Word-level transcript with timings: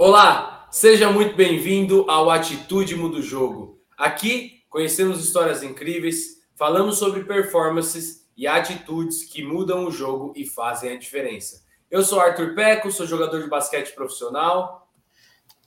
Olá, 0.00 0.68
seja 0.70 1.10
muito 1.10 1.34
bem-vindo 1.34 2.08
ao 2.08 2.30
Atitude 2.30 2.94
Muda 2.94 3.16
o 3.16 3.22
Jogo. 3.22 3.80
Aqui 3.98 4.62
conhecemos 4.70 5.18
histórias 5.18 5.64
incríveis, 5.64 6.40
falamos 6.54 6.98
sobre 6.98 7.24
performances 7.24 8.24
e 8.36 8.46
atitudes 8.46 9.24
que 9.24 9.42
mudam 9.42 9.86
o 9.86 9.90
jogo 9.90 10.32
e 10.36 10.46
fazem 10.46 10.92
a 10.92 10.96
diferença. 10.96 11.64
Eu 11.90 12.04
sou 12.04 12.20
Arthur 12.20 12.54
Peco, 12.54 12.92
sou 12.92 13.08
jogador 13.08 13.42
de 13.42 13.48
basquete 13.48 13.92
profissional. 13.92 14.88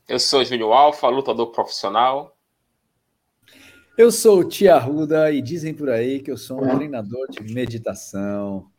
Eu 0.07 0.17
sou 0.17 0.45
Júlio 0.45 0.71
Alfa, 0.71 1.09
lutador 1.09 1.51
profissional. 1.51 2.33
Eu 3.97 4.13
sou 4.13 4.39
o 4.39 4.47
Tia 4.47 4.77
Ruda 4.77 5.29
e 5.29 5.41
dizem 5.41 5.73
por 5.73 5.89
aí 5.89 6.21
que 6.21 6.31
eu 6.31 6.37
sou 6.37 6.63
um 6.63 6.77
treinador 6.77 7.29
de 7.29 7.53
meditação. 7.53 8.71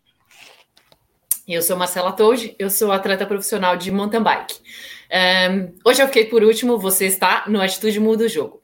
Eu 1.46 1.60
sou 1.60 1.76
Marcela 1.76 2.12
Toad, 2.12 2.54
eu 2.58 2.70
sou 2.70 2.92
atleta 2.92 3.26
profissional 3.26 3.76
de 3.76 3.90
mountain 3.90 4.22
bike. 4.22 4.60
Um, 5.12 5.74
hoje 5.84 6.02
eu 6.02 6.06
fiquei 6.06 6.24
por 6.24 6.42
último, 6.42 6.78
você 6.78 7.04
está 7.04 7.44
no 7.46 7.60
Atitude 7.60 8.00
Muda 8.00 8.24
o 8.24 8.28
Jogo. 8.28 8.62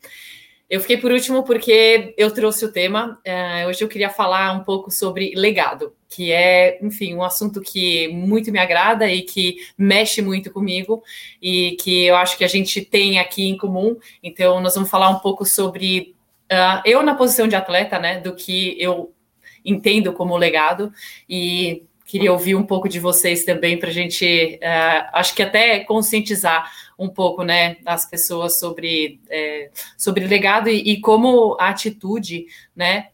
Eu 0.68 0.80
fiquei 0.80 0.96
por 0.96 1.12
último 1.12 1.42
porque 1.44 2.14
eu 2.16 2.30
trouxe 2.30 2.64
o 2.64 2.72
tema. 2.72 3.20
Uh, 3.26 3.68
hoje 3.68 3.84
eu 3.84 3.88
queria 3.88 4.08
falar 4.08 4.52
um 4.52 4.64
pouco 4.64 4.90
sobre 4.90 5.32
legado, 5.34 5.94
que 6.08 6.32
é, 6.32 6.78
enfim, 6.82 7.14
um 7.14 7.22
assunto 7.22 7.60
que 7.60 8.08
muito 8.08 8.50
me 8.50 8.58
agrada 8.58 9.10
e 9.10 9.22
que 9.22 9.58
mexe 9.76 10.22
muito 10.22 10.50
comigo 10.50 11.02
e 11.40 11.76
que 11.80 12.06
eu 12.06 12.16
acho 12.16 12.36
que 12.36 12.44
a 12.44 12.48
gente 12.48 12.82
tem 12.82 13.18
aqui 13.18 13.46
em 13.46 13.56
comum. 13.56 13.98
Então, 14.22 14.60
nós 14.60 14.74
vamos 14.74 14.90
falar 14.90 15.10
um 15.10 15.18
pouco 15.18 15.44
sobre 15.44 16.14
uh, 16.50 16.80
eu 16.84 17.02
na 17.02 17.14
posição 17.14 17.46
de 17.46 17.56
atleta, 17.56 17.98
né, 17.98 18.20
do 18.20 18.34
que 18.34 18.74
eu 18.78 19.12
entendo 19.64 20.12
como 20.12 20.36
legado 20.36 20.92
e 21.28 21.82
Queria 22.08 22.32
ouvir 22.32 22.54
um 22.54 22.64
pouco 22.64 22.88
de 22.88 22.98
vocês 22.98 23.44
também 23.44 23.78
para 23.78 23.90
a 23.90 23.92
gente, 23.92 24.58
uh, 24.62 25.10
acho 25.12 25.34
que 25.34 25.42
até 25.42 25.80
conscientizar 25.80 26.72
um 26.98 27.06
pouco, 27.06 27.44
né, 27.44 27.76
as 27.84 28.08
pessoas 28.08 28.58
sobre, 28.58 29.20
é, 29.28 29.70
sobre 29.94 30.26
legado 30.26 30.70
e, 30.70 30.92
e, 30.92 31.00
como 31.02 31.54
a 31.60 31.68
atitude, 31.68 32.46
né, 32.74 33.08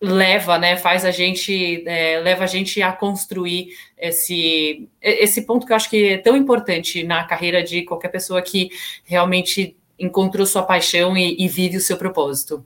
leva, 0.00 0.58
né, 0.58 0.76
faz 0.76 1.04
a 1.04 1.10
gente, 1.10 1.82
é, 1.88 2.20
leva 2.20 2.44
a 2.44 2.46
gente 2.46 2.80
a 2.80 2.92
construir 2.92 3.70
esse, 3.98 4.88
esse 5.02 5.44
ponto 5.44 5.66
que 5.66 5.72
eu 5.72 5.76
acho 5.76 5.90
que 5.90 6.10
é 6.10 6.18
tão 6.18 6.36
importante 6.36 7.02
na 7.02 7.24
carreira 7.24 7.64
de 7.64 7.82
qualquer 7.82 8.10
pessoa 8.10 8.40
que 8.40 8.70
realmente 9.04 9.76
encontrou 9.98 10.46
sua 10.46 10.62
paixão 10.62 11.16
e, 11.16 11.34
e 11.36 11.48
vive 11.48 11.78
o 11.78 11.80
seu 11.80 11.96
propósito. 11.96 12.64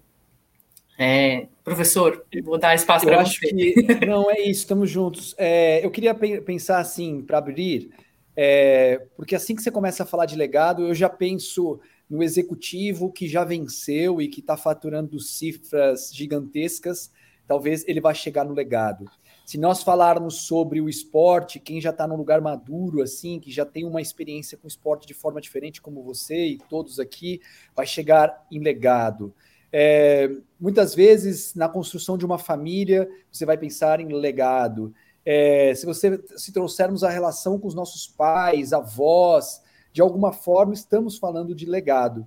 É, 0.99 1.47
professor, 1.71 2.27
vou 2.43 2.59
dar 2.59 2.75
espaço 2.75 3.07
para 3.07 3.25
você. 3.25 3.47
Que, 3.49 4.07
não, 4.07 4.31
é 4.31 4.41
isso, 4.41 4.61
estamos 4.61 4.91
juntos. 4.91 5.35
É, 5.39 5.85
eu 5.85 5.91
queria 5.91 6.15
pensar 6.15 6.79
assim, 6.79 7.23
para 7.23 7.39
abrir, 7.39 7.91
é, 8.37 9.07
porque 9.17 9.35
assim 9.35 9.55
que 9.55 9.63
você 9.63 9.71
começa 9.71 10.03
a 10.03 10.07
falar 10.07 10.27
de 10.27 10.37
legado, 10.37 10.83
eu 10.83 10.95
já 10.95 11.09
penso 11.09 11.81
no 12.09 12.23
executivo 12.23 13.13
que 13.13 13.29
já 13.29 13.45
venceu 13.45 14.21
e 14.21 14.29
que 14.29 14.41
está 14.41 14.57
faturando 14.57 15.21
cifras 15.21 16.11
gigantescas, 16.13 17.11
talvez 17.47 17.87
ele 17.87 18.01
vá 18.01 18.13
chegar 18.13 18.45
no 18.45 18.55
legado. 18.55 19.05
Se 19.47 19.59
nós 19.59 19.83
falarmos 19.83 20.43
sobre 20.43 20.81
o 20.81 20.89
esporte, 20.89 21.59
quem 21.59 21.81
já 21.81 21.91
está 21.91 22.07
num 22.07 22.17
lugar 22.17 22.41
maduro, 22.41 23.03
assim, 23.03 23.39
que 23.39 23.51
já 23.51 23.65
tem 23.65 23.85
uma 23.85 24.01
experiência 24.01 24.57
com 24.57 24.69
esporte 24.69 25.07
de 25.07 25.15
forma 25.15 25.41
diferente, 25.41 25.81
como 25.81 26.03
você 26.03 26.47
e 26.47 26.59
todos 26.69 27.01
aqui, 27.01 27.41
vai 27.75 27.87
chegar 27.87 28.47
em 28.51 28.61
legado. 28.61 29.35
É, 29.73 30.31
muitas 30.59 30.95
vezes, 30.95 31.55
na 31.55 31.69
construção 31.69 32.19
de 32.19 32.27
uma 32.27 32.39
família, 32.39 33.09
você 33.31 33.47
vai 33.47 33.57
pensar 33.57 34.01
em 34.01 34.13
legado. 34.13 34.93
É, 35.25 35.75
se 35.75 35.87
você 35.87 36.23
se 36.37 36.53
trouxermos 36.53 37.05
a 37.05 37.11
relação 37.11 37.59
com 37.59 37.69
os 37.69 37.75
nossos 37.75 38.07
pais, 38.07 38.73
avós, 38.73 39.63
de 39.93 40.01
alguma 40.01 40.33
forma 40.33 40.75
estamos 40.75 41.19
falando 41.19 41.55
de 41.55 41.67
legado. 41.67 42.27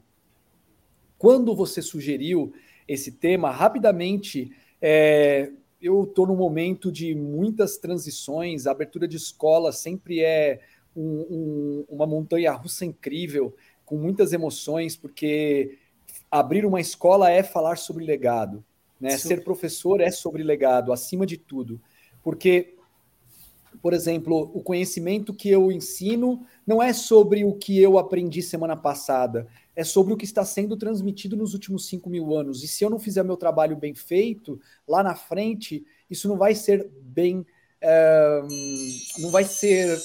Quando 1.18 1.56
você 1.56 1.82
sugeriu 1.82 2.54
esse 2.88 3.12
tema, 3.12 3.50
rapidamente 3.50 4.52
é, 4.82 5.52
eu 5.82 6.04
estou 6.04 6.28
num 6.28 6.36
momento 6.36 6.92
de 6.92 7.16
muitas 7.16 7.78
transições, 7.78 8.68
a 8.68 8.72
abertura 8.72 9.08
de 9.08 9.18
escola 9.18 9.72
sempre 9.72 10.22
é 10.22 10.62
um, 10.96 11.02
um, 11.02 11.86
uma 11.90 12.06
montanha 12.06 12.52
russa 12.52 12.86
incrível, 12.86 13.56
com 13.86 13.98
muitas 13.98 14.32
emoções, 14.34 14.96
porque 14.96 15.78
abrir 16.34 16.66
uma 16.66 16.82
escola 16.82 17.30
é 17.30 17.44
falar 17.44 17.78
sobre 17.78 18.04
legado. 18.04 18.66
Né? 19.00 19.16
Ser 19.18 19.44
professor 19.44 20.02
é 20.02 20.10
sobre 20.10 20.42
legado, 20.42 20.92
acima 20.92 21.28
de 21.28 21.38
tudo. 21.38 21.80
Porque, 22.24 22.74
por 23.80 23.94
exemplo, 23.94 24.50
o 24.52 24.60
conhecimento 24.64 25.32
que 25.32 25.48
eu 25.48 25.72
ensino 25.72 26.44
não 26.66 26.82
é 26.82 26.92
sobre 26.92 27.46
o 27.46 27.54
que 27.54 27.80
eu 27.80 28.00
aprendi 28.00 28.42
semana 28.42 28.76
passada, 28.76 29.48
é 29.76 29.84
sobre 29.84 30.12
o 30.12 30.18
que 30.18 30.26
está 30.26 30.44
sendo 30.44 30.76
transmitido 30.76 31.38
nos 31.38 31.54
últimos 31.54 31.86
cinco 31.86 32.10
mil 32.10 32.36
anos. 32.36 32.64
E 32.64 32.68
se 32.68 32.84
eu 32.84 32.90
não 32.90 32.98
fizer 32.98 33.22
meu 33.22 33.38
trabalho 33.38 33.76
bem 33.76 33.94
feito, 33.94 34.60
lá 34.88 35.04
na 35.04 35.14
frente, 35.14 35.86
isso 36.10 36.28
não 36.28 36.36
vai 36.38 36.56
ser 36.56 36.90
bem. 37.00 37.46
É, 37.80 38.42
não 39.20 39.30
vai 39.30 39.44
ser 39.44 40.00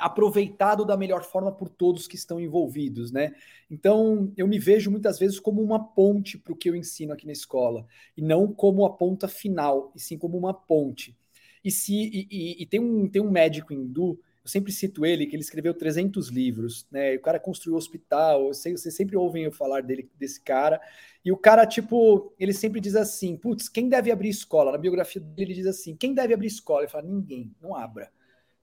aproveitado 0.00 0.84
da 0.84 0.96
melhor 0.96 1.22
forma 1.22 1.52
por 1.52 1.68
todos 1.68 2.08
que 2.08 2.16
estão 2.16 2.40
envolvidos, 2.40 3.12
né? 3.12 3.34
Então, 3.70 4.32
eu 4.36 4.48
me 4.48 4.58
vejo 4.58 4.90
muitas 4.90 5.18
vezes 5.18 5.38
como 5.38 5.62
uma 5.62 5.82
ponte 5.82 6.38
para 6.38 6.52
o 6.52 6.56
que 6.56 6.68
eu 6.68 6.74
ensino 6.74 7.12
aqui 7.12 7.26
na 7.26 7.32
escola, 7.32 7.86
e 8.16 8.22
não 8.22 8.52
como 8.52 8.84
a 8.84 8.90
ponta 8.90 9.28
final, 9.28 9.92
e 9.94 10.00
sim 10.00 10.18
como 10.18 10.36
uma 10.36 10.54
ponte. 10.54 11.16
E 11.64 11.70
se 11.70 11.94
e, 11.94 12.28
e, 12.30 12.62
e 12.62 12.66
tem 12.66 12.80
um 12.80 13.08
tem 13.08 13.20
um 13.22 13.30
médico 13.30 13.72
hindu, 13.72 14.18
eu 14.42 14.48
sempre 14.48 14.72
cito 14.72 15.04
ele, 15.04 15.26
que 15.26 15.36
ele 15.36 15.42
escreveu 15.42 15.74
300 15.74 16.28
livros, 16.28 16.86
né? 16.90 17.14
O 17.14 17.20
cara 17.20 17.38
construiu 17.38 17.76
hospital, 17.76 18.48
vocês 18.48 18.82
sempre 18.94 19.16
ouvem 19.16 19.44
eu 19.44 19.52
falar 19.52 19.82
dele 19.82 20.08
desse 20.18 20.40
cara. 20.40 20.80
E 21.22 21.30
o 21.30 21.36
cara 21.36 21.66
tipo, 21.66 22.32
ele 22.38 22.54
sempre 22.54 22.80
diz 22.80 22.96
assim: 22.96 23.36
"Putz, 23.36 23.68
quem 23.68 23.88
deve 23.88 24.10
abrir 24.10 24.30
escola?" 24.30 24.72
Na 24.72 24.78
biografia 24.78 25.20
dele 25.20 25.52
ele 25.52 25.54
diz 25.54 25.66
assim: 25.66 25.94
"Quem 25.94 26.14
deve 26.14 26.32
abrir 26.32 26.46
escola?" 26.46 26.82
Ele 26.82 26.90
fala: 26.90 27.06
"Ninguém, 27.06 27.54
não 27.60 27.74
abra." 27.74 28.10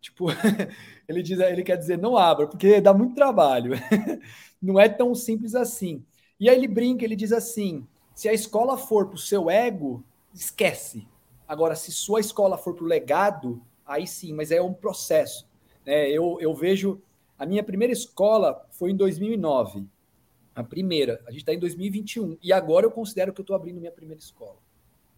Tipo, 0.08 0.28
ele, 1.08 1.22
diz, 1.22 1.38
ele 1.40 1.64
quer 1.64 1.76
dizer 1.76 1.98
não 1.98 2.16
abra, 2.16 2.48
porque 2.48 2.80
dá 2.80 2.94
muito 2.94 3.14
trabalho. 3.14 3.74
não 4.62 4.80
é 4.80 4.88
tão 4.88 5.14
simples 5.14 5.54
assim. 5.54 6.04
E 6.40 6.50
aí 6.50 6.56
ele 6.56 6.68
brinca, 6.68 7.04
ele 7.04 7.16
diz 7.16 7.34
assim: 7.34 7.86
se 8.16 8.30
a 8.30 8.34
escola 8.34 8.78
for 8.78 9.08
para 9.08 9.16
o 9.16 9.20
seu 9.20 9.50
ego, 9.50 10.02
esquece. 10.34 11.06
Agora, 11.46 11.76
se 11.76 11.92
sua 11.92 12.22
escola 12.22 12.58
for 12.58 12.74
para 12.74 12.86
o 12.86 12.88
legado, 12.88 13.62
aí 13.86 14.08
sim, 14.08 14.34
mas 14.34 14.50
é 14.50 14.62
um 14.62 14.74
processo. 14.74 15.46
Né? 15.86 16.10
Eu, 16.10 16.38
eu 16.40 16.54
vejo. 16.54 17.02
A 17.38 17.46
minha 17.46 17.64
primeira 17.64 17.94
escola 17.94 18.66
foi 18.72 18.92
em 18.92 18.96
2009. 18.96 19.86
A 20.56 20.64
primeira. 20.64 21.22
A 21.28 21.32
gente 21.32 21.42
está 21.42 21.54
em 21.54 21.60
2021. 21.60 22.38
E 22.42 22.54
agora 22.54 22.86
eu 22.86 22.92
considero 22.92 23.34
que 23.34 23.42
eu 23.42 23.44
estou 23.44 23.56
abrindo 23.56 23.80
minha 23.80 23.92
primeira 23.92 24.20
escola. 24.20 24.58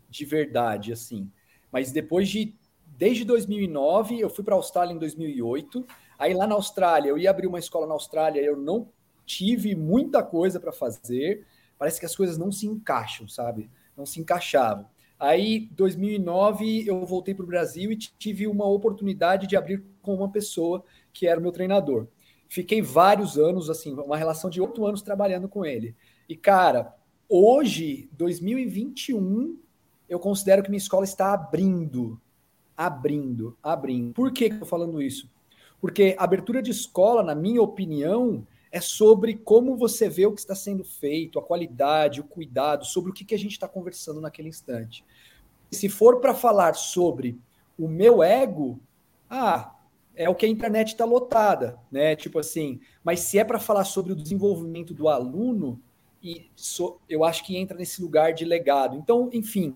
De 0.10 0.26
verdade, 0.26 0.92
assim. 0.92 1.32
Mas 1.72 1.92
depois 1.92 2.28
de 2.28 2.56
desde 3.00 3.24
2009, 3.24 4.20
eu 4.20 4.30
fui 4.30 4.44
para 4.44 4.54
a 4.54 4.58
Austrália 4.58 4.94
em 4.94 4.98
2008. 4.98 5.88
Aí 6.18 6.34
lá 6.34 6.46
na 6.46 6.56
Austrália, 6.56 7.08
eu 7.08 7.18
ia 7.18 7.30
abrir 7.30 7.48
uma 7.48 7.58
escola 7.58 7.88
na 7.88 7.94
Austrália, 7.94 8.42
eu 8.42 8.58
não 8.58 8.90
tive 9.26 9.74
muita 9.74 10.22
coisa 10.22 10.60
para 10.60 10.74
fazer. 10.74 11.46
Parece 11.78 11.98
que 11.98 12.06
as 12.06 12.14
coisas 12.14 12.38
não 12.38 12.52
se 12.52 12.68
encaixam, 12.68 13.26
sabe? 13.26 13.72
Não 13.96 14.06
se 14.06 14.20
encaixavam. 14.20 14.86
Aí, 15.18 15.70
2009, 15.72 16.90
eu 16.90 17.06
voltei 17.06 17.34
para 17.34 17.46
o 17.46 17.48
Brasil 17.48 17.90
e 17.90 17.96
tive 17.96 18.46
uma 18.48 18.68
oportunidade 18.68 19.48
de 19.48 19.56
abrir 19.56 19.82
com 20.02 20.14
uma 20.14 20.30
pessoa 20.30 20.84
que 21.14 21.26
era 21.26 21.40
o 21.40 21.42
meu 21.44 21.54
treinador. 21.54 22.06
Fiquei 22.50 22.82
vários 22.82 23.38
anos, 23.38 23.70
assim, 23.70 23.94
uma 23.94 24.18
relação 24.18 24.50
de 24.50 24.60
oito 24.60 24.86
anos 24.86 25.02
trabalhando 25.02 25.48
com 25.48 25.66
ele. 25.66 25.96
E, 26.28 26.36
cara, 26.36 26.94
hoje, 27.30 28.10
2021, 28.12 29.58
eu 30.10 30.20
considero 30.20 30.62
que 30.62 30.70
minha 30.70 30.78
escola 30.78 31.06
está 31.06 31.34
abrindo 31.34 32.20
abrindo, 32.80 33.58
abrindo. 33.62 34.14
Por 34.14 34.32
que, 34.32 34.46
eu 34.46 34.60
tô 34.60 34.66
falando 34.66 35.02
isso? 35.02 35.30
Porque 35.82 36.16
abertura 36.18 36.62
de 36.62 36.72
escola, 36.72 37.22
na 37.22 37.36
minha 37.36 37.62
opinião, 37.62 38.48
é 38.72 38.80
sobre 38.80 39.36
como 39.36 39.76
você 39.76 40.08
vê 40.08 40.26
o 40.26 40.32
que 40.32 40.40
está 40.40 40.56
sendo 40.56 40.86
feito, 40.86 41.38
a 41.38 41.44
qualidade, 41.44 42.22
o 42.22 42.24
cuidado, 42.24 42.86
sobre 42.86 43.12
o 43.12 43.14
que, 43.14 43.26
que 43.26 43.36
a 43.36 43.38
gente 43.38 43.52
está 43.52 43.68
conversando 43.68 44.22
naquele 44.22 44.48
instante. 44.48 45.04
Se 45.70 45.90
for 45.90 46.22
para 46.22 46.34
falar 46.34 46.74
sobre 46.74 47.38
o 47.78 47.86
meu 47.86 48.24
ego, 48.24 48.80
ah, 49.30 49.76
é 50.16 50.30
o 50.30 50.36
que 50.36 50.46
a 50.46 50.50
internet 50.50 50.90
está 50.90 51.04
lotada, 51.04 51.78
né? 51.92 52.16
Tipo 52.16 52.40
assim, 52.40 52.80
mas 53.04 53.20
se 53.20 53.38
é 53.38 53.44
para 53.44 53.60
falar 53.60 53.84
sobre 53.84 54.14
o 54.14 54.16
desenvolvimento 54.16 54.94
do 54.94 55.10
aluno, 55.10 55.82
e 56.24 56.50
so, 56.56 56.98
eu 57.10 57.26
acho 57.26 57.46
que 57.46 57.58
entra 57.58 57.78
nesse 57.78 58.02
lugar 58.02 58.34
de 58.34 58.46
legado. 58.46 58.96
Então, 58.96 59.30
enfim, 59.34 59.76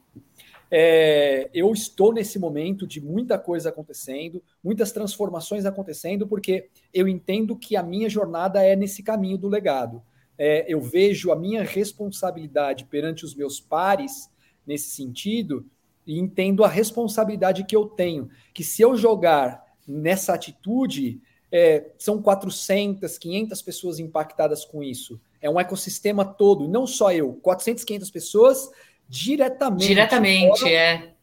é, 0.75 1.51
eu 1.53 1.71
estou 1.71 2.11
nesse 2.11 2.39
momento 2.39 2.87
de 2.87 2.99
muita 2.99 3.37
coisa 3.37 3.69
acontecendo, 3.69 4.41
muitas 4.63 4.91
transformações 4.91 5.67
acontecendo, 5.67 6.27
porque 6.27 6.67
eu 6.91 7.07
entendo 7.07 7.55
que 7.55 7.75
a 7.75 7.83
minha 7.83 8.09
jornada 8.09 8.63
é 8.63 8.75
nesse 8.75 9.03
caminho 9.03 9.37
do 9.37 9.47
legado. 9.47 10.01
É, 10.35 10.65
eu 10.67 10.81
vejo 10.81 11.31
a 11.31 11.35
minha 11.35 11.61
responsabilidade 11.63 12.85
perante 12.85 13.23
os 13.23 13.35
meus 13.35 13.59
pares 13.59 14.31
nesse 14.65 14.89
sentido 14.95 15.63
e 16.07 16.17
entendo 16.17 16.63
a 16.63 16.67
responsabilidade 16.67 17.65
que 17.65 17.75
eu 17.75 17.85
tenho, 17.85 18.27
que 18.51 18.63
se 18.63 18.81
eu 18.81 18.97
jogar 18.97 19.63
nessa 19.87 20.33
atitude, 20.33 21.21
é, 21.51 21.91
são 21.99 22.19
400, 22.19 23.15
500 23.19 23.61
pessoas 23.61 23.99
impactadas 23.99 24.65
com 24.65 24.81
isso. 24.81 25.21
É 25.39 25.47
um 25.47 25.59
ecossistema 25.59 26.25
todo, 26.25 26.67
não 26.67 26.87
só 26.87 27.11
eu, 27.11 27.33
400, 27.43 27.83
500 27.83 28.09
pessoas 28.09 28.71
diretamente. 29.07 29.87
Diretamente, 29.87 30.59
fora, 30.59 30.71
é. 30.71 31.13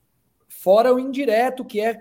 Fora 0.48 0.94
o 0.94 0.98
indireto, 0.98 1.64
que 1.64 1.80
é, 1.80 1.94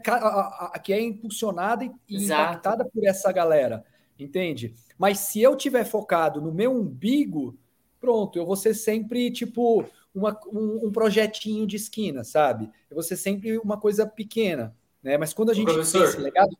que 0.83 0.93
é 0.93 1.01
impulsionada 1.01 1.85
e 1.85 2.15
Exato. 2.15 2.41
impactada 2.41 2.85
por 2.85 3.05
essa 3.05 3.31
galera, 3.31 3.85
entende? 4.17 4.73
Mas 4.97 5.19
se 5.19 5.41
eu 5.41 5.55
tiver 5.55 5.85
focado 5.85 6.41
no 6.41 6.51
meu 6.51 6.75
umbigo, 6.75 7.57
pronto, 8.01 8.37
eu 8.37 8.45
vou 8.45 8.55
ser 8.55 8.73
sempre, 8.73 9.31
tipo, 9.31 9.85
uma, 10.13 10.37
um, 10.51 10.87
um, 10.87 10.91
projetinho 10.91 11.65
de 11.65 11.75
esquina, 11.75 12.23
sabe? 12.23 12.69
Eu 12.89 12.95
vou 12.95 13.03
ser 13.03 13.15
sempre 13.15 13.57
uma 13.57 13.77
coisa 13.77 14.05
pequena, 14.05 14.75
né? 15.01 15.17
Mas 15.17 15.33
quando 15.33 15.51
a 15.51 15.53
gente 15.53 15.71
Professor, 15.71 16.05
pensa 16.05 16.19
legado... 16.19 16.57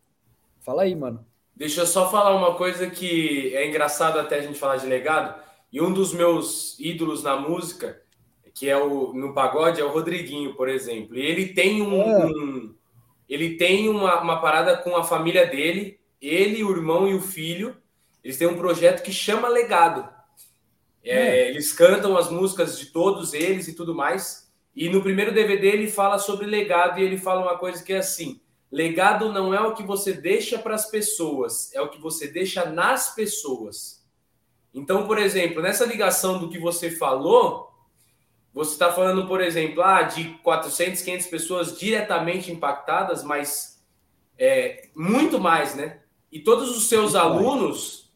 Fala 0.62 0.84
aí, 0.84 0.96
mano. 0.96 1.26
Deixa 1.56 1.82
eu 1.82 1.88
só 1.88 2.10
falar 2.10 2.36
uma 2.36 2.56
coisa 2.56 2.90
que 2.90 3.54
é 3.56 3.68
engraçado 3.68 4.20
até 4.20 4.38
a 4.38 4.42
gente 4.42 4.58
falar 4.58 4.78
de 4.78 4.86
legado. 4.86 5.42
E 5.72 5.82
um 5.82 5.92
dos 5.94 6.14
meus 6.14 6.80
ídolos 6.80 7.24
na 7.24 7.36
música, 7.36 8.02
que 8.60 8.68
é 8.68 8.78
o 8.78 9.14
no 9.14 9.34
pagode, 9.34 9.80
é 9.80 9.86
o 9.86 9.90
Rodriguinho, 9.90 10.54
por 10.54 10.68
exemplo. 10.68 11.18
E 11.18 11.22
ele 11.22 11.54
tem 11.54 11.82
um, 11.82 12.02
é. 12.02 12.26
um 12.26 12.76
ele 13.30 13.56
tem 13.56 13.88
uma, 13.88 14.20
uma 14.20 14.42
parada 14.42 14.76
com 14.76 14.98
a 14.98 15.04
família 15.04 15.46
dele, 15.46 15.98
ele, 16.22 16.62
o 16.62 16.72
irmão 16.72 17.08
e 17.08 17.14
o 17.14 17.22
filho. 17.22 17.78
Eles 18.22 18.38
têm 18.38 18.50
um 18.50 18.58
projeto 18.58 19.02
que 19.02 19.14
chama 19.14 19.48
Legado. 19.48 20.10
É, 21.02 21.14
é. 21.16 21.50
Eles 21.50 21.72
cantam 21.72 22.18
as 22.18 22.30
músicas 22.30 22.78
de 22.78 22.88
todos 22.88 23.34
eles 23.34 23.70
e 23.70 23.74
tudo 23.74 23.96
mais. 23.96 24.52
E 24.76 24.90
no 24.90 25.02
primeiro 25.02 25.34
DVD 25.34 25.68
ele 25.68 25.90
fala 25.90 26.20
sobre 26.20 26.46
legado 26.46 27.00
e 27.00 27.04
ele 27.04 27.18
fala 27.18 27.42
uma 27.42 27.58
coisa 27.58 27.82
que 27.82 27.94
é 27.94 28.00
assim: 28.00 28.42
Legado 28.70 29.32
não 29.32 29.54
é 29.54 29.62
o 29.62 29.74
que 29.74 29.84
você 29.84 30.12
deixa 30.12 30.60
para 30.60 30.76
as 30.76 30.92
pessoas, 30.92 31.74
é 31.74 31.80
o 31.80 31.88
que 31.88 32.02
você 32.02 32.28
deixa 32.28 32.66
nas 32.66 33.16
pessoas. 33.16 34.06
Então, 34.74 35.08
por 35.08 35.18
exemplo, 35.18 35.62
nessa 35.62 35.86
ligação 35.86 36.40
do 36.40 36.50
que 36.50 36.60
você 36.60 36.92
falou, 36.92 37.69
você 38.54 38.72
está 38.72 38.92
falando, 38.92 39.28
por 39.28 39.42
exemplo, 39.42 39.82
ah, 39.84 40.04
de 40.04 40.26
400, 40.44 41.02
500 41.02 41.28
pessoas 41.28 41.78
diretamente 41.78 42.52
impactadas, 42.52 43.24
mas 43.24 43.80
é, 44.38 44.88
muito 44.96 45.40
mais, 45.40 45.76
né? 45.76 46.00
E 46.32 46.40
todos 46.40 46.76
os 46.76 46.88
seus 46.88 47.14
muito 47.14 47.18
alunos, 47.18 48.12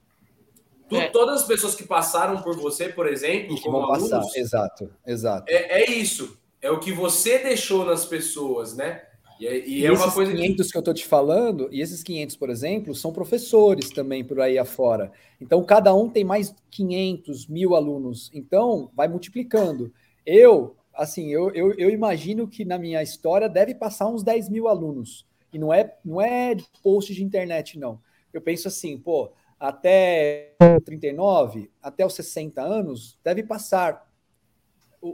tu, 0.90 0.96
é. 0.96 1.10
todas 1.10 1.42
as 1.42 1.48
pessoas 1.48 1.76
que 1.76 1.84
passaram 1.84 2.42
por 2.42 2.56
você, 2.56 2.90
por 2.90 3.08
exemplo, 3.08 3.60
como 3.62 3.78
alunos, 3.78 4.10
passar. 4.10 4.40
exato, 4.40 4.90
exato. 5.06 5.46
É, 5.48 5.82
é 5.82 5.92
isso. 5.92 6.38
É 6.62 6.72
o 6.72 6.80
que 6.80 6.92
você 6.92 7.40
deixou 7.40 7.86
nas 7.86 8.06
pessoas, 8.06 8.76
né? 8.76 9.04
E, 9.40 9.48
é, 9.48 9.68
e, 9.68 9.80
e 9.80 9.86
é 9.86 9.92
uma 9.92 10.12
coisa 10.12 10.32
500 10.32 10.66
que... 10.66 10.72
que 10.72 10.78
eu 10.78 10.80
estou 10.80 10.94
te 10.94 11.06
falando, 11.06 11.68
e 11.72 11.82
esses 11.82 12.02
500, 12.02 12.36
por 12.38 12.50
exemplo, 12.50 12.96
são 12.96 13.12
professores 13.12 13.90
também 13.90 14.24
por 14.24 14.40
aí 14.40 14.58
afora. 14.58 15.12
Então, 15.42 15.64
cada 15.64 15.94
um 15.94 16.10
tem 16.10 16.24
mais 16.24 16.56
500 16.72 17.48
mil 17.48 17.76
alunos. 17.76 18.32
Então, 18.34 18.90
vai 18.96 19.08
multiplicando. 19.08 19.92
Eu, 20.26 20.76
assim, 20.94 21.30
eu, 21.30 21.52
eu, 21.52 21.74
eu 21.74 21.90
imagino 21.90 22.48
que 22.48 22.64
na 22.64 22.78
minha 22.78 23.02
história 23.04 23.50
deve 23.50 23.76
passar 23.76 24.08
uns 24.08 24.24
10 24.24 24.50
mil 24.50 24.68
alunos. 24.68 25.26
E 25.52 25.60
não 25.60 25.74
é, 25.74 25.96
não 26.04 26.22
é 26.22 26.56
post 26.82 27.14
de 27.14 27.24
internet, 27.24 27.78
não. 27.78 28.02
Eu 28.34 28.42
penso 28.42 28.68
assim, 28.68 28.98
pô, 28.98 29.32
até 29.60 30.56
39, 30.84 31.70
até 31.82 32.06
os 32.06 32.14
60 32.16 32.62
anos, 32.62 33.18
deve 33.24 33.44
passar 33.44 34.12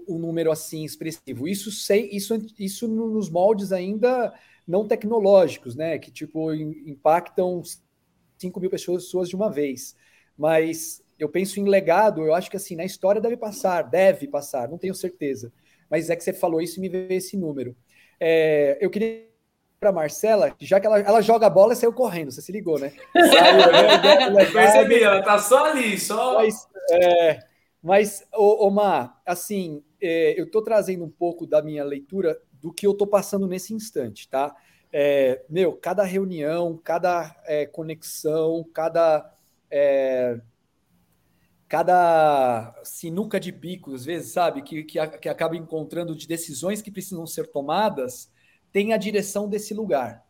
um 0.08 0.20
número 0.20 0.52
assim 0.52 0.84
expressivo. 0.84 1.48
Isso 1.48 1.72
sei, 1.72 2.10
isso, 2.12 2.36
isso 2.58 2.88
nos 2.88 3.30
moldes 3.30 3.72
ainda 3.72 4.34
não 4.68 4.88
tecnológicos, 4.88 5.76
né? 5.76 5.98
Que 5.98 6.12
tipo 6.12 6.54
impactam 6.54 7.62
5 8.38 8.60
mil 8.60 8.70
pessoas 8.70 9.28
de 9.28 9.36
uma 9.36 9.52
vez. 9.52 9.96
Mas 10.38 11.02
eu 11.20 11.30
penso 11.30 11.60
em 11.60 11.68
legado, 11.68 12.26
eu 12.26 12.34
acho 12.34 12.50
que 12.50 12.58
assim, 12.58 12.76
na 12.76 12.86
história 12.86 13.22
deve 13.22 13.38
passar, 13.38 13.84
deve 13.84 14.28
passar, 14.28 14.70
não 14.70 14.78
tenho 14.78 14.96
certeza. 14.96 15.52
Mas 15.90 16.10
é 16.10 16.16
que 16.16 16.24
você 16.24 16.32
falou 16.34 16.62
isso 16.62 16.80
e 16.80 16.82
me 16.82 16.90
veio 16.90 17.12
esse 17.12 17.36
número. 17.36 17.76
É, 18.20 18.78
eu 18.80 18.90
queria 18.90 19.28
para 19.80 19.92
Marcela, 19.92 20.54
já 20.60 20.80
que 20.80 20.86
ela, 20.86 21.00
ela 21.00 21.22
joga 21.22 21.48
a 21.48 21.50
bola 21.50 21.72
e 21.72 21.76
saiu 21.76 21.94
correndo, 21.94 22.32
você 22.32 22.42
se 22.42 22.52
ligou, 22.52 22.78
né? 22.78 22.92
eu 23.16 24.52
percebi, 24.52 25.02
ela 25.02 25.24
tá 25.24 25.40
só 25.40 25.66
ali, 25.66 25.98
só. 25.98 26.36
Mas, 26.36 26.68
é, 26.92 27.40
mas, 27.82 28.28
Omar, 28.34 29.22
assim, 29.26 29.82
é, 30.02 30.40
eu 30.40 30.46
estou 30.46 30.62
trazendo 30.62 31.06
um 31.06 31.10
pouco 31.10 31.48
da 31.48 31.62
minha 31.62 31.84
leitura 31.84 32.38
do 32.62 32.74
que 32.74 32.86
eu 32.86 32.92
estou 32.92 33.08
passando 33.08 33.48
nesse 33.48 33.74
instante, 33.74 34.28
tá? 34.28 34.54
É, 34.92 35.44
meu, 35.50 35.74
cada 35.74 36.04
reunião, 36.04 36.78
cada 36.84 37.34
é, 37.46 37.66
conexão, 37.66 38.66
cada 38.74 39.34
é, 39.72 40.42
cada 41.70 42.74
sinuca 42.84 43.40
de 43.40 43.52
bico, 43.52 43.94
às 43.94 44.04
vezes, 44.04 44.32
sabe, 44.34 44.64
que, 44.64 44.84
que, 44.84 45.08
que 45.20 45.30
acaba 45.30 45.56
encontrando 45.56 46.16
de 46.16 46.28
decisões 46.28 46.82
que 46.82 46.90
precisam 46.90 47.28
ser 47.28 47.46
tomadas, 47.46 48.32
tem 48.72 48.92
a 48.92 48.98
direção 48.98 49.48
desse 49.48 49.72
lugar. 49.72 50.26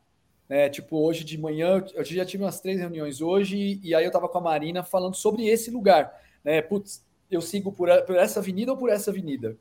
Né? 0.50 0.70
Tipo, 0.70 0.98
hoje 0.98 1.24
de 1.24 1.38
manhã, 1.38 1.82
eu 1.94 2.04
já 2.04 2.26
tive 2.26 2.44
umas 2.44 2.60
três 2.60 2.78
reuniões 2.78 3.22
hoje, 3.22 3.80
e 3.82 3.96
aí 3.96 4.04
eu 4.04 4.10
estava 4.10 4.28
com 4.28 4.38
a 4.38 4.42
Marina 4.42 4.84
falando 4.84 5.16
sobre 5.16 5.48
esse 5.48 5.72
lugar. 5.72 6.14
Né? 6.44 6.62
Putz, 6.62 7.08
eu 7.32 7.40
sigo 7.40 7.72
por, 7.72 7.90
por 8.04 8.18
essa 8.18 8.42
avenida 8.42 8.74
ou 8.74 8.78
por 8.78 8.90
essa 8.90 9.10
avenida? 9.10 9.58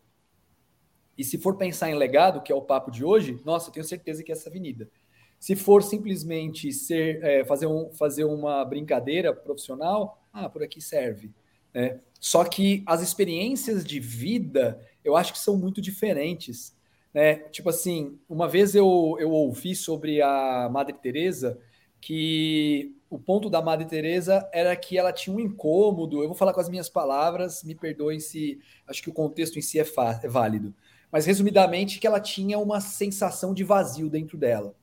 E 1.16 1.22
se 1.22 1.38
for 1.38 1.56
pensar 1.56 1.90
em 1.90 1.94
legado, 1.94 2.42
que 2.42 2.50
é 2.50 2.54
o 2.54 2.62
papo 2.62 2.90
de 2.90 3.04
hoje, 3.04 3.40
nossa, 3.44 3.68
eu 3.68 3.72
tenho 3.72 3.84
certeza 3.84 4.24
que 4.24 4.32
é 4.32 4.34
essa 4.34 4.48
avenida. 4.48 4.90
Se 5.38 5.54
for 5.54 5.84
simplesmente 5.84 6.72
ser, 6.72 7.22
é, 7.22 7.44
fazer, 7.44 7.66
um, 7.66 7.92
fazer 7.92 8.24
uma 8.24 8.64
brincadeira 8.64 9.32
profissional, 9.32 10.20
ah, 10.32 10.48
por 10.48 10.64
aqui 10.64 10.80
serve. 10.80 11.30
Né? 11.78 12.00
Só 12.18 12.42
que 12.42 12.82
as 12.84 13.00
experiências 13.00 13.84
de 13.84 14.00
vida, 14.00 14.84
eu 15.04 15.16
acho 15.16 15.32
que 15.32 15.38
são 15.38 15.56
muito 15.56 15.80
diferentes. 15.80 16.76
Né? 17.14 17.36
Tipo 17.36 17.68
assim, 17.68 18.18
uma 18.28 18.48
vez 18.48 18.74
eu, 18.74 19.16
eu 19.20 19.30
ouvi 19.30 19.76
sobre 19.76 20.20
a 20.20 20.68
Madre 20.68 20.94
Teresa 20.94 21.56
que 22.00 22.96
o 23.08 23.16
ponto 23.16 23.48
da 23.48 23.62
Madre 23.62 23.86
Teresa 23.86 24.48
era 24.52 24.74
que 24.74 24.98
ela 24.98 25.12
tinha 25.12 25.34
um 25.36 25.38
incômodo. 25.38 26.20
Eu 26.20 26.26
vou 26.26 26.36
falar 26.36 26.52
com 26.52 26.60
as 26.60 26.68
minhas 26.68 26.88
palavras, 26.88 27.62
me 27.62 27.76
perdoem 27.76 28.18
se 28.18 28.58
acho 28.88 29.00
que 29.00 29.10
o 29.10 29.14
contexto 29.14 29.56
em 29.56 29.62
si 29.62 29.78
é, 29.78 29.86
é 30.22 30.28
válido. 30.28 30.74
Mas 31.12 31.26
resumidamente 31.26 32.00
que 32.00 32.08
ela 32.08 32.18
tinha 32.18 32.58
uma 32.58 32.80
sensação 32.80 33.54
de 33.54 33.62
vazio 33.62 34.10
dentro 34.10 34.36
dela. 34.36 34.74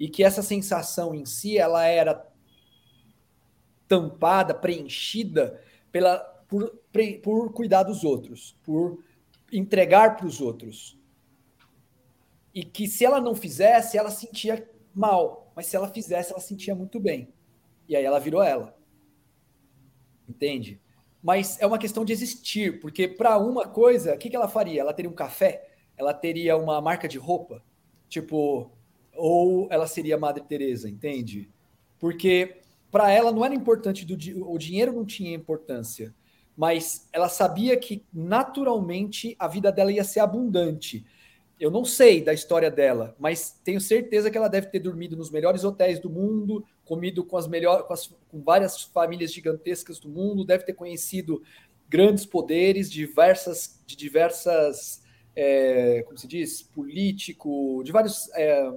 E 0.00 0.08
que 0.08 0.24
essa 0.24 0.40
sensação 0.40 1.14
em 1.14 1.26
si 1.26 1.58
ela 1.58 1.84
era 1.84 2.26
tampada, 3.86 4.54
preenchida 4.54 5.60
pela 5.92 6.18
por, 6.48 6.70
por 7.22 7.52
cuidar 7.52 7.82
dos 7.84 8.02
outros, 8.04 8.58
por 8.62 9.02
entregar 9.52 10.16
para 10.16 10.26
os 10.26 10.40
outros. 10.40 10.98
E 12.54 12.64
que 12.64 12.86
se 12.86 13.04
ela 13.04 13.20
não 13.20 13.34
fizesse, 13.34 13.96
ela 13.96 14.10
sentia 14.10 14.68
mal, 14.94 15.50
mas 15.54 15.66
se 15.66 15.76
ela 15.76 15.88
fizesse, 15.88 16.32
ela 16.32 16.40
sentia 16.40 16.74
muito 16.74 16.98
bem. 16.98 17.32
E 17.88 17.96
aí 17.96 18.04
ela 18.04 18.18
virou 18.18 18.42
ela. 18.42 18.76
Entende? 20.28 20.80
Mas 21.22 21.60
é 21.60 21.66
uma 21.66 21.78
questão 21.78 22.04
de 22.04 22.12
existir, 22.12 22.80
porque 22.80 23.06
para 23.06 23.38
uma 23.38 23.68
coisa, 23.68 24.14
o 24.14 24.18
que, 24.18 24.28
que 24.28 24.36
ela 24.36 24.48
faria? 24.48 24.80
Ela 24.80 24.92
teria 24.92 25.10
um 25.10 25.14
café? 25.14 25.70
Ela 25.96 26.12
teria 26.12 26.56
uma 26.56 26.80
marca 26.80 27.06
de 27.06 27.16
roupa? 27.16 27.62
Tipo, 28.08 28.70
ou 29.14 29.68
ela 29.70 29.86
seria 29.86 30.18
Madre 30.18 30.42
Teresa, 30.42 30.88
entende? 30.88 31.50
Porque 31.98 32.61
para 32.92 33.10
ela 33.10 33.32
não 33.32 33.42
era 33.42 33.54
importante 33.54 34.04
do 34.04 34.14
o 34.46 34.58
dinheiro 34.58 34.92
não 34.92 35.04
tinha 35.06 35.34
importância, 35.34 36.14
mas 36.54 37.08
ela 37.10 37.28
sabia 37.28 37.74
que 37.74 38.04
naturalmente 38.12 39.34
a 39.38 39.48
vida 39.48 39.72
dela 39.72 39.90
ia 39.90 40.04
ser 40.04 40.20
abundante. 40.20 41.04
Eu 41.58 41.70
não 41.70 41.86
sei 41.86 42.22
da 42.22 42.34
história 42.34 42.70
dela, 42.70 43.16
mas 43.18 43.58
tenho 43.64 43.80
certeza 43.80 44.30
que 44.30 44.36
ela 44.36 44.48
deve 44.48 44.66
ter 44.66 44.78
dormido 44.78 45.16
nos 45.16 45.30
melhores 45.30 45.64
hotéis 45.64 45.98
do 45.98 46.10
mundo, 46.10 46.64
comido 46.84 47.24
com 47.24 47.38
as 47.38 47.46
melhores, 47.48 47.86
com, 47.86 47.94
com 48.28 48.42
várias 48.42 48.82
famílias 48.82 49.32
gigantescas 49.32 49.98
do 49.98 50.10
mundo, 50.10 50.44
deve 50.44 50.64
ter 50.64 50.74
conhecido 50.74 51.42
grandes 51.88 52.26
poderes, 52.26 52.90
diversas, 52.90 53.82
de 53.86 53.96
diversas, 53.96 55.02
é, 55.34 56.02
como 56.02 56.18
se 56.18 56.26
diz, 56.26 56.62
político, 56.62 57.82
de 57.84 57.92
vários, 57.92 58.28
é, 58.34 58.70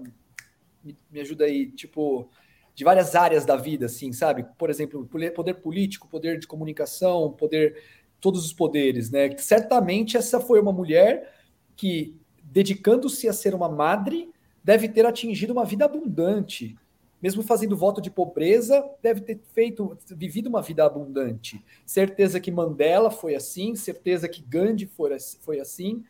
me, 0.82 0.98
me 1.12 1.20
ajuda 1.20 1.46
aí, 1.46 1.70
tipo, 1.72 2.30
de 2.76 2.84
várias 2.84 3.16
áreas 3.16 3.46
da 3.46 3.56
vida, 3.56 3.86
assim, 3.86 4.12
sabe? 4.12 4.46
Por 4.58 4.70
exemplo, 4.70 5.08
poder 5.34 5.56
político, 5.56 6.10
poder 6.10 6.38
de 6.38 6.46
comunicação, 6.46 7.32
poder, 7.32 7.82
todos 8.20 8.46
os 8.46 8.52
poderes, 8.52 9.10
né? 9.10 9.36
Certamente 9.38 10.18
essa 10.18 10.42
foi 10.42 10.60
uma 10.60 10.74
mulher 10.74 11.34
que 11.76 12.20
dedicando-se 12.44 13.28
a 13.30 13.34
ser 13.34 13.56
uma 13.56 13.70
madre, 13.70 14.30
deve 14.64 14.90
ter 14.90 15.06
atingido 15.06 15.54
uma 15.54 15.64
vida 15.64 15.86
abundante. 15.86 16.76
Mesmo 17.22 17.42
fazendo 17.42 17.78
voto 17.78 18.02
de 18.02 18.12
pobreza, 18.12 18.86
deve 19.02 19.22
ter 19.22 19.40
feito, 19.54 19.98
vivido 20.10 20.48
uma 20.48 20.62
vida 20.62 20.86
abundante. 20.86 21.64
Certeza 21.86 22.40
que 22.40 22.52
Mandela 22.52 23.10
foi 23.10 23.36
assim, 23.36 23.74
certeza 23.74 24.28
que 24.28 24.42
Gandhi 24.42 24.86
foi, 24.86 25.18
foi 25.40 25.60
assim. 25.60 26.04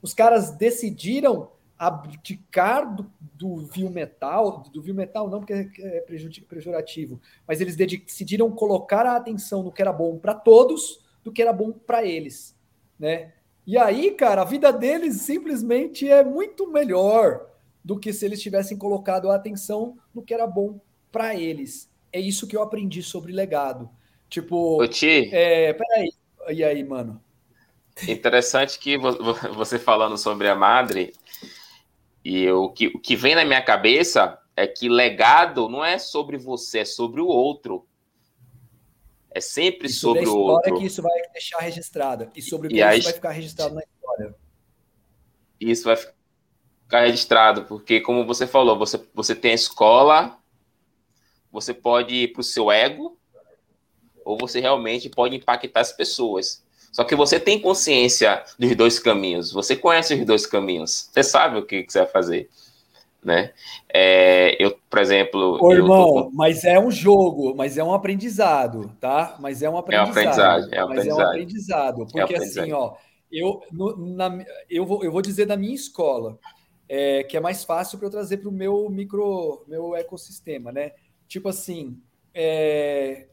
Os 0.00 0.14
caras 0.14 0.52
decidiram 0.52 1.48
abdicar 1.78 2.94
do, 2.94 3.10
do 3.20 3.56
viu 3.66 3.90
metal, 3.90 4.62
do 4.72 4.80
viu 4.80 4.94
metal 4.94 5.28
não 5.28 5.40
porque 5.40 5.68
é 5.78 6.00
pejorativo, 6.48 7.20
mas 7.46 7.60
eles 7.60 7.76
decidiram 7.76 8.50
colocar 8.50 9.06
a 9.06 9.16
atenção 9.16 9.62
no 9.62 9.72
que 9.72 9.82
era 9.82 9.92
bom 9.92 10.18
para 10.18 10.34
todos, 10.34 11.00
do 11.22 11.32
que 11.32 11.42
era 11.42 11.52
bom 11.52 11.72
para 11.72 12.04
eles, 12.04 12.56
né? 12.98 13.32
E 13.66 13.78
aí, 13.78 14.10
cara, 14.10 14.42
a 14.42 14.44
vida 14.44 14.72
deles 14.72 15.22
simplesmente 15.22 16.08
é 16.08 16.22
muito 16.22 16.70
melhor 16.70 17.46
do 17.82 17.98
que 17.98 18.12
se 18.12 18.24
eles 18.24 18.40
tivessem 18.40 18.76
colocado 18.76 19.30
a 19.30 19.34
atenção 19.34 19.96
no 20.14 20.22
que 20.22 20.34
era 20.34 20.46
bom 20.46 20.78
para 21.10 21.34
eles. 21.34 21.90
É 22.12 22.20
isso 22.20 22.46
que 22.46 22.56
eu 22.56 22.62
aprendi 22.62 23.02
sobre 23.02 23.32
legado. 23.32 23.88
Tipo, 24.28 24.82
Ô, 24.82 24.86
Ti, 24.86 25.30
é, 25.32 25.72
peraí, 25.72 26.10
e 26.50 26.62
aí, 26.62 26.84
mano? 26.84 27.22
Interessante 28.08 28.78
que 28.78 28.98
você 28.98 29.78
falando 29.78 30.18
sobre 30.18 30.48
a 30.48 30.54
madre, 30.54 31.12
e 32.24 32.50
o 32.50 32.70
que, 32.70 32.86
o 32.86 32.98
que 32.98 33.14
vem 33.14 33.34
na 33.34 33.44
minha 33.44 33.62
cabeça 33.62 34.40
é 34.56 34.66
que 34.66 34.88
legado 34.88 35.68
não 35.68 35.84
é 35.84 35.98
sobre 35.98 36.38
você, 36.38 36.80
é 36.80 36.84
sobre 36.84 37.20
o 37.20 37.26
outro. 37.26 37.86
É 39.30 39.40
sempre 39.40 39.88
sobre, 39.88 40.24
sobre 40.24 40.38
o 40.38 40.42
outro. 40.42 40.78
que 40.78 40.86
isso 40.86 41.02
vai 41.02 41.12
deixar 41.32 41.58
registrado. 41.58 42.30
E 42.34 42.40
sobre 42.40 42.68
o 42.68 42.70
que 42.70 42.76
isso 42.76 43.04
vai 43.04 43.12
ficar 43.12 43.30
registrado 43.30 43.74
na 43.74 43.82
história. 43.82 44.34
Isso 45.60 45.84
vai 45.84 45.96
ficar 45.96 47.00
registrado, 47.00 47.64
porque 47.64 48.00
como 48.00 48.24
você 48.24 48.46
falou, 48.46 48.78
você, 48.78 49.04
você 49.12 49.34
tem 49.34 49.50
a 49.50 49.54
escola, 49.54 50.38
você 51.50 51.74
pode 51.74 52.14
ir 52.14 52.32
para 52.32 52.40
o 52.40 52.44
seu 52.44 52.70
ego, 52.70 53.18
ou 54.24 54.38
você 54.38 54.60
realmente 54.60 55.10
pode 55.10 55.36
impactar 55.36 55.80
as 55.80 55.92
pessoas. 55.92 56.63
Só 56.94 57.02
que 57.02 57.16
você 57.16 57.40
tem 57.40 57.60
consciência 57.60 58.44
dos 58.56 58.76
dois 58.76 59.00
caminhos, 59.00 59.50
você 59.50 59.74
conhece 59.74 60.14
os 60.14 60.24
dois 60.24 60.46
caminhos, 60.46 61.10
você 61.12 61.24
sabe 61.24 61.58
o 61.58 61.66
que, 61.66 61.82
que 61.82 61.92
você 61.92 61.98
vai 61.98 62.08
fazer. 62.08 62.48
Né? 63.20 63.52
É, 63.92 64.56
eu, 64.62 64.78
por 64.88 65.00
exemplo. 65.00 65.58
Ô, 65.60 65.72
irmão, 65.72 66.04
com... 66.04 66.30
mas 66.32 66.62
é 66.62 66.78
um 66.78 66.92
jogo, 66.92 67.52
mas 67.56 67.76
é 67.76 67.82
um 67.82 67.92
aprendizado, 67.92 68.92
tá? 69.00 69.34
Mas 69.40 69.60
é 69.60 69.68
um 69.68 69.76
aprendizado. 69.76 70.06
É 70.06 70.06
um 70.06 70.10
aprendizado, 70.12 70.72
é 70.72 70.80
um 70.80 70.84
aprendizado. 70.84 70.94
Mas 70.94 71.06
é 71.06 71.14
um 71.14 71.28
aprendizado. 71.28 72.06
Porque 72.06 72.18
é 72.18 72.22
um 72.22 72.24
aprendizado. 72.26 72.62
assim, 72.62 72.72
ó, 72.72 72.94
eu, 73.32 73.60
no, 73.72 74.14
na, 74.14 74.44
eu, 74.70 74.86
vou, 74.86 75.02
eu 75.02 75.10
vou 75.10 75.20
dizer 75.20 75.46
da 75.46 75.56
minha 75.56 75.74
escola, 75.74 76.38
é, 76.88 77.24
que 77.24 77.36
é 77.36 77.40
mais 77.40 77.64
fácil 77.64 77.98
para 77.98 78.06
eu 78.06 78.12
trazer 78.12 78.36
para 78.36 78.48
o 78.48 78.52
meu 78.52 78.88
micro, 78.88 79.64
meu 79.66 79.96
ecossistema, 79.96 80.70
né? 80.70 80.92
Tipo 81.26 81.48
assim, 81.48 81.98
é, 82.32 83.26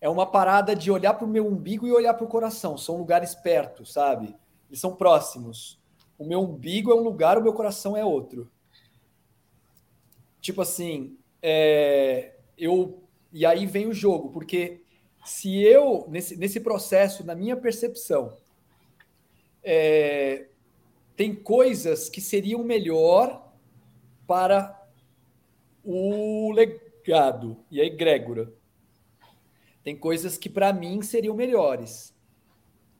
é 0.00 0.08
uma 0.08 0.26
parada 0.26 0.74
de 0.76 0.90
olhar 0.90 1.14
para 1.14 1.24
o 1.24 1.28
meu 1.28 1.46
umbigo 1.46 1.86
e 1.86 1.92
olhar 1.92 2.14
para 2.14 2.24
o 2.24 2.28
coração. 2.28 2.76
São 2.76 2.96
lugares 2.96 3.34
perto, 3.34 3.84
sabe? 3.84 4.34
Eles 4.68 4.80
são 4.80 4.94
próximos. 4.94 5.78
O 6.18 6.24
meu 6.24 6.40
umbigo 6.40 6.90
é 6.90 6.94
um 6.94 7.02
lugar, 7.02 7.38
o 7.38 7.42
meu 7.42 7.52
coração 7.52 7.96
é 7.96 8.04
outro. 8.04 8.50
Tipo 10.40 10.62
assim, 10.62 11.16
é, 11.42 12.34
eu 12.56 13.02
e 13.32 13.44
aí 13.44 13.66
vem 13.66 13.86
o 13.86 13.92
jogo, 13.92 14.30
porque 14.30 14.82
se 15.24 15.60
eu 15.60 16.06
nesse, 16.08 16.36
nesse 16.36 16.60
processo, 16.60 17.24
na 17.26 17.34
minha 17.34 17.56
percepção, 17.56 18.36
é, 19.62 20.46
tem 21.16 21.34
coisas 21.34 22.08
que 22.08 22.20
seriam 22.20 22.62
melhor 22.62 23.52
para 24.26 24.80
o 25.84 26.52
legado 26.52 27.56
e 27.70 27.80
a 27.80 27.84
egrégora 27.84 28.52
tem 29.82 29.96
coisas 29.96 30.36
que 30.36 30.48
para 30.48 30.72
mim 30.72 31.02
seriam 31.02 31.34
melhores. 31.34 32.14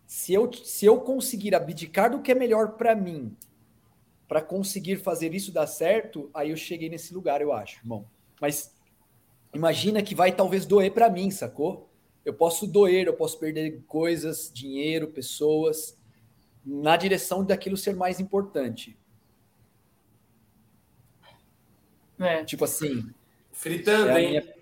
Se 0.06 0.32
eu, 0.32 0.50
se 0.52 0.86
eu 0.86 1.00
conseguir 1.00 1.54
abdicar 1.54 2.10
do 2.10 2.22
que 2.22 2.32
é 2.32 2.34
melhor 2.34 2.72
para 2.72 2.94
mim, 2.94 3.36
para 4.26 4.40
conseguir 4.40 4.96
fazer 4.96 5.34
isso 5.34 5.52
dar 5.52 5.66
certo, 5.66 6.30
aí 6.32 6.50
eu 6.50 6.56
cheguei 6.56 6.88
nesse 6.88 7.12
lugar, 7.14 7.40
eu 7.40 7.52
acho, 7.52 7.80
irmão. 7.80 8.06
Mas 8.40 8.74
imagina 9.54 10.02
que 10.02 10.14
vai 10.14 10.32
talvez 10.32 10.66
doer 10.66 10.92
para 10.92 11.10
mim, 11.10 11.30
sacou? 11.30 11.88
Eu 12.24 12.34
posso 12.34 12.66
doer, 12.66 13.06
eu 13.06 13.14
posso 13.14 13.38
perder 13.38 13.82
coisas, 13.86 14.50
dinheiro, 14.52 15.08
pessoas, 15.08 15.98
na 16.64 16.96
direção 16.96 17.44
daquilo 17.44 17.76
ser 17.76 17.96
mais 17.96 18.20
importante. 18.20 18.98
É. 22.18 22.44
Tipo 22.44 22.64
assim. 22.64 23.10
Fritando, 23.52 24.10
é 24.10 24.22
hein? 24.22 24.54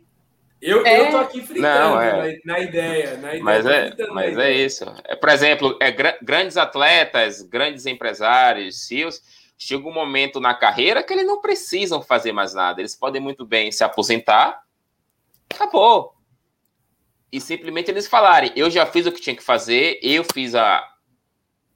Eu, 0.60 0.86
é. 0.86 1.00
eu 1.00 1.10
tô 1.10 1.16
aqui 1.18 1.40
fritando 1.42 1.68
Não, 1.68 2.00
é. 2.00 2.40
na, 2.44 2.54
na, 2.54 2.60
ideia, 2.60 3.16
na 3.18 3.28
ideia. 3.28 3.42
Mas, 3.42 3.66
é, 3.66 3.94
mas 4.12 4.38
é 4.38 4.52
isso. 4.52 4.84
É, 5.04 5.14
por 5.14 5.28
exemplo, 5.28 5.76
é, 5.80 5.90
grandes 6.22 6.56
atletas, 6.56 7.42
grandes 7.42 7.84
empresários, 7.84 8.86
CEOs, 8.86 9.22
chega 9.58 9.86
um 9.86 9.92
momento 9.92 10.40
na 10.40 10.54
carreira 10.54 11.02
que 11.02 11.12
eles 11.12 11.26
não 11.26 11.40
precisam 11.40 12.00
fazer 12.00 12.32
mais 12.32 12.54
nada. 12.54 12.80
Eles 12.80 12.96
podem 12.96 13.20
muito 13.20 13.44
bem 13.44 13.70
se 13.70 13.84
aposentar, 13.84 14.62
acabou. 15.52 16.14
E 17.30 17.40
simplesmente 17.40 17.90
eles 17.90 18.06
falarem: 18.06 18.50
eu 18.56 18.70
já 18.70 18.86
fiz 18.86 19.04
o 19.04 19.12
que 19.12 19.20
tinha 19.20 19.36
que 19.36 19.42
fazer, 19.42 19.98
eu 20.02 20.25
fiz 20.25 20.54
a, 20.54 20.82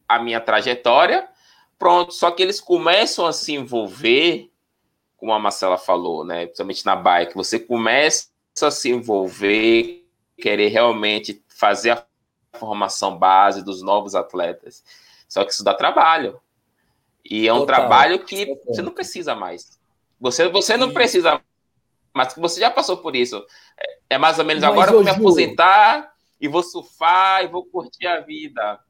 a 0.08 0.18
minha 0.18 0.40
trajetória, 0.40 1.28
pronto. 1.78 2.14
Só 2.14 2.30
que 2.30 2.42
eles 2.42 2.60
começam 2.60 3.26
a 3.26 3.32
se 3.32 3.52
envolver, 3.52 4.50
como 5.18 5.34
a 5.34 5.38
Marcela 5.38 5.76
falou, 5.76 6.25
né? 6.25 6.46
Principalmente 6.46 6.87
na 6.87 6.96
bike, 6.96 7.34
você 7.34 7.58
começa 7.58 8.29
a 8.67 8.71
se 8.71 8.90
envolver, 8.90 10.07
querer 10.37 10.69
realmente 10.69 11.43
fazer 11.49 11.90
a 11.90 12.07
formação 12.59 13.19
base 13.19 13.64
dos 13.64 13.83
novos 13.83 14.14
atletas. 14.14 14.85
Só 15.29 15.45
que 15.45 15.52
isso 15.52 15.64
dá 15.64 15.75
trabalho. 15.75 16.40
E 17.25 17.47
é 17.47 17.52
um 17.52 17.61
Total. 17.61 17.76
trabalho 17.76 18.25
que 18.25 18.47
Total. 18.47 18.75
você 18.75 18.83
não 18.83 18.93
precisa 18.93 19.35
mais. 19.35 19.79
Você, 20.21 20.49
você 20.49 20.76
não 20.76 20.93
precisa 20.93 21.40
mas 22.12 22.35
você 22.35 22.61
já 22.61 22.71
passou 22.71 22.97
por 22.99 23.14
isso. 23.14 23.45
É 24.09 24.19
mais 24.19 24.38
ou 24.38 24.45
menos 24.45 24.62
mas, 24.62 24.73
agora 24.73 24.90
eu 24.90 24.95
vou 24.95 25.05
me 25.05 25.11
aposentar 25.11 26.12
e 26.40 26.49
vou 26.49 26.62
surfar 26.62 27.45
e 27.45 27.49
vou 27.49 27.64
curtir 27.64 28.07
a 28.07 28.21
vida. 28.21 28.81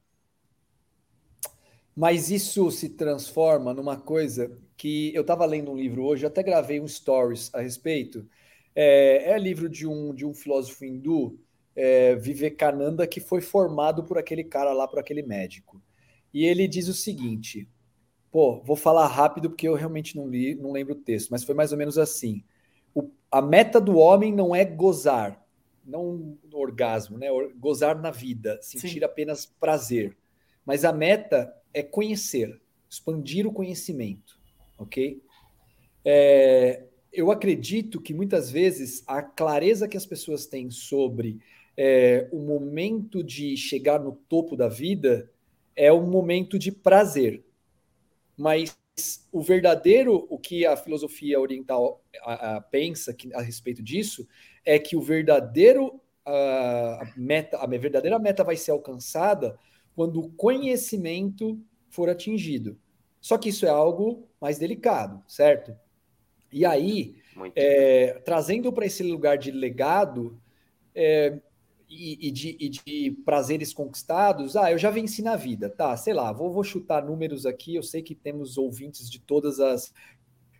Mas 1.95 2.31
isso 2.31 2.71
se 2.71 2.89
transforma 2.89 3.73
numa 3.73 3.97
coisa 3.97 4.57
que 4.75 5.13
eu 5.13 5.21
estava 5.21 5.45
lendo 5.45 5.71
um 5.71 5.75
livro 5.75 6.03
hoje, 6.03 6.25
até 6.25 6.41
gravei 6.41 6.79
um 6.79 6.87
stories 6.87 7.53
a 7.53 7.61
respeito, 7.61 8.27
é, 8.75 9.31
é 9.31 9.37
livro 9.37 9.69
de 9.69 9.87
um, 9.87 10.13
de 10.13 10.25
um 10.25 10.33
filósofo 10.33 10.85
hindu, 10.85 11.39
é, 11.75 12.15
Vivekananda, 12.15 13.07
que 13.07 13.19
foi 13.19 13.41
formado 13.41 14.03
por 14.03 14.17
aquele 14.17 14.43
cara 14.43 14.73
lá, 14.73 14.87
por 14.87 14.99
aquele 14.99 15.21
médico. 15.21 15.81
E 16.33 16.45
ele 16.45 16.67
diz 16.67 16.87
o 16.87 16.93
seguinte: 16.93 17.67
pô, 18.31 18.61
vou 18.63 18.75
falar 18.75 19.07
rápido 19.07 19.49
porque 19.49 19.67
eu 19.67 19.75
realmente 19.75 20.15
não 20.15 20.27
li, 20.27 20.55
não 20.55 20.71
lembro 20.71 20.93
o 20.93 20.99
texto, 20.99 21.29
mas 21.29 21.43
foi 21.43 21.55
mais 21.55 21.71
ou 21.71 21.77
menos 21.77 21.97
assim. 21.97 22.43
O, 22.93 23.09
a 23.29 23.41
meta 23.41 23.79
do 23.79 23.97
homem 23.97 24.33
não 24.33 24.55
é 24.55 24.63
gozar, 24.63 25.45
não 25.85 26.37
orgasmo, 26.53 27.17
né? 27.17 27.27
Gozar 27.57 27.99
na 27.99 28.11
vida, 28.11 28.59
sentir 28.61 28.99
Sim. 28.99 29.03
apenas 29.03 29.45
prazer. 29.45 30.17
Mas 30.65 30.85
a 30.85 30.93
meta 30.93 31.53
é 31.73 31.81
conhecer, 31.81 32.61
expandir 32.89 33.47
o 33.47 33.53
conhecimento, 33.53 34.39
ok? 34.77 35.21
É, 36.03 36.85
eu 37.11 37.31
acredito 37.31 38.01
que 38.01 38.13
muitas 38.13 38.49
vezes 38.49 39.03
a 39.07 39.21
clareza 39.21 39.87
que 39.87 39.97
as 39.97 40.05
pessoas 40.05 40.45
têm 40.45 40.69
sobre 40.69 41.39
é, 41.75 42.27
o 42.31 42.39
momento 42.39 43.23
de 43.23 43.55
chegar 43.57 43.99
no 43.99 44.13
topo 44.13 44.55
da 44.55 44.67
vida 44.67 45.29
é 45.75 45.91
um 45.91 46.05
momento 46.05 46.57
de 46.57 46.71
prazer. 46.71 47.43
Mas 48.37 48.77
o 49.31 49.41
verdadeiro, 49.41 50.25
o 50.29 50.37
que 50.37 50.65
a 50.65 50.75
filosofia 50.75 51.39
oriental 51.39 52.03
a, 52.23 52.57
a, 52.57 52.61
pensa 52.61 53.13
que, 53.13 53.33
a 53.33 53.41
respeito 53.41 53.81
disso, 53.81 54.27
é 54.65 54.77
que 54.77 54.95
o 54.95 55.01
verdadeiro 55.01 56.01
a 56.25 57.13
meta, 57.17 57.57
a 57.57 57.65
verdadeira 57.65 58.19
meta 58.19 58.43
vai 58.43 58.55
ser 58.55 58.71
alcançada 58.71 59.57
quando 59.95 60.19
o 60.19 60.29
conhecimento 60.31 61.59
for 61.89 62.09
atingido. 62.09 62.79
Só 63.19 63.37
que 63.37 63.49
isso 63.49 63.65
é 63.65 63.69
algo 63.69 64.27
mais 64.39 64.57
delicado, 64.57 65.23
certo? 65.27 65.75
E 66.51 66.65
aí, 66.65 67.15
é, 67.55 68.19
trazendo 68.25 68.71
para 68.73 68.85
esse 68.85 69.03
lugar 69.03 69.37
de 69.37 69.51
legado 69.51 70.37
é, 70.93 71.39
e, 71.89 72.27
e, 72.27 72.31
de, 72.31 72.57
e, 72.59 72.69
de, 72.69 73.11
prazeres 73.25 73.73
conquistados, 73.73 74.55
ah, 74.55 74.71
eu 74.71 74.77
já 74.77 74.89
venci 74.89 75.21
na 75.21 75.35
vida, 75.35 75.69
tá? 75.69 75.95
Sei 75.95 76.13
lá, 76.13 76.31
vou, 76.31 76.51
vou 76.51 76.63
chutar 76.63 77.05
números 77.05 77.45
aqui. 77.45 77.75
Eu 77.75 77.83
sei 77.83 78.01
que 78.01 78.15
temos 78.15 78.57
ouvintes 78.57 79.09
de 79.09 79.19
todas 79.19 79.59
as 79.59 79.93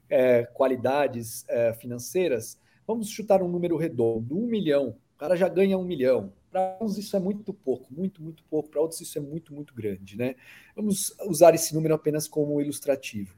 é, 0.09 0.43
qualidades 0.43 1.45
é, 1.47 1.73
financeiras. 1.73 2.57
Vamos 2.85 3.09
chutar 3.09 3.41
um 3.41 3.47
número 3.47 3.77
redondo: 3.77 4.37
um 4.37 4.45
milhão. 4.45 4.97
O 5.15 5.17
cara 5.17 5.35
já 5.35 5.47
ganha 5.47 5.77
um 5.77 5.83
milhão. 5.83 6.33
Para 6.51 6.77
uns 6.81 6.97
isso 6.97 7.15
é 7.15 7.19
muito 7.19 7.53
pouco, 7.53 7.93
muito, 7.93 8.21
muito 8.21 8.43
pouco. 8.49 8.69
Para 8.69 8.81
outros 8.81 8.99
isso 8.99 9.17
é 9.17 9.21
muito, 9.21 9.53
muito 9.53 9.73
grande, 9.73 10.17
né? 10.17 10.35
Vamos 10.75 11.15
usar 11.25 11.55
esse 11.55 11.73
número 11.73 11.93
apenas 11.93 12.27
como 12.27 12.59
ilustrativo. 12.59 13.33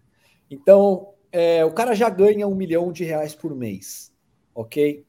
Então, 0.50 1.14
é, 1.34 1.66
o 1.66 1.72
cara 1.72 1.96
já 1.96 2.10
ganha 2.12 2.48
um 2.48 2.54
milhão 2.54 2.92
de 2.92 3.04
reais 3.04 3.34
por 3.34 3.56
mês, 3.56 4.14
ok? 4.54 5.04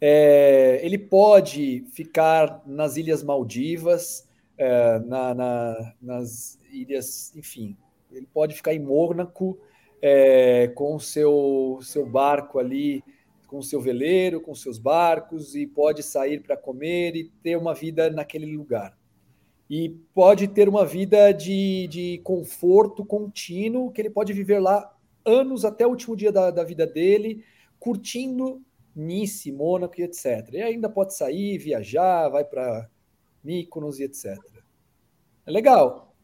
É, 0.00 0.80
ele 0.82 0.98
pode 0.98 1.84
ficar 1.92 2.60
nas 2.66 2.96
Ilhas 2.96 3.22
Maldivas, 3.22 4.28
é, 4.58 4.98
na, 4.98 5.32
na, 5.32 5.94
nas 6.02 6.58
ilhas, 6.72 7.32
enfim, 7.36 7.76
ele 8.10 8.26
pode 8.26 8.54
ficar 8.54 8.74
em 8.74 8.80
Mônaco 8.80 9.56
é, 10.02 10.68
com 10.74 10.98
seu, 10.98 11.78
seu 11.82 12.04
barco 12.04 12.58
ali, 12.58 13.04
com 13.46 13.62
seu 13.62 13.80
veleiro, 13.80 14.40
com 14.40 14.54
seus 14.54 14.76
barcos, 14.76 15.54
e 15.54 15.68
pode 15.68 16.02
sair 16.02 16.40
para 16.40 16.56
comer 16.56 17.14
e 17.14 17.24
ter 17.42 17.56
uma 17.56 17.74
vida 17.74 18.10
naquele 18.10 18.56
lugar. 18.56 18.98
E 19.68 19.90
pode 20.12 20.48
ter 20.48 20.68
uma 20.68 20.84
vida 20.84 21.30
de, 21.32 21.86
de 21.86 22.20
conforto 22.24 23.04
contínuo, 23.04 23.92
que 23.92 24.00
ele 24.00 24.10
pode 24.10 24.32
viver 24.32 24.58
lá 24.58 24.92
anos 25.24 25.64
até 25.64 25.86
o 25.86 25.90
último 25.90 26.16
dia 26.16 26.32
da, 26.32 26.50
da 26.50 26.64
vida 26.64 26.86
dele, 26.86 27.44
curtindo 27.78 28.62
Nice, 28.94 29.50
Mônaco 29.52 30.00
e 30.00 30.04
etc. 30.04 30.48
E 30.52 30.62
ainda 30.62 30.88
pode 30.88 31.14
sair, 31.14 31.58
viajar, 31.58 32.28
vai 32.28 32.44
para 32.44 32.88
Mykonos 33.42 33.98
e 33.98 34.04
etc. 34.04 34.38
É 35.46 35.50
legal. 35.50 36.14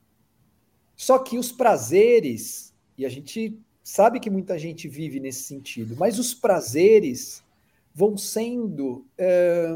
Só 0.97 1.19
que 1.19 1.38
os 1.38 1.53
prazeres, 1.53 2.75
e 2.97 3.05
a 3.05 3.09
gente 3.09 3.59
sabe 3.83 4.19
que 4.19 4.31
muita 4.31 4.59
gente 4.59 4.88
vive 4.88 5.21
nesse 5.21 5.43
sentido, 5.43 5.95
mas 5.97 6.19
os 6.19 6.35
prazeres 6.35 7.45
vão 7.95 8.17
sendo. 8.17 9.07
É, 9.17 9.69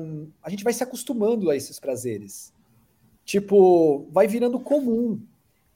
a 0.43 0.51
gente 0.51 0.65
vai 0.65 0.73
se 0.73 0.83
acostumando 0.83 1.49
a 1.51 1.57
esses 1.57 1.79
prazeres. 1.79 2.53
Tipo, 3.25 4.09
vai 4.11 4.27
virando 4.27 4.59
comum. 4.59 5.21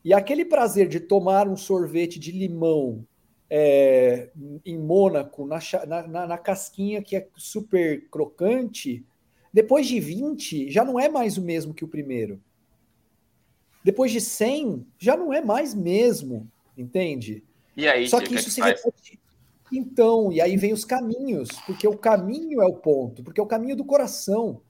E 0.05 0.13
aquele 0.13 0.45
prazer 0.45 0.89
de 0.89 1.01
tomar 1.01 1.49
um 1.49 1.57
sorvete 1.57 2.19
de 2.19 2.33
limão 2.33 3.07
é, 3.56 4.30
em 4.66 4.76
Mônaco, 4.76 5.46
na, 5.46 5.61
na, 5.87 6.26
na, 6.26 6.37
casquinha 6.38 7.00
que 7.00 7.14
é 7.14 7.28
super 7.37 8.04
crocante, 8.11 9.06
depois 9.52 9.87
de 9.87 10.00
20 10.00 10.73
já 10.73 10.84
não 10.84 10.99
é 10.99 11.08
mais 11.08 11.38
o 11.38 11.42
mesmo 11.42 11.73
que 11.73 11.84
o 11.84 11.88
primeiro. 11.88 12.42
Depois 13.84 14.11
de 14.11 14.20
100 14.20 14.84
já 14.99 15.16
não 15.16 15.32
é 15.32 15.40
mais 15.40 15.73
mesmo, 15.73 16.50
entende? 16.76 17.44
E 17.76 17.87
aí, 17.87 18.08
Só 18.08 18.18
que, 18.18 18.26
que 18.26 18.34
isso 18.34 18.50
se 18.50 18.61
repete. 18.61 19.20
Então, 19.73 20.32
e 20.32 20.40
aí 20.40 20.56
vem 20.56 20.73
os 20.73 20.84
caminhos, 20.84 21.49
porque 21.64 21.87
o 21.87 21.96
caminho 21.96 22.61
é 22.61 22.66
o 22.66 22.75
ponto, 22.75 23.23
porque 23.23 23.38
é 23.40 23.44
o 23.44 23.46
caminho 23.46 23.76
do 23.76 23.84
coração. 23.84 24.62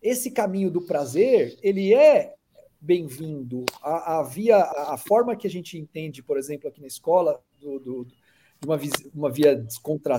Esse 0.00 0.30
caminho 0.30 0.70
do 0.70 0.80
prazer, 0.80 1.58
ele 1.62 1.92
é 1.92 2.34
bem-vindo. 2.80 3.66
A, 3.82 4.20
a, 4.20 4.22
via, 4.22 4.56
a, 4.56 4.96
forma 4.96 5.36
que 5.36 5.46
a 5.46 5.50
gente 5.50 5.76
entende, 5.76 6.22
por 6.22 6.38
exemplo, 6.38 6.68
aqui 6.68 6.80
na 6.80 6.86
escola, 6.86 7.38
do, 7.60 7.78
do, 7.78 8.06
uma, 8.64 8.78
uma 9.14 9.30
via 9.30 9.56
descontra, 9.56 10.18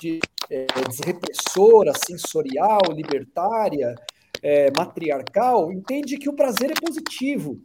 de, 0.00 0.20
é, 0.50 0.62
é, 0.62 0.88
desrepressora, 0.88 1.92
sensorial, 2.06 2.80
libertária, 2.92 3.94
é, 4.42 4.70
matriarcal, 4.76 5.72
entende 5.72 6.18
que 6.18 6.28
o 6.28 6.34
prazer 6.34 6.70
é 6.70 6.74
positivo. 6.74 7.60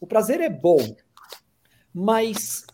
O 0.00 0.06
prazer 0.06 0.40
é 0.40 0.50
bom, 0.50 0.78
mas 1.92 2.64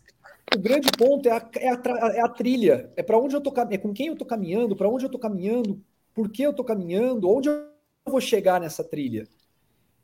o 0.54 0.58
grande 0.58 0.90
ponto 0.90 1.28
é 1.28 1.32
a, 1.32 1.50
é 1.56 1.68
a, 1.68 1.80
é 2.14 2.20
a 2.20 2.28
trilha, 2.28 2.92
é 2.96 3.02
para 3.02 3.18
onde 3.18 3.34
eu 3.34 3.38
estou 3.38 3.54
é 3.70 3.78
com 3.78 3.92
quem 3.92 4.08
eu 4.08 4.14
estou 4.14 4.26
caminhando, 4.26 4.76
para 4.76 4.88
onde 4.88 5.04
eu 5.04 5.08
estou 5.08 5.20
caminhando, 5.20 5.80
por 6.14 6.30
que 6.30 6.42
eu 6.42 6.50
estou 6.50 6.64
caminhando, 6.64 7.28
onde 7.28 7.48
eu 7.48 7.68
vou 8.06 8.20
chegar 8.20 8.60
nessa 8.60 8.82
trilha. 8.82 9.28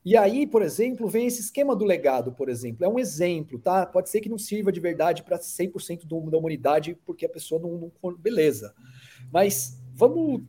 E 0.07 0.17
aí, 0.17 0.47
por 0.47 0.63
exemplo, 0.63 1.09
vem 1.09 1.27
esse 1.27 1.41
esquema 1.41 1.75
do 1.75 1.85
legado, 1.85 2.31
por 2.31 2.49
exemplo. 2.49 2.85
É 2.85 2.89
um 2.89 2.97
exemplo, 2.97 3.59
tá? 3.59 3.85
Pode 3.85 4.09
ser 4.09 4.21
que 4.21 4.29
não 4.29 4.39
sirva 4.39 4.71
de 4.71 4.79
verdade 4.79 5.25
para 5.25 5.37
100% 5.37 6.07
do, 6.07 6.31
da 6.31 6.39
humanidade, 6.39 6.97
porque 7.05 7.27
a 7.27 7.29
pessoa 7.29 7.61
não, 7.61 7.91
não. 8.01 8.15
Beleza. 8.15 8.73
Mas 9.33 9.83
vamos 9.93 10.45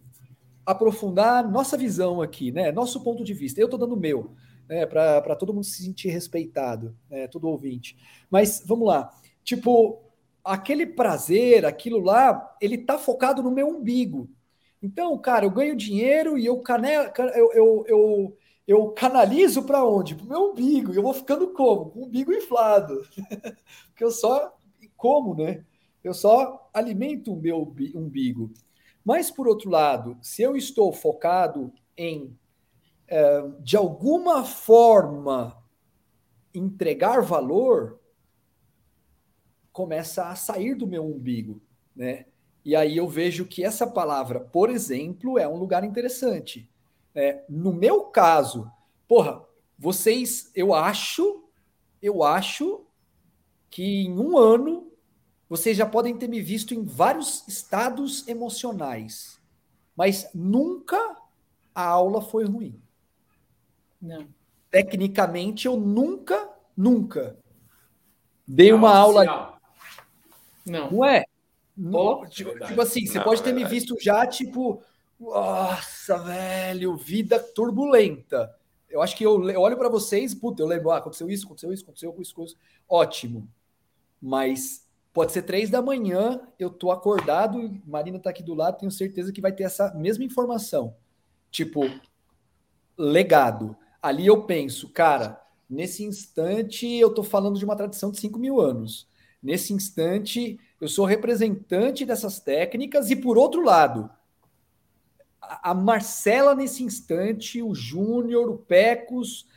aprofundar 0.63 1.49
nossa 1.49 1.75
visão 1.75 2.21
aqui, 2.21 2.51
né? 2.51 2.71
Nosso 2.71 3.03
ponto 3.03 3.23
de 3.23 3.33
vista. 3.33 3.59
Eu 3.59 3.65
estou 3.65 3.79
dando 3.79 3.95
o 3.95 3.99
meu, 3.99 4.35
né? 4.69 4.85
Para 4.85 5.35
todo 5.35 5.51
mundo 5.51 5.63
se 5.63 5.83
sentir 5.83 6.09
respeitado, 6.09 6.95
né? 7.09 7.27
todo 7.27 7.47
ouvinte. 7.47 7.97
Mas 8.29 8.61
vamos 8.63 8.87
lá. 8.87 9.09
Tipo, 9.43 10.03
aquele 10.43 10.85
prazer, 10.85 11.65
aquilo 11.65 11.97
lá, 11.97 12.55
ele 12.61 12.77
tá 12.77 12.99
focado 12.99 13.41
no 13.41 13.49
meu 13.49 13.67
umbigo. 13.67 14.29
Então, 14.83 15.17
cara, 15.17 15.45
eu 15.45 15.49
ganho 15.49 15.75
dinheiro 15.75 16.37
e 16.37 16.45
eu, 16.45 16.59
cane... 16.59 16.89
eu, 17.33 17.51
eu, 17.53 17.85
eu 17.87 18.37
eu 18.67 18.89
canalizo 18.91 19.63
para 19.63 19.85
onde? 19.85 20.13
Para 20.13 20.25
o 20.25 20.27
meu 20.27 20.51
umbigo. 20.51 20.93
E 20.93 20.97
eu 20.97 21.03
vou 21.03 21.13
ficando 21.13 21.47
como? 21.53 21.89
Com 21.89 21.99
o 22.01 22.05
umbigo 22.05 22.33
inflado. 22.33 23.01
Porque 23.87 24.03
eu 24.03 24.11
só 24.11 24.57
como, 24.97 25.33
né? 25.33 25.65
Eu 26.03 26.13
só 26.13 26.69
alimento 26.73 27.33
o 27.33 27.39
meu 27.39 27.73
umbigo. 27.95 28.51
Mas, 29.05 29.31
por 29.31 29.47
outro 29.47 29.69
lado, 29.69 30.17
se 30.21 30.41
eu 30.41 30.57
estou 30.57 30.91
focado 30.91 31.71
em, 31.95 32.37
é, 33.07 33.41
de 33.61 33.77
alguma 33.77 34.43
forma, 34.43 35.63
entregar 36.53 37.21
valor, 37.21 38.01
começa 39.71 40.27
a 40.27 40.35
sair 40.35 40.75
do 40.75 40.85
meu 40.85 41.05
umbigo, 41.05 41.61
né? 41.95 42.25
E 42.65 42.75
aí 42.75 42.97
eu 42.97 43.07
vejo 43.07 43.45
que 43.45 43.63
essa 43.63 43.87
palavra, 43.87 44.41
por 44.41 44.69
exemplo, 44.69 45.39
é 45.39 45.47
um 45.47 45.55
lugar 45.55 45.85
interessante 45.85 46.69
é, 47.17 47.43
no 47.49 47.73
meu 47.73 48.03
caso, 48.03 48.71
porra, 49.07 49.43
vocês, 49.77 50.51
eu 50.53 50.71
acho, 50.71 51.43
eu 51.99 52.23
acho 52.23 52.85
que 53.71 54.05
em 54.05 54.19
um 54.19 54.37
ano 54.37 54.91
vocês 55.49 55.75
já 55.75 55.85
podem 55.85 56.15
ter 56.15 56.27
me 56.27 56.39
visto 56.39 56.75
em 56.75 56.83
vários 56.85 57.47
estados 57.47 58.27
emocionais, 58.27 59.41
mas 59.95 60.29
nunca 60.31 61.17
a 61.73 61.87
aula 61.87 62.21
foi 62.21 62.45
ruim. 62.45 62.79
Não. 63.99 64.27
Tecnicamente, 64.69 65.65
eu 65.65 65.75
nunca, 65.75 66.47
nunca 66.75 67.35
dei 68.47 68.71
uma 68.71 68.95
aula. 68.95 69.57
Não. 70.63 70.91
Não 70.91 71.05
é? 71.05 71.25
Não, 71.75 72.27
tipo, 72.27 72.59
tipo, 72.59 72.81
assim, 72.81 73.07
você 73.07 73.17
não, 73.17 73.23
pode 73.23 73.41
ter 73.41 73.53
me 73.53 73.63
visto 73.63 73.95
já, 73.99 74.25
tipo, 74.27 74.83
nossa, 75.19 76.17
velho, 76.19 76.95
vida 76.95 77.39
turbulenta. 77.39 78.55
Eu 78.89 79.01
acho 79.01 79.15
que 79.15 79.25
eu, 79.25 79.35
olho 79.59 79.77
para 79.77 79.89
vocês, 79.89 80.33
puta, 80.33 80.61
eu 80.61 80.67
lembro, 80.67 80.91
ah, 80.91 80.97
aconteceu 80.97 81.29
isso, 81.29 81.45
aconteceu 81.45 81.73
isso, 81.73 81.83
aconteceu 81.83 82.15
isso, 82.19 82.43
isso. 82.43 82.55
Ótimo. 82.87 83.47
Mas 84.21 84.87
pode 85.11 85.31
ser 85.31 85.41
três 85.41 85.69
da 85.69 85.81
manhã, 85.81 86.41
eu 86.59 86.69
tô 86.69 86.91
acordado, 86.91 87.79
Marina 87.85 88.19
tá 88.19 88.29
aqui 88.29 88.43
do 88.43 88.53
lado, 88.53 88.77
tenho 88.79 88.91
certeza 88.91 89.31
que 89.31 89.41
vai 89.41 89.51
ter 89.51 89.63
essa 89.63 89.93
mesma 89.93 90.23
informação. 90.23 90.95
Tipo, 91.49 91.81
legado. 92.97 93.75
Ali 94.01 94.27
eu 94.27 94.43
penso, 94.43 94.89
cara, 94.89 95.41
nesse 95.69 96.03
instante 96.03 96.87
eu 96.87 97.13
tô 97.13 97.23
falando 97.23 97.57
de 97.57 97.65
uma 97.65 97.75
tradição 97.75 98.11
de 98.11 98.19
5 98.19 98.37
mil 98.39 98.61
anos. 98.61 99.07
Nesse 99.41 99.73
instante, 99.73 100.59
eu 100.79 100.87
sou 100.87 101.05
representante 101.05 102.05
dessas 102.05 102.39
técnicas, 102.39 103.09
e 103.09 103.15
por 103.15 103.37
outro 103.37 103.63
lado, 103.63 104.09
a 105.63 105.73
Marcela 105.73 106.55
nesse 106.55 106.83
instante, 106.83 107.61
o 107.61 107.73
Júnior, 107.73 108.49
o 108.49 108.57
Pecos, 108.57 109.47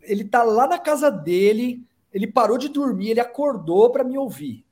ele 0.00 0.24
tá 0.24 0.42
lá 0.42 0.66
na 0.66 0.78
casa 0.78 1.10
dele, 1.10 1.86
ele 2.12 2.26
parou 2.26 2.58
de 2.58 2.68
dormir, 2.68 3.10
ele 3.10 3.20
acordou 3.20 3.90
para 3.90 4.04
me 4.04 4.18
ouvir. 4.18 4.64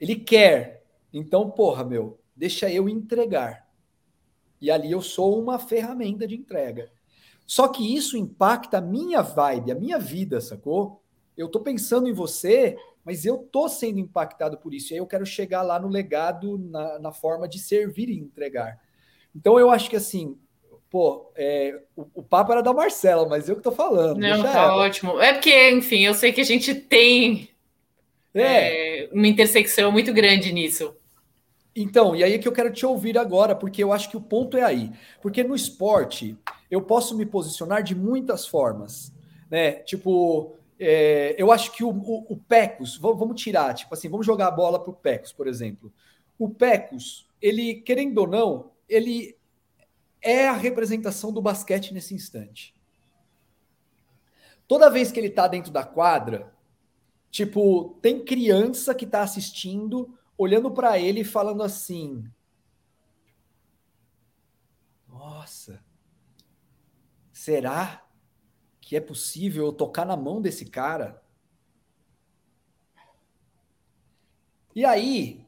Ele 0.00 0.16
quer. 0.16 0.84
Então, 1.12 1.50
porra, 1.50 1.84
meu, 1.84 2.18
deixa 2.34 2.70
eu 2.70 2.88
entregar. 2.88 3.68
E 4.60 4.70
ali 4.70 4.90
eu 4.90 5.00
sou 5.00 5.40
uma 5.40 5.58
ferramenta 5.58 6.26
de 6.26 6.34
entrega. 6.34 6.90
Só 7.46 7.68
que 7.68 7.94
isso 7.94 8.16
impacta 8.16 8.78
a 8.78 8.80
minha 8.80 9.22
vibe, 9.22 9.72
a 9.72 9.74
minha 9.74 9.98
vida, 9.98 10.40
sacou? 10.40 11.02
Eu 11.36 11.48
tô 11.48 11.60
pensando 11.60 12.08
em 12.08 12.12
você, 12.12 12.76
mas 13.04 13.24
eu 13.24 13.38
tô 13.38 13.68
sendo 13.68 13.98
impactado 13.98 14.56
por 14.58 14.72
isso. 14.72 14.92
E 14.92 14.94
aí 14.94 14.98
eu 14.98 15.06
quero 15.06 15.26
chegar 15.26 15.62
lá 15.62 15.78
no 15.78 15.88
legado, 15.88 16.58
na, 16.58 16.98
na 16.98 17.12
forma 17.12 17.46
de 17.46 17.58
servir 17.58 18.08
e 18.08 18.18
entregar. 18.18 18.80
Então 19.34 19.58
eu 19.58 19.70
acho 19.70 19.90
que 19.90 19.96
assim, 19.96 20.36
pô, 20.90 21.30
é, 21.34 21.80
o, 21.96 22.06
o, 22.14 22.22
papo 22.22 22.52
era 22.52 22.62
da 22.62 22.72
Marcela, 22.72 23.28
mas 23.28 23.48
eu 23.48 23.56
que 23.56 23.62
tô 23.62 23.72
falando. 23.72 24.18
Não, 24.18 24.42
tá 24.42 24.52
ela. 24.52 24.76
ótimo. 24.76 25.20
É 25.20 25.32
porque, 25.32 25.70
enfim, 25.70 26.04
eu 26.04 26.14
sei 26.14 26.32
que 26.32 26.40
a 26.40 26.44
gente 26.44 26.74
tem 26.74 27.48
é. 28.34 29.04
É, 29.04 29.08
uma 29.12 29.26
intersecção 29.26 29.92
muito 29.92 30.12
grande 30.12 30.52
nisso. 30.52 30.94
Então, 31.74 32.14
e 32.14 32.22
aí 32.22 32.34
é 32.34 32.38
que 32.38 32.46
eu 32.46 32.52
quero 32.52 32.72
te 32.72 32.84
ouvir 32.86 33.18
agora, 33.18 33.54
porque 33.54 33.82
eu 33.82 33.92
acho 33.92 34.08
que 34.08 34.16
o 34.16 34.20
ponto 34.20 34.56
é 34.56 34.62
aí. 34.62 34.90
Porque 35.20 35.42
no 35.42 35.54
esporte, 35.54 36.36
eu 36.70 36.82
posso 36.82 37.16
me 37.16 37.26
posicionar 37.26 37.82
de 37.82 37.94
muitas 37.94 38.46
formas, 38.46 39.12
né? 39.50 39.72
Tipo, 39.72 40.56
é, 40.78 41.34
eu 41.38 41.50
acho 41.50 41.72
que 41.72 41.82
o, 41.82 41.90
o, 41.90 42.26
o 42.34 42.36
Pecos, 42.36 42.96
vamos 42.96 43.40
tirar, 43.40 43.74
tipo 43.74 43.92
assim, 43.94 44.08
vamos 44.08 44.26
jogar 44.26 44.48
a 44.48 44.52
bola 44.52 44.78
pro 44.78 44.92
Pecos, 44.92 45.32
por 45.32 45.46
exemplo. 45.48 45.92
O 46.38 46.48
Pecos, 46.48 47.28
ele, 47.40 47.74
querendo 47.76 48.18
ou 48.18 48.28
não, 48.28 48.70
ele 48.88 49.36
é 50.20 50.48
a 50.48 50.52
representação 50.52 51.32
do 51.32 51.42
basquete 51.42 51.92
nesse 51.92 52.14
instante. 52.14 52.74
Toda 54.66 54.90
vez 54.90 55.12
que 55.12 55.20
ele 55.20 55.28
está 55.28 55.46
dentro 55.46 55.70
da 55.70 55.84
quadra, 55.84 56.54
tipo, 57.30 57.98
tem 58.00 58.24
criança 58.24 58.94
que 58.94 59.04
está 59.04 59.22
assistindo, 59.22 60.18
olhando 60.38 60.70
para 60.70 60.98
ele 60.98 61.20
e 61.20 61.24
falando 61.24 61.62
assim: 61.62 62.24
Nossa, 65.06 65.84
será 67.32 68.06
que 68.80 68.96
é 68.96 69.00
possível 69.00 69.66
eu 69.66 69.72
tocar 69.72 70.06
na 70.06 70.16
mão 70.16 70.40
desse 70.40 70.64
cara? 70.64 71.22
E 74.74 74.84
aí, 74.84 75.43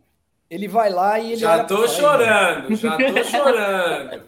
ele 0.49 0.69
vai 0.69 0.91
lá 0.91 1.19
e 1.19 1.33
ele. 1.33 1.37
Já 1.37 1.65
tô 1.65 1.87
chorando, 1.89 2.75
já 2.75 2.97
tô 2.97 3.25
chorando. 3.25 4.25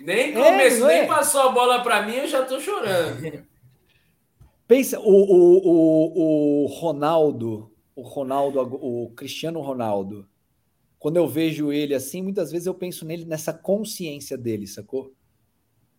Nem 0.00 0.34
é, 0.34 0.70
nem 0.70 0.92
é? 1.00 1.06
passou 1.06 1.42
a 1.42 1.48
bola 1.50 1.82
para 1.82 2.02
mim, 2.02 2.14
eu 2.14 2.28
já 2.28 2.44
tô 2.44 2.60
chorando. 2.60 3.44
Pensa, 4.66 4.98
o, 5.00 5.02
o, 5.02 5.58
o, 5.64 6.64
o 6.64 6.66
Ronaldo, 6.66 7.70
o 7.94 8.02
Ronaldo, 8.02 8.60
o 8.60 9.10
Cristiano 9.14 9.60
Ronaldo, 9.60 10.26
quando 10.98 11.16
eu 11.16 11.28
vejo 11.28 11.72
ele 11.72 11.94
assim, 11.94 12.22
muitas 12.22 12.50
vezes 12.50 12.66
eu 12.66 12.74
penso 12.74 13.04
nele 13.04 13.24
nessa 13.24 13.52
consciência 13.52 14.38
dele, 14.38 14.66
sacou? 14.66 15.12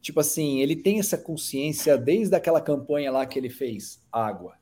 Tipo 0.01 0.19
assim, 0.19 0.59
ele 0.59 0.75
tem 0.75 0.99
essa 0.99 1.17
consciência 1.17 1.97
desde 1.97 2.35
aquela 2.35 2.59
campanha 2.59 3.11
lá 3.11 3.25
que 3.25 3.39
ele 3.39 3.49
fez, 3.49 4.01
Água. 4.11 4.55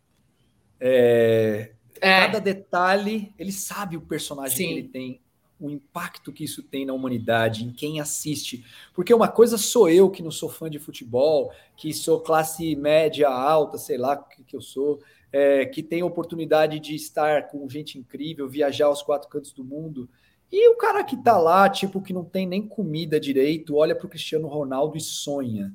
É, 0.80 1.74
é. 2.02 2.20
Cada 2.22 2.40
detalhe, 2.40 3.32
ele 3.38 3.52
sabe 3.52 3.96
o 3.96 4.02
personagem 4.02 4.58
Sim. 4.58 4.66
que 4.66 4.74
ele 4.74 4.88
tem, 4.88 5.22
o 5.60 5.70
impacto 5.70 6.34
que 6.34 6.44
isso 6.44 6.64
tem 6.64 6.84
na 6.84 6.94
humanidade, 6.94 7.64
em 7.64 7.72
quem 7.72 8.02
assiste. 8.02 8.66
Porque 8.96 9.14
uma 9.14 9.28
coisa 9.28 9.58
sou 9.60 9.88
eu 9.88 10.10
que 10.10 10.24
não 10.24 10.32
sou 10.32 10.50
fã 10.50 10.68
de 10.68 10.80
futebol, 10.80 11.54
que 11.78 11.94
sou 11.94 12.20
classe 12.20 12.76
média 12.76 13.30
alta, 13.30 13.78
sei 13.78 13.98
lá 13.98 14.14
o 14.14 14.24
que, 14.24 14.44
que 14.44 14.56
eu 14.56 14.62
sou, 14.62 15.00
é, 15.32 15.66
que 15.68 15.84
tem 15.84 16.02
oportunidade 16.02 16.80
de 16.80 16.96
estar 16.96 17.48
com 17.48 17.70
gente 17.70 18.00
incrível, 18.00 18.50
viajar 18.50 18.88
aos 18.88 19.04
quatro 19.04 19.30
cantos 19.30 19.54
do 19.54 19.64
mundo. 19.64 20.10
E 20.52 20.68
o 20.70 20.76
cara 20.76 21.04
que 21.04 21.16
tá 21.16 21.38
lá, 21.38 21.70
tipo, 21.70 22.02
que 22.02 22.12
não 22.12 22.26
tem 22.26 22.48
nem 22.48 22.68
comida 22.68 23.20
direito, 23.20 23.76
olha 23.76 23.96
pro 23.96 24.10
Cristiano 24.10 24.48
Ronaldo 24.48 24.98
e 24.98 25.02
sonha, 25.02 25.72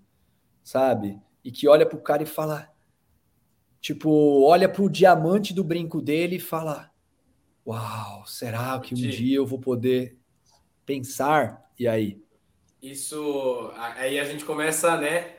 sabe? 0.65 1.19
E 1.45 1.53
que 1.53 1.69
olha 1.69 1.87
pro 1.87 1.99
cara 1.99 2.25
e 2.25 2.27
fala, 2.27 2.69
Tipo, 3.87 4.43
olha 4.43 4.69
para 4.69 4.83
o 4.83 4.91
diamante 4.91 5.55
do 5.55 5.63
brinco 5.63 6.03
dele 6.03 6.37
e 6.37 6.41
fala: 6.41 6.91
Uau, 7.65 8.27
será 8.27 8.81
que 8.81 8.95
um 8.95 8.97
dia 8.97 9.37
eu 9.37 9.47
vou 9.47 9.61
poder 9.61 10.19
pensar? 10.85 11.71
E 11.79 11.87
aí? 11.87 12.21
Isso, 12.83 13.71
aí 13.77 14.19
a 14.19 14.25
gente 14.25 14.45
começa, 14.45 14.97
né? 14.97 15.37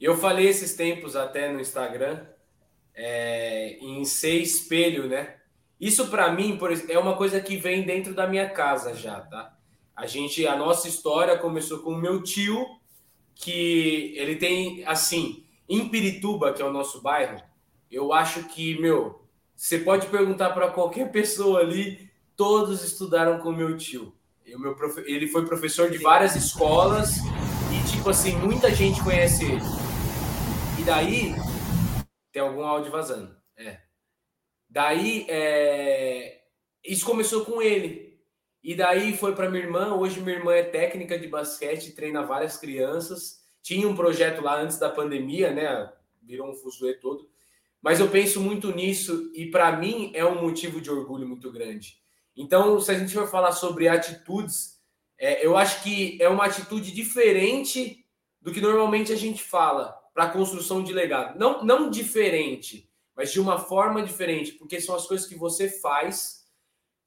Eu 0.00 0.16
falei 0.16 0.46
esses 0.46 0.76
tempos 0.76 1.16
até 1.16 1.52
no 1.52 1.60
Instagram, 1.60 2.24
é, 2.94 3.78
em 3.80 4.04
ser 4.04 4.38
espelho, 4.38 5.08
né? 5.08 5.34
Isso 5.80 6.06
para 6.06 6.30
mim 6.30 6.56
por, 6.56 6.70
é 6.88 6.98
uma 7.00 7.16
coisa 7.16 7.40
que 7.40 7.56
vem 7.56 7.82
dentro 7.82 8.14
da 8.14 8.28
minha 8.28 8.48
casa 8.48 8.94
já, 8.94 9.22
tá? 9.22 9.58
A 9.96 10.06
gente, 10.06 10.46
a 10.46 10.54
nossa 10.54 10.86
história 10.86 11.36
começou 11.36 11.80
com 11.80 11.94
o 11.94 12.00
meu 12.00 12.22
tio, 12.22 12.64
que 13.34 14.14
ele 14.16 14.36
tem, 14.36 14.84
assim, 14.86 15.44
em 15.68 15.88
Pirituba, 15.88 16.52
que 16.52 16.62
é 16.62 16.64
o 16.64 16.72
nosso 16.72 17.02
bairro, 17.02 17.47
eu 17.90 18.12
acho 18.12 18.44
que, 18.44 18.80
meu, 18.80 19.22
você 19.54 19.78
pode 19.78 20.06
perguntar 20.06 20.50
para 20.50 20.70
qualquer 20.70 21.10
pessoa 21.12 21.60
ali, 21.60 22.10
todos 22.36 22.84
estudaram 22.84 23.38
com 23.38 23.52
meu 23.52 23.76
tio. 23.76 24.14
Eu, 24.46 24.58
meu 24.58 24.74
profe... 24.74 25.02
Ele 25.06 25.28
foi 25.28 25.44
professor 25.44 25.90
de 25.90 25.98
várias 25.98 26.34
escolas 26.34 27.16
e, 27.18 27.90
tipo 27.90 28.08
assim, 28.08 28.36
muita 28.36 28.74
gente 28.74 29.02
conhece 29.02 29.44
ele. 29.44 29.60
E 30.80 30.84
daí, 30.84 31.34
tem 32.32 32.40
algum 32.40 32.62
áudio 32.62 32.90
vazando. 32.90 33.36
É. 33.56 33.80
Daí, 34.68 35.26
é... 35.28 36.40
isso 36.84 37.04
começou 37.04 37.44
com 37.44 37.60
ele. 37.60 38.08
E 38.62 38.74
daí 38.74 39.16
foi 39.16 39.34
para 39.34 39.50
minha 39.50 39.64
irmã. 39.64 39.94
Hoje, 39.94 40.20
minha 40.20 40.36
irmã 40.36 40.54
é 40.54 40.62
técnica 40.62 41.18
de 41.18 41.26
basquete, 41.26 41.92
treina 41.92 42.22
várias 42.22 42.56
crianças. 42.56 43.42
Tinha 43.62 43.88
um 43.88 43.96
projeto 43.96 44.42
lá 44.42 44.60
antes 44.60 44.78
da 44.78 44.88
pandemia, 44.88 45.52
né? 45.52 45.92
Virou 46.22 46.50
um 46.50 46.54
fuzuê 46.54 46.94
todo. 46.94 47.28
Mas 47.82 48.00
eu 48.00 48.08
penso 48.08 48.40
muito 48.40 48.74
nisso 48.74 49.30
e 49.34 49.46
para 49.46 49.76
mim 49.76 50.10
é 50.14 50.24
um 50.24 50.42
motivo 50.42 50.80
de 50.80 50.90
orgulho 50.90 51.28
muito 51.28 51.50
grande. 51.52 51.96
Então, 52.36 52.80
se 52.80 52.90
a 52.90 52.98
gente 52.98 53.12
for 53.12 53.28
falar 53.28 53.52
sobre 53.52 53.88
atitudes, 53.88 54.78
é, 55.18 55.44
eu 55.44 55.56
acho 55.56 55.82
que 55.82 56.16
é 56.20 56.28
uma 56.28 56.44
atitude 56.44 56.92
diferente 56.92 58.04
do 58.40 58.52
que 58.52 58.60
normalmente 58.60 59.12
a 59.12 59.16
gente 59.16 59.42
fala 59.42 59.92
para 60.14 60.24
a 60.24 60.30
construção 60.30 60.82
de 60.82 60.92
legado. 60.92 61.38
Não, 61.38 61.64
não 61.64 61.90
diferente, 61.90 62.88
mas 63.16 63.32
de 63.32 63.40
uma 63.40 63.58
forma 63.58 64.02
diferente, 64.02 64.52
porque 64.52 64.80
são 64.80 64.94
as 64.94 65.06
coisas 65.06 65.26
que 65.26 65.34
você 65.34 65.68
faz 65.68 66.38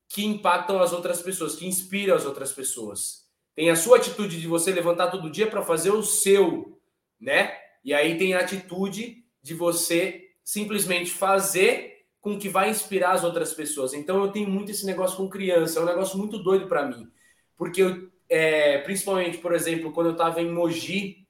que 0.09 0.25
impactam 0.25 0.81
as 0.81 0.91
outras 0.91 1.21
pessoas, 1.21 1.55
que 1.55 1.65
inspiram 1.65 2.15
as 2.15 2.25
outras 2.25 2.51
pessoas. 2.51 3.25
Tem 3.55 3.69
a 3.69 3.75
sua 3.77 3.97
atitude 3.97 4.39
de 4.39 4.47
você 4.47 4.71
levantar 4.71 5.09
todo 5.09 5.29
dia 5.29 5.47
para 5.47 5.61
fazer 5.61 5.91
o 5.91 6.03
seu, 6.03 6.77
né? 7.19 7.57
E 7.83 7.93
aí 7.93 8.17
tem 8.17 8.33
a 8.33 8.39
atitude 8.39 9.25
de 9.41 9.53
você 9.53 10.20
simplesmente 10.43 11.11
fazer 11.11 11.91
com 12.21 12.37
que 12.37 12.47
vai 12.47 12.69
inspirar 12.69 13.13
as 13.13 13.23
outras 13.23 13.53
pessoas. 13.53 13.93
Então 13.93 14.23
eu 14.23 14.31
tenho 14.31 14.49
muito 14.49 14.71
esse 14.71 14.85
negócio 14.85 15.17
com 15.17 15.29
criança, 15.29 15.79
é 15.79 15.81
um 15.81 15.87
negócio 15.87 16.17
muito 16.17 16.37
doido 16.37 16.67
para 16.67 16.85
mim. 16.85 17.09
Porque 17.57 17.81
eu, 17.81 18.09
é, 18.29 18.77
principalmente, 18.79 19.39
por 19.39 19.53
exemplo, 19.53 19.91
quando 19.91 20.07
eu 20.07 20.13
estava 20.13 20.41
em 20.41 20.51
Mogi, 20.51 21.27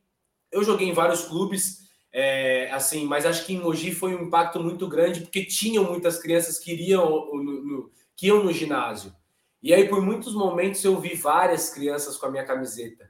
eu 0.51 0.63
joguei 0.63 0.89
em 0.89 0.93
vários 0.93 1.23
clubes, 1.23 1.89
é, 2.11 2.69
assim, 2.71 3.05
mas 3.05 3.25
acho 3.25 3.45
que 3.45 3.53
em 3.53 3.59
Mogi 3.59 3.93
foi 3.93 4.13
um 4.13 4.23
impacto 4.23 4.59
muito 4.59 4.87
grande, 4.87 5.21
porque 5.21 5.45
tinham 5.45 5.85
muitas 5.85 6.19
crianças 6.19 6.59
que 6.59 6.73
iriam 6.73 7.09
no, 7.33 7.43
no, 7.43 7.91
que 8.15 8.27
iam 8.27 8.43
no 8.43 8.51
ginásio. 8.51 9.15
E 9.63 9.73
aí, 9.73 9.87
por 9.87 10.01
muitos 10.01 10.33
momentos, 10.33 10.83
eu 10.83 10.99
vi 10.99 11.15
várias 11.15 11.69
crianças 11.69 12.17
com 12.17 12.25
a 12.25 12.31
minha 12.31 12.43
camiseta. 12.43 13.09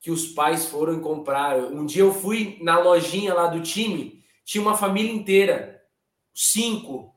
Que 0.00 0.10
os 0.10 0.28
pais 0.28 0.66
foram 0.66 0.98
comprar. 1.00 1.58
Um 1.58 1.84
dia 1.84 2.02
eu 2.02 2.12
fui 2.12 2.58
na 2.62 2.78
lojinha 2.78 3.34
lá 3.34 3.46
do 3.46 3.60
time 3.60 4.24
tinha 4.46 4.62
uma 4.62 4.78
família 4.78 5.12
inteira, 5.12 5.82
cinco, 6.32 7.12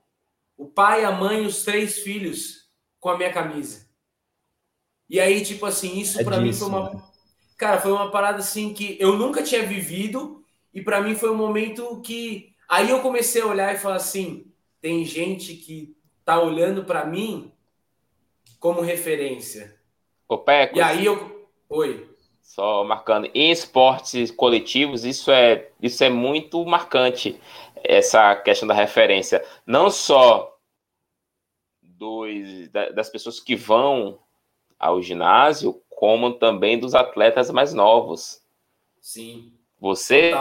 o 0.58 0.66
pai, 0.66 1.06
a 1.06 1.12
mãe, 1.12 1.46
os 1.46 1.64
três 1.64 2.00
filhos 2.00 2.68
com 3.00 3.08
a 3.08 3.18
minha 3.18 3.32
camisa. 3.32 3.88
E 5.08 5.20
aí, 5.20 5.46
tipo 5.46 5.66
assim, 5.68 6.00
isso 6.00 6.20
é 6.20 6.24
para 6.24 6.40
mim 6.40 6.52
foi 6.52 6.68
uma, 6.68 6.90
né? 6.90 7.04
cara, 7.56 7.80
foi 7.80 7.92
uma 7.92 8.10
parada 8.10 8.40
assim 8.40 8.74
que 8.74 8.98
eu 9.00 9.16
nunca 9.16 9.44
tinha 9.44 9.64
vivido 9.64 10.44
e 10.74 10.82
para 10.82 11.02
mim 11.02 11.16
foi 11.16 11.30
um 11.30 11.38
momento 11.38 12.02
que 12.02 12.56
aí 12.68 12.90
eu 12.90 13.00
comecei 13.02 13.44
a 13.44 13.48
olhar 13.48 13.76
e 13.76 13.78
falar 13.78 13.98
assim, 13.98 14.52
tem 14.82 15.06
gente 15.06 15.54
que 15.54 15.96
tá 16.26 16.42
olhando 16.42 16.84
para 16.84 17.06
mim 17.06 17.54
como 18.60 18.82
referência. 18.82 19.80
O 20.28 20.40
Peco. 20.40 20.78
E 20.78 20.82
aí 20.82 21.06
eu, 21.06 21.48
oi. 21.70 22.09
Só 22.50 22.84
marcando, 22.84 23.30
em 23.36 23.52
esportes 23.52 24.32
coletivos, 24.32 25.06
isso 25.06 25.30
é, 25.30 25.70
isso 25.80 26.04
é 26.04 26.10
muito 26.10 26.66
marcante, 26.66 27.40
essa 27.84 28.36
questão 28.36 28.68
da 28.68 28.74
referência. 28.74 29.46
Não 29.68 29.92
só 29.92 30.58
dos, 31.80 32.68
das 32.70 33.08
pessoas 33.08 33.40
que 33.40 33.56
vão 33.56 34.18
ao 34.80 35.00
ginásio, 35.00 35.80
como 35.92 36.34
também 36.34 36.80
dos 36.80 36.96
atletas 36.96 37.52
mais 37.52 37.72
novos. 37.72 38.42
Sim. 39.00 39.54
Você, 39.80 40.32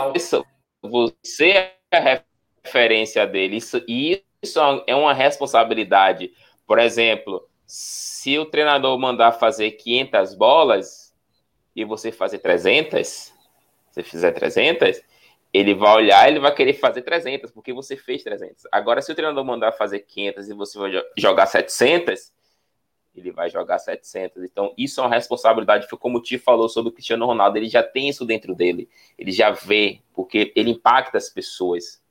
você 0.81 1.51
é 1.51 1.77
a 1.93 2.23
referência 2.65 3.27
dele. 3.27 3.59
Isso, 3.59 3.85
e 3.87 4.25
isso 4.43 4.59
é 4.87 4.95
uma 4.95 5.13
responsabilidade. 5.13 6.33
Por 6.67 6.79
exemplo, 6.79 7.47
se 7.67 8.39
o 8.39 8.47
treinador 8.47 8.99
mandar 8.99 9.33
fazer 9.33 9.73
500 9.73 10.35
bolas, 10.35 11.08
e 11.79 11.85
você 11.85 12.11
fazer 12.11 12.41
300, 12.41 13.33
você 13.89 14.03
fizer 14.03 14.33
300, 14.33 15.01
ele 15.55 15.77
vai 15.77 15.95
olhar, 15.95 16.29
ele 16.29 16.41
vai 16.41 16.53
querer 16.53 16.73
fazer 16.73 17.03
300, 17.03 17.53
porque 17.53 17.73
você 17.73 17.97
fez 17.97 18.25
300. 18.25 18.65
Agora, 18.73 19.01
se 19.01 19.13
o 19.13 19.15
treinador 19.15 19.45
mandar 19.45 19.71
fazer 19.71 20.01
500 20.01 20.49
e 20.49 20.55
você 20.55 20.77
vai 20.77 20.91
jogar 21.17 21.47
700, 21.47 22.33
ele 23.15 23.31
vai 23.31 23.49
jogar 23.49 23.79
700. 23.79 24.43
Então, 24.43 24.75
isso 24.77 25.01
é 25.01 25.05
uma 25.05 25.15
responsabilidade, 25.15 25.89
foi 25.89 25.97
como 25.97 26.19
o 26.19 26.23
Ti 26.23 26.37
falou 26.37 26.69
sobre 26.69 26.91
o 26.91 26.93
Cristiano 26.93 27.27
Ronaldo, 27.27 27.57
ele 27.57 27.69
já 27.69 27.83
tem 27.83 28.09
isso 28.09 28.27
dentro 28.27 28.57
dele, 28.57 28.89
ele 29.17 29.31
já 29.31 29.53
vê, 29.53 30.01
porque 30.13 30.53
ele 30.57 30.71
impacta 30.71 31.17
as 31.17 31.31
pessoas. 31.31 32.03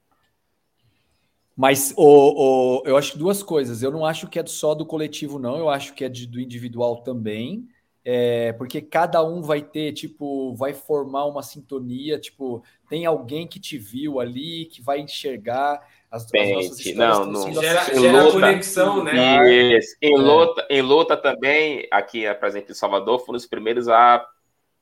Mas 1.57 1.93
o, 1.97 2.03
o, 2.05 2.83
eu 2.85 2.95
acho 2.95 3.17
duas 3.17 3.43
coisas. 3.43 3.83
Eu 3.83 3.91
não 3.91 4.05
acho 4.05 4.29
que 4.29 4.39
é 4.39 4.45
só 4.45 4.73
do 4.73 4.85
coletivo, 4.85 5.37
não. 5.37 5.57
Eu 5.57 5.67
acho 5.67 5.93
que 5.93 6.05
é 6.05 6.09
de, 6.09 6.25
do 6.25 6.39
individual 6.39 6.97
também 7.01 7.67
é, 8.09 8.53
porque 8.53 8.81
cada 8.81 9.21
um 9.21 9.41
vai 9.41 9.61
ter, 9.61 9.91
tipo, 9.91 10.55
vai 10.55 10.73
formar 10.73 11.25
uma 11.25 11.43
sintonia, 11.43 12.17
tipo, 12.17 12.63
tem 12.89 13.05
alguém 13.05 13.45
que 13.45 13.59
te 13.59 13.77
viu 13.77 14.21
ali, 14.21 14.63
que 14.63 14.81
vai 14.81 15.01
enxergar 15.01 15.85
as, 16.09 16.23
as 16.23 16.49
nossas 16.51 16.79
histórias. 16.79 16.95
Não, 16.95 17.25
não. 17.25 17.53
Gera, 17.61 17.83
gera 17.83 18.23
luta, 18.23 18.31
conexão, 18.31 19.03
né? 19.03 19.75
Isso. 19.77 19.97
Em, 20.01 20.13
é. 20.13 20.17
luta, 20.17 20.67
em 20.69 20.81
luta 20.81 21.17
também, 21.17 21.85
aqui, 21.91 22.33
por 22.35 22.47
exemplo, 22.47 22.71
em 22.71 22.75
Salvador, 22.75 23.19
foram 23.25 23.35
os 23.35 23.45
primeiros 23.45 23.89
a 23.89 24.25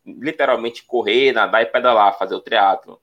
literalmente 0.05 0.85
correr, 0.85 1.31
nadar 1.31 1.63
e 1.63 1.65
pedalar, 1.65 2.19
fazer 2.19 2.35
o 2.35 2.41
triatlo. 2.41 3.01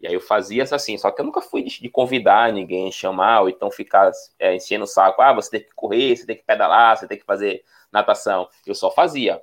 E 0.00 0.06
aí 0.06 0.14
eu 0.14 0.22
fazia 0.22 0.62
assim, 0.62 0.96
só 0.96 1.10
que 1.10 1.20
eu 1.20 1.26
nunca 1.26 1.42
fui 1.42 1.64
de, 1.64 1.86
convidar 1.90 2.50
ninguém, 2.50 2.90
chamar, 2.90 3.42
ou 3.42 3.50
então 3.50 3.70
ficar 3.70 4.10
é, 4.38 4.56
enchendo 4.56 4.84
o 4.84 4.88
saco, 4.88 5.20
ah, 5.20 5.34
você 5.34 5.50
tem 5.50 5.60
que 5.60 5.74
correr, 5.74 6.16
você 6.16 6.24
tem 6.24 6.36
que 6.36 6.44
pedalar, 6.44 6.96
você 6.96 7.06
tem 7.06 7.18
que 7.18 7.26
fazer 7.26 7.62
natação. 7.92 8.48
Eu 8.66 8.74
só 8.74 8.90
fazia. 8.90 9.38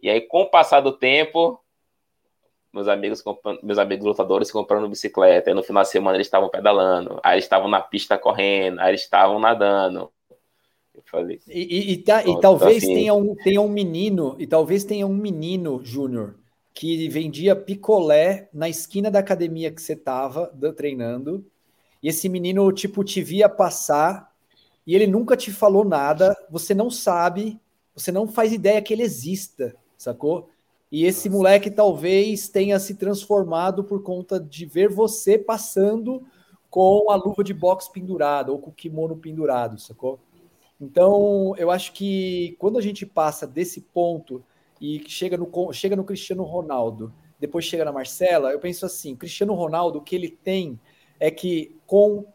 E 0.00 0.08
aí, 0.08 0.20
com 0.20 0.42
o 0.42 0.50
passar 0.50 0.80
do 0.80 0.92
tempo, 0.92 1.60
meus 2.72 2.86
amigos, 2.88 3.22
meus 3.62 3.78
amigos 3.78 4.04
lutadores 4.04 4.50
comprando 4.50 4.88
bicicleta, 4.88 5.50
e 5.50 5.54
no 5.54 5.62
final 5.62 5.82
de 5.82 5.88
semana 5.88 6.16
eles 6.16 6.26
estavam 6.26 6.48
pedalando, 6.48 7.18
aí 7.22 7.34
eles 7.34 7.44
estavam 7.44 7.68
na 7.68 7.80
pista 7.80 8.16
correndo, 8.16 8.80
aí 8.80 8.90
eles 8.90 9.02
estavam 9.02 9.38
nadando. 9.38 10.10
Eu 10.94 11.02
Falei. 11.06 11.40
E, 11.48 11.60
e, 11.60 11.92
e, 11.92 11.96
tá, 11.98 12.24
e 12.24 12.40
talvez 12.40 12.78
assim... 12.78 12.94
tenha, 12.94 13.14
um, 13.14 13.34
tenha 13.34 13.60
um 13.60 13.68
menino, 13.68 14.36
e 14.38 14.46
talvez 14.46 14.84
tenha 14.84 15.06
um 15.06 15.14
menino, 15.14 15.80
Júnior, 15.82 16.36
que 16.74 17.08
vendia 17.08 17.56
picolé 17.56 18.48
na 18.52 18.68
esquina 18.68 19.10
da 19.10 19.18
academia 19.18 19.72
que 19.72 19.82
você 19.82 19.94
estava 19.94 20.52
treinando, 20.76 21.44
e 22.02 22.08
esse 22.08 22.28
menino, 22.28 22.70
tipo, 22.72 23.02
te 23.02 23.22
via 23.22 23.48
passar, 23.48 24.32
e 24.86 24.94
ele 24.94 25.06
nunca 25.06 25.36
te 25.36 25.50
falou 25.50 25.84
nada, 25.84 26.36
você 26.48 26.74
não 26.74 26.90
sabe, 26.90 27.60
você 27.94 28.12
não 28.12 28.28
faz 28.28 28.52
ideia 28.52 28.80
que 28.80 28.92
ele 28.92 29.02
exista, 29.02 29.74
sacou? 29.98 30.48
E 30.90 31.04
esse 31.04 31.28
moleque 31.28 31.70
talvez 31.70 32.48
tenha 32.48 32.78
se 32.78 32.94
transformado 32.94 33.84
por 33.84 34.02
conta 34.02 34.40
de 34.40 34.64
ver 34.64 34.88
você 34.88 35.36
passando 35.36 36.22
com 36.70 37.10
a 37.10 37.16
luva 37.16 37.44
de 37.44 37.52
boxe 37.52 37.92
pendurada 37.92 38.50
ou 38.50 38.58
com 38.58 38.70
o 38.70 38.74
kimono 38.74 39.16
pendurado, 39.16 39.78
sacou? 39.78 40.18
Então, 40.80 41.54
eu 41.56 41.70
acho 41.70 41.92
que 41.92 42.56
quando 42.58 42.78
a 42.78 42.82
gente 42.82 43.04
passa 43.04 43.46
desse 43.46 43.80
ponto 43.80 44.42
e 44.80 45.02
chega 45.08 45.36
no, 45.36 45.72
chega 45.72 45.96
no 45.96 46.04
Cristiano 46.04 46.44
Ronaldo, 46.44 47.12
depois 47.38 47.64
chega 47.64 47.84
na 47.84 47.92
Marcela, 47.92 48.52
eu 48.52 48.60
penso 48.60 48.86
assim: 48.86 49.16
Cristiano 49.16 49.54
Ronaldo, 49.54 49.98
o 49.98 50.02
que 50.02 50.14
ele 50.14 50.28
tem 50.28 50.78
é 51.18 51.30
que 51.30 51.76
com 51.86 52.18
uh, 52.18 52.26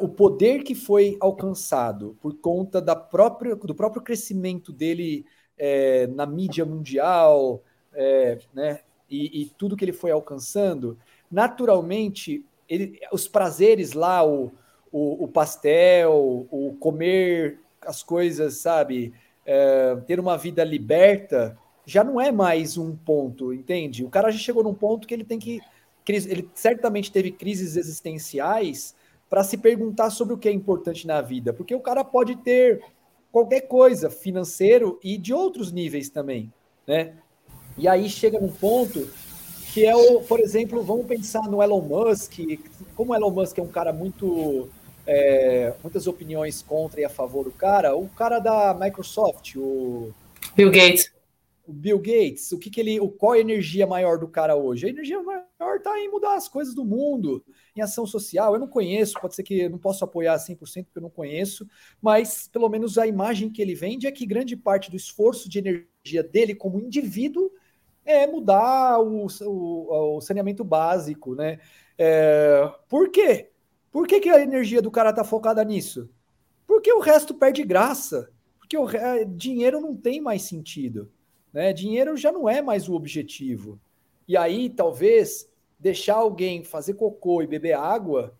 o 0.00 0.08
poder 0.08 0.62
que 0.62 0.74
foi 0.74 1.16
alcançado 1.20 2.16
por 2.20 2.34
conta 2.38 2.80
da 2.80 2.96
própria, 2.96 3.54
do 3.54 3.74
próprio 3.74 4.02
crescimento 4.02 4.72
dele 4.72 5.26
é, 5.58 6.06
na 6.08 6.26
mídia 6.26 6.64
mundial, 6.64 7.62
é, 7.92 8.38
né, 8.52 8.80
e, 9.08 9.42
e, 9.42 9.46
tudo 9.58 9.76
que 9.76 9.84
ele 9.84 9.92
foi 9.92 10.10
alcançando, 10.10 10.98
naturalmente, 11.30 12.44
ele, 12.68 12.98
os 13.12 13.28
prazeres 13.28 13.92
lá, 13.92 14.26
o, 14.26 14.52
o, 14.90 15.24
o 15.24 15.28
pastel, 15.28 16.46
o 16.50 16.76
comer 16.80 17.60
as 17.80 18.02
coisas, 18.02 18.56
sabe, 18.58 19.12
é, 19.44 19.96
ter 20.06 20.18
uma 20.18 20.36
vida 20.36 20.64
liberta, 20.64 21.56
já 21.86 22.02
não 22.02 22.20
é 22.20 22.32
mais 22.32 22.78
um 22.78 22.96
ponto, 22.96 23.52
entende? 23.52 24.04
O 24.04 24.10
cara 24.10 24.30
já 24.30 24.38
chegou 24.38 24.62
num 24.62 24.74
ponto 24.74 25.06
que 25.06 25.14
ele 25.14 25.24
tem 25.24 25.38
que. 25.38 25.60
Ele 26.06 26.48
certamente 26.54 27.10
teve 27.10 27.30
crises 27.30 27.76
existenciais 27.76 28.94
para 29.28 29.42
se 29.42 29.56
perguntar 29.56 30.10
sobre 30.10 30.34
o 30.34 30.38
que 30.38 30.48
é 30.48 30.52
importante 30.52 31.06
na 31.06 31.20
vida, 31.20 31.52
porque 31.52 31.74
o 31.74 31.80
cara 31.80 32.04
pode 32.04 32.36
ter 32.36 32.82
qualquer 33.34 33.62
coisa 33.62 34.08
financeiro 34.08 34.96
e 35.02 35.18
de 35.18 35.34
outros 35.34 35.72
níveis 35.72 36.08
também, 36.08 36.52
né? 36.86 37.14
E 37.76 37.88
aí 37.88 38.08
chega 38.08 38.38
num 38.38 38.52
ponto 38.52 39.08
que 39.72 39.84
é 39.84 39.96
o, 39.96 40.20
por 40.20 40.38
exemplo, 40.38 40.84
vamos 40.84 41.04
pensar 41.04 41.42
no 41.50 41.60
Elon 41.60 41.80
Musk, 41.80 42.38
como 42.94 43.10
o 43.10 43.16
Elon 43.16 43.32
Musk 43.32 43.58
é 43.58 43.62
um 43.62 43.66
cara 43.66 43.92
muito 43.92 44.68
é, 45.04 45.74
muitas 45.82 46.06
opiniões 46.06 46.62
contra 46.62 47.00
e 47.00 47.04
a 47.04 47.08
favor 47.08 47.46
do 47.46 47.50
cara, 47.50 47.96
o 47.96 48.08
cara 48.10 48.38
da 48.38 48.72
Microsoft, 48.72 49.56
o 49.56 50.12
Bill 50.54 50.70
Gates 50.70 51.13
o 51.66 51.72
Bill 51.72 51.98
Gates, 51.98 52.52
o 52.52 52.58
que, 52.58 52.70
que 52.70 52.80
ele, 52.80 53.00
o, 53.00 53.08
qual 53.08 53.32
a 53.32 53.38
energia 53.38 53.86
maior 53.86 54.18
do 54.18 54.28
cara 54.28 54.54
hoje? 54.54 54.86
A 54.86 54.90
energia 54.90 55.22
maior 55.22 55.76
está 55.76 55.98
em 55.98 56.10
mudar 56.10 56.34
as 56.34 56.48
coisas 56.48 56.74
do 56.74 56.84
mundo, 56.84 57.44
em 57.74 57.80
ação 57.80 58.06
social. 58.06 58.54
Eu 58.54 58.60
não 58.60 58.68
conheço, 58.68 59.18
pode 59.20 59.34
ser 59.34 59.42
que 59.42 59.60
eu 59.60 59.70
não 59.70 59.78
posso 59.78 60.04
apoiar 60.04 60.38
100% 60.38 60.84
porque 60.84 60.98
eu 60.98 61.02
não 61.02 61.10
conheço, 61.10 61.66
mas 62.00 62.48
pelo 62.48 62.68
menos 62.68 62.98
a 62.98 63.06
imagem 63.06 63.50
que 63.50 63.62
ele 63.62 63.74
vende 63.74 64.06
é 64.06 64.12
que 64.12 64.26
grande 64.26 64.56
parte 64.56 64.90
do 64.90 64.96
esforço 64.96 65.48
de 65.48 65.58
energia 65.58 66.22
dele 66.22 66.54
como 66.54 66.80
indivíduo 66.80 67.50
é 68.04 68.26
mudar 68.26 69.00
o, 69.00 69.26
o, 69.26 70.16
o 70.16 70.20
saneamento 70.20 70.62
básico, 70.62 71.34
né? 71.34 71.58
É, 71.96 72.70
por 72.88 73.10
quê? 73.10 73.50
Por 73.90 74.06
que, 74.06 74.20
que 74.20 74.28
a 74.28 74.40
energia 74.40 74.82
do 74.82 74.90
cara 74.90 75.10
está 75.10 75.24
focada 75.24 75.64
nisso? 75.64 76.10
Porque 76.66 76.92
o 76.92 77.00
resto 77.00 77.32
perde 77.32 77.62
graça. 77.62 78.30
Porque 78.58 78.76
o 78.76 78.86
dinheiro 79.26 79.80
não 79.80 79.94
tem 79.94 80.20
mais 80.20 80.42
sentido. 80.42 81.12
Né? 81.54 81.72
Dinheiro 81.72 82.16
já 82.16 82.32
não 82.32 82.48
é 82.48 82.60
mais 82.60 82.88
o 82.88 82.94
objetivo. 82.94 83.78
E 84.26 84.36
aí, 84.36 84.68
talvez, 84.68 85.48
deixar 85.78 86.16
alguém 86.16 86.64
fazer 86.64 86.94
cocô 86.94 87.40
e 87.42 87.46
beber 87.46 87.74
água, 87.74 88.36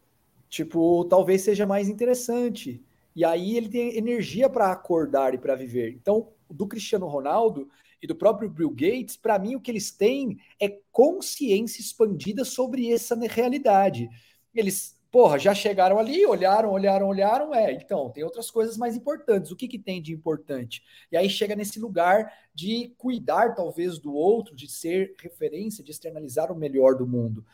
tipo, 0.48 1.04
talvez 1.04 1.42
seja 1.42 1.64
mais 1.64 1.88
interessante. 1.88 2.82
E 3.14 3.24
aí 3.24 3.56
ele 3.56 3.68
tem 3.68 3.96
energia 3.96 4.48
para 4.50 4.72
acordar 4.72 5.32
e 5.32 5.38
para 5.38 5.54
viver. 5.54 5.92
Então, 5.92 6.28
do 6.50 6.66
Cristiano 6.66 7.06
Ronaldo 7.06 7.68
e 8.02 8.06
do 8.06 8.16
próprio 8.16 8.50
Bill 8.50 8.70
Gates, 8.70 9.16
para 9.16 9.38
mim 9.38 9.54
o 9.54 9.60
que 9.60 9.70
eles 9.70 9.92
têm 9.92 10.38
é 10.60 10.80
consciência 10.90 11.80
expandida 11.80 12.44
sobre 12.44 12.92
essa 12.92 13.14
realidade. 13.14 14.08
Eles 14.52 14.98
porra, 15.14 15.38
já 15.38 15.54
chegaram 15.54 15.96
ali, 15.96 16.26
olharam, 16.26 16.72
olharam, 16.72 17.06
olharam, 17.06 17.54
é, 17.54 17.72
então, 17.72 18.10
tem 18.10 18.24
outras 18.24 18.50
coisas 18.50 18.76
mais 18.76 18.96
importantes. 18.96 19.52
O 19.52 19.56
que, 19.56 19.68
que 19.68 19.78
tem 19.78 20.02
de 20.02 20.12
importante? 20.12 20.82
E 21.12 21.16
aí 21.16 21.30
chega 21.30 21.54
nesse 21.54 21.78
lugar 21.78 22.32
de 22.52 22.92
cuidar, 22.98 23.54
talvez, 23.54 24.00
do 24.00 24.12
outro, 24.12 24.56
de 24.56 24.68
ser 24.68 25.14
referência, 25.22 25.84
de 25.84 25.92
externalizar 25.92 26.50
o 26.50 26.56
melhor 26.56 26.96
do 26.96 27.06
mundo. 27.06 27.46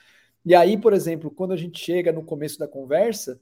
E 0.42 0.55
aí, 0.55 0.79
por 0.79 0.94
exemplo, 0.94 1.31
quando 1.31 1.53
a 1.53 1.57
gente 1.59 1.79
chega 1.79 2.11
no 2.11 2.25
começo 2.25 2.59
da 2.59 2.66
conversa, 2.66 3.38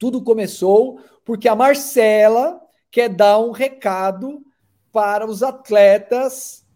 tudo 0.00 0.20
começou 0.24 1.00
porque 1.24 1.46
a 1.46 1.54
Marcela 1.54 2.60
quer 2.90 3.08
dar 3.08 3.38
um 3.38 3.52
recado 3.52 4.44
para 4.90 5.24
os 5.24 5.44
atletas 5.44 6.66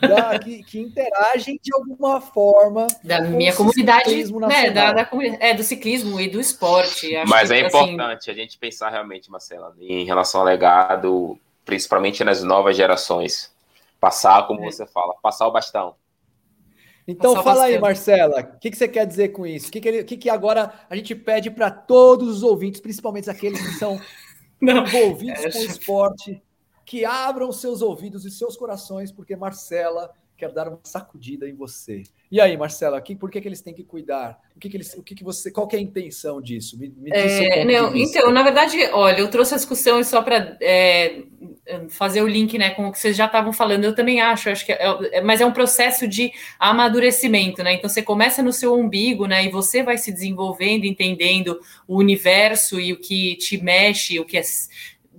da, 0.00 0.38
que, 0.38 0.62
que, 0.62 0.80
interagem 0.80 1.58
de 1.62 1.74
alguma 1.74 2.20
forma 2.20 2.86
da 3.02 3.20
minha 3.20 3.54
comunidade, 3.54 4.24
né, 4.32 4.70
da, 4.70 4.92
da, 4.92 5.10
é, 5.40 5.54
do 5.54 5.62
ciclismo 5.62 6.20
e 6.20 6.28
do 6.28 6.40
esporte. 6.40 7.12
Mas 7.26 7.50
é 7.50 7.60
assim, 7.60 7.78
importante 7.78 8.30
a 8.30 8.34
gente 8.34 8.58
pensar 8.58 8.90
realmente, 8.90 9.30
Marcela, 9.30 9.74
em 9.80 10.04
relação 10.04 10.40
ao 10.40 10.46
legado, 10.46 11.38
principalmente 11.64 12.24
nas 12.24 12.42
novas 12.42 12.76
gerações. 12.76 13.52
Passar, 14.00 14.46
como 14.46 14.64
é. 14.64 14.70
você 14.70 14.86
fala, 14.86 15.14
passar 15.22 15.46
o 15.46 15.52
bastão. 15.52 15.94
Então 17.06 17.34
Passar 17.34 17.44
fala 17.44 17.64
aí, 17.64 17.78
Marcela, 17.78 18.40
o 18.40 18.58
que, 18.58 18.70
que, 18.70 18.76
você 18.76 18.88
quer 18.88 19.06
dizer 19.06 19.28
com 19.28 19.46
isso? 19.46 19.68
O 19.68 19.72
que, 19.72 19.80
que, 19.80 20.04
que, 20.04 20.16
que 20.16 20.30
agora 20.30 20.72
a 20.88 20.96
gente 20.96 21.14
pede 21.14 21.50
para 21.50 21.70
todos 21.70 22.28
os 22.28 22.42
ouvintes, 22.42 22.80
principalmente 22.80 23.28
aqueles 23.28 23.60
que 23.60 23.74
são 23.74 24.00
Não, 24.60 24.84
envolvidos 24.84 25.44
é, 25.44 25.50
com 25.50 25.58
o 25.58 25.64
esporte, 25.64 26.42
que 26.84 27.04
abram 27.04 27.52
seus 27.52 27.82
ouvidos 27.82 28.24
e 28.24 28.30
seus 28.30 28.56
corações, 28.56 29.12
porque 29.12 29.36
Marcela 29.36 30.12
quer 30.42 30.52
dar 30.52 30.68
uma 30.68 30.80
sacudida 30.82 31.48
em 31.48 31.54
você. 31.54 32.02
E 32.30 32.40
aí, 32.40 32.56
Marcela, 32.56 33.00
que, 33.00 33.14
por 33.14 33.30
que, 33.30 33.40
que 33.40 33.46
eles 33.46 33.60
têm 33.60 33.74
que 33.74 33.84
cuidar? 33.84 34.40
O 34.56 34.58
que, 34.58 34.68
que 34.68 34.76
eles, 34.76 34.94
o 34.94 35.02
que, 35.02 35.14
que 35.14 35.22
você, 35.22 35.52
qual 35.52 35.68
que 35.68 35.76
é 35.76 35.78
a 35.78 35.82
intenção 35.82 36.40
disso? 36.40 36.78
Me, 36.78 36.88
me 36.88 37.10
é, 37.12 37.64
não, 37.64 37.94
então, 37.94 38.30
na 38.32 38.42
verdade, 38.42 38.76
olha, 38.92 39.20
eu 39.20 39.28
trouxe 39.28 39.54
a 39.54 39.56
discussão 39.56 40.02
só 40.02 40.22
para 40.22 40.56
é, 40.60 41.24
fazer 41.90 42.22
o 42.22 42.26
link, 42.26 42.58
né, 42.58 42.70
com 42.70 42.88
o 42.88 42.92
que 42.92 42.98
vocês 42.98 43.16
já 43.16 43.26
estavam 43.26 43.52
falando. 43.52 43.84
Eu 43.84 43.94
também 43.94 44.20
acho, 44.20 44.50
acho 44.50 44.66
que, 44.66 44.72
é, 44.72 44.78
é, 45.12 45.20
mas 45.20 45.40
é 45.40 45.46
um 45.46 45.52
processo 45.52 46.08
de 46.08 46.32
amadurecimento, 46.58 47.62
né? 47.62 47.74
Então 47.74 47.88
você 47.88 48.02
começa 48.02 48.42
no 48.42 48.52
seu 48.52 48.74
umbigo, 48.74 49.26
né, 49.26 49.44
e 49.44 49.50
você 49.50 49.82
vai 49.82 49.98
se 49.98 50.10
desenvolvendo, 50.10 50.84
entendendo 50.86 51.60
o 51.86 51.98
universo 51.98 52.80
e 52.80 52.92
o 52.92 52.98
que 52.98 53.36
te 53.36 53.62
mexe, 53.62 54.18
o 54.18 54.24
que 54.24 54.38
é 54.38 54.42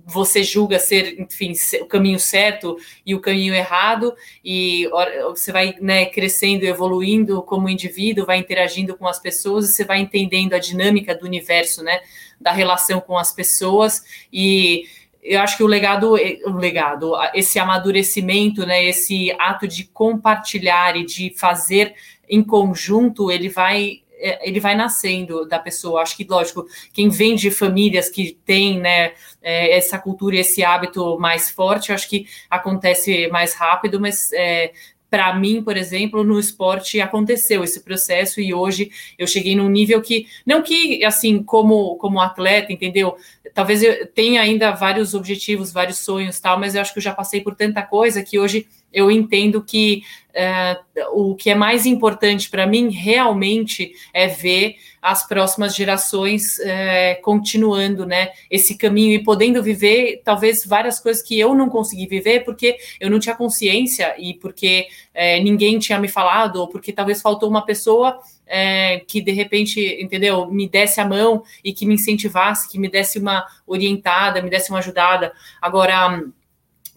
você 0.06 0.42
julga 0.42 0.78
ser, 0.78 1.18
enfim, 1.18 1.52
o 1.80 1.86
caminho 1.86 2.20
certo 2.20 2.76
e 3.06 3.14
o 3.14 3.20
caminho 3.20 3.54
errado, 3.54 4.14
e 4.44 4.88
você 5.30 5.50
vai 5.50 5.74
né, 5.80 6.06
crescendo, 6.06 6.64
evoluindo 6.64 7.42
como 7.42 7.68
indivíduo, 7.68 8.26
vai 8.26 8.38
interagindo 8.38 8.96
com 8.96 9.08
as 9.08 9.18
pessoas, 9.18 9.64
e 9.64 9.72
você 9.72 9.84
vai 9.84 10.00
entendendo 10.00 10.52
a 10.52 10.58
dinâmica 10.58 11.14
do 11.14 11.24
universo, 11.24 11.82
né, 11.82 12.00
da 12.38 12.52
relação 12.52 13.00
com 13.00 13.16
as 13.16 13.32
pessoas, 13.32 14.04
e 14.32 14.84
eu 15.22 15.40
acho 15.40 15.56
que 15.56 15.62
o 15.62 15.66
legado, 15.66 16.12
o 16.12 16.56
legado, 16.56 17.12
esse 17.32 17.58
amadurecimento, 17.58 18.66
né, 18.66 18.84
esse 18.84 19.34
ato 19.38 19.66
de 19.66 19.84
compartilhar 19.84 20.96
e 20.96 21.06
de 21.06 21.32
fazer 21.34 21.94
em 22.28 22.42
conjunto, 22.42 23.30
ele 23.30 23.48
vai 23.48 24.03
ele 24.18 24.60
vai 24.60 24.74
nascendo 24.74 25.46
da 25.46 25.58
pessoa. 25.58 26.02
Acho 26.02 26.16
que, 26.16 26.26
lógico, 26.28 26.66
quem 26.92 27.08
vem 27.08 27.34
de 27.34 27.50
famílias 27.50 28.08
que 28.08 28.38
tem 28.44 28.80
né, 28.80 29.12
é, 29.42 29.76
essa 29.76 29.98
cultura 29.98 30.36
e 30.36 30.40
esse 30.40 30.64
hábito 30.64 31.18
mais 31.18 31.50
forte, 31.50 31.92
acho 31.92 32.08
que 32.08 32.26
acontece 32.48 33.28
mais 33.28 33.54
rápido, 33.54 34.00
mas 34.00 34.32
é, 34.32 34.72
para 35.14 35.32
mim, 35.32 35.62
por 35.62 35.76
exemplo, 35.76 36.24
no 36.24 36.40
esporte 36.40 37.00
aconteceu 37.00 37.62
esse 37.62 37.84
processo 37.84 38.40
e 38.40 38.52
hoje 38.52 38.90
eu 39.16 39.28
cheguei 39.28 39.54
num 39.54 39.68
nível 39.68 40.02
que, 40.02 40.26
não 40.44 40.60
que 40.60 41.04
assim, 41.04 41.40
como, 41.40 41.94
como 41.98 42.20
atleta, 42.20 42.72
entendeu? 42.72 43.16
Talvez 43.54 43.84
eu 43.84 44.08
tenha 44.08 44.40
ainda 44.42 44.72
vários 44.72 45.14
objetivos, 45.14 45.72
vários 45.72 45.98
sonhos 45.98 46.40
tal, 46.40 46.58
mas 46.58 46.74
eu 46.74 46.80
acho 46.80 46.92
que 46.92 46.98
eu 46.98 47.02
já 47.04 47.14
passei 47.14 47.40
por 47.40 47.54
tanta 47.54 47.80
coisa 47.80 48.24
que 48.24 48.40
hoje 48.40 48.66
eu 48.94 49.10
entendo 49.10 49.62
que 49.62 50.02
é, 50.32 50.78
o 51.12 51.34
que 51.34 51.50
é 51.50 51.54
mais 51.54 51.86
importante 51.86 52.50
para 52.50 52.66
mim 52.66 52.90
realmente 52.90 53.92
é 54.12 54.26
ver 54.26 54.76
as 55.00 55.26
próximas 55.26 55.76
gerações 55.76 56.58
é, 56.60 57.16
continuando, 57.16 58.06
né, 58.06 58.30
esse 58.50 58.76
caminho 58.76 59.12
e 59.12 59.22
podendo 59.22 59.62
viver 59.62 60.22
talvez 60.24 60.64
várias 60.64 60.98
coisas 60.98 61.22
que 61.22 61.38
eu 61.38 61.54
não 61.54 61.68
consegui 61.68 62.06
viver 62.06 62.40
porque 62.44 62.76
eu 62.98 63.10
não 63.10 63.18
tinha 63.18 63.34
consciência 63.34 64.14
e 64.18 64.34
porque 64.34 64.86
é, 65.12 65.40
ninguém 65.40 65.78
tinha 65.78 65.98
me 65.98 66.08
falado 66.08 66.56
ou 66.56 66.68
porque 66.68 66.92
talvez 66.92 67.20
faltou 67.20 67.48
uma 67.48 67.64
pessoa 67.64 68.18
é, 68.46 69.00
que 69.00 69.20
de 69.20 69.32
repente, 69.32 69.80
entendeu, 70.00 70.50
me 70.50 70.68
desse 70.68 71.00
a 71.00 71.06
mão 71.06 71.42
e 71.62 71.72
que 71.72 71.86
me 71.86 71.94
incentivasse, 71.94 72.70
que 72.70 72.78
me 72.78 72.88
desse 72.88 73.18
uma 73.18 73.46
orientada, 73.66 74.42
me 74.42 74.50
desse 74.50 74.70
uma 74.70 74.78
ajudada. 74.78 75.32
Agora 75.60 76.22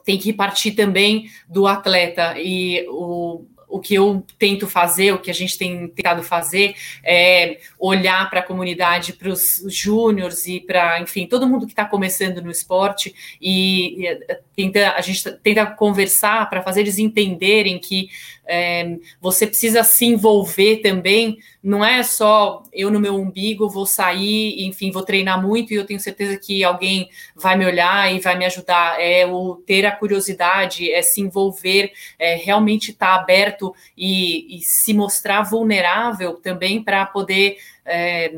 tem 0.08 0.18
que 0.18 0.32
partir 0.32 0.72
também 0.72 1.30
do 1.50 1.68
atleta. 1.68 2.36
E 2.40 2.88
o 2.88 3.46
o 3.70 3.80
que 3.80 3.94
eu 3.94 4.26
tento 4.40 4.66
fazer, 4.66 5.14
o 5.14 5.20
que 5.20 5.30
a 5.30 5.34
gente 5.34 5.58
tem 5.58 5.90
tentado 5.90 6.24
fazer, 6.24 6.74
é 7.04 7.60
olhar 7.78 8.30
para 8.30 8.40
a 8.40 8.44
comunidade, 8.44 9.14
para 9.14 9.30
os 9.30 9.62
júniores 9.68 10.48
e 10.48 10.62
para, 10.62 11.02
enfim, 11.02 11.28
todo 11.28 11.48
mundo 11.48 11.66
que 11.66 11.74
está 11.74 11.84
começando 11.84 12.42
no 12.42 12.50
esporte 12.50 13.14
e, 13.42 14.08
e 14.08 14.20
tenta, 14.56 14.92
a 14.92 15.02
gente 15.02 15.30
tenta 15.44 15.66
conversar 15.66 16.50
para 16.50 16.64
fazer 16.64 16.82
eles 16.82 16.98
entenderem 16.98 17.78
que 17.78 18.10
é, 18.48 18.98
você 19.20 19.46
precisa 19.46 19.84
se 19.84 20.06
envolver 20.06 20.78
também, 20.78 21.38
não 21.62 21.84
é 21.84 22.02
só 22.02 22.64
eu 22.72 22.90
no 22.90 23.00
meu 23.00 23.16
umbigo 23.16 23.70
vou 23.70 23.86
sair, 23.86 24.66
enfim, 24.66 24.90
vou 24.90 25.04
treinar 25.04 25.42
muito 25.42 25.74
e 25.74 25.76
eu 25.76 25.86
tenho 25.86 26.00
certeza 26.00 26.38
que 26.38 26.64
alguém 26.64 27.10
vai 27.36 27.58
me 27.58 27.66
olhar 27.66 28.14
e 28.14 28.20
vai 28.20 28.38
me 28.38 28.46
ajudar. 28.46 29.00
É 29.02 29.26
o 29.26 29.56
ter 29.66 29.86
a 29.86 29.92
curiosidade, 29.92 30.90
é 30.92 31.02
se 31.02 31.20
envolver, 31.20 31.92
é 32.18 32.36
realmente 32.36 32.92
estar 32.92 33.18
tá 33.18 33.22
aberto 33.22 33.76
e, 33.98 34.58
e, 34.58 34.62
se 34.62 34.94
mostrar 34.94 35.42
vulnerável 35.42 36.36
também 36.36 36.82
para 36.82 37.06
poder. 37.06 37.58
É, 37.86 38.32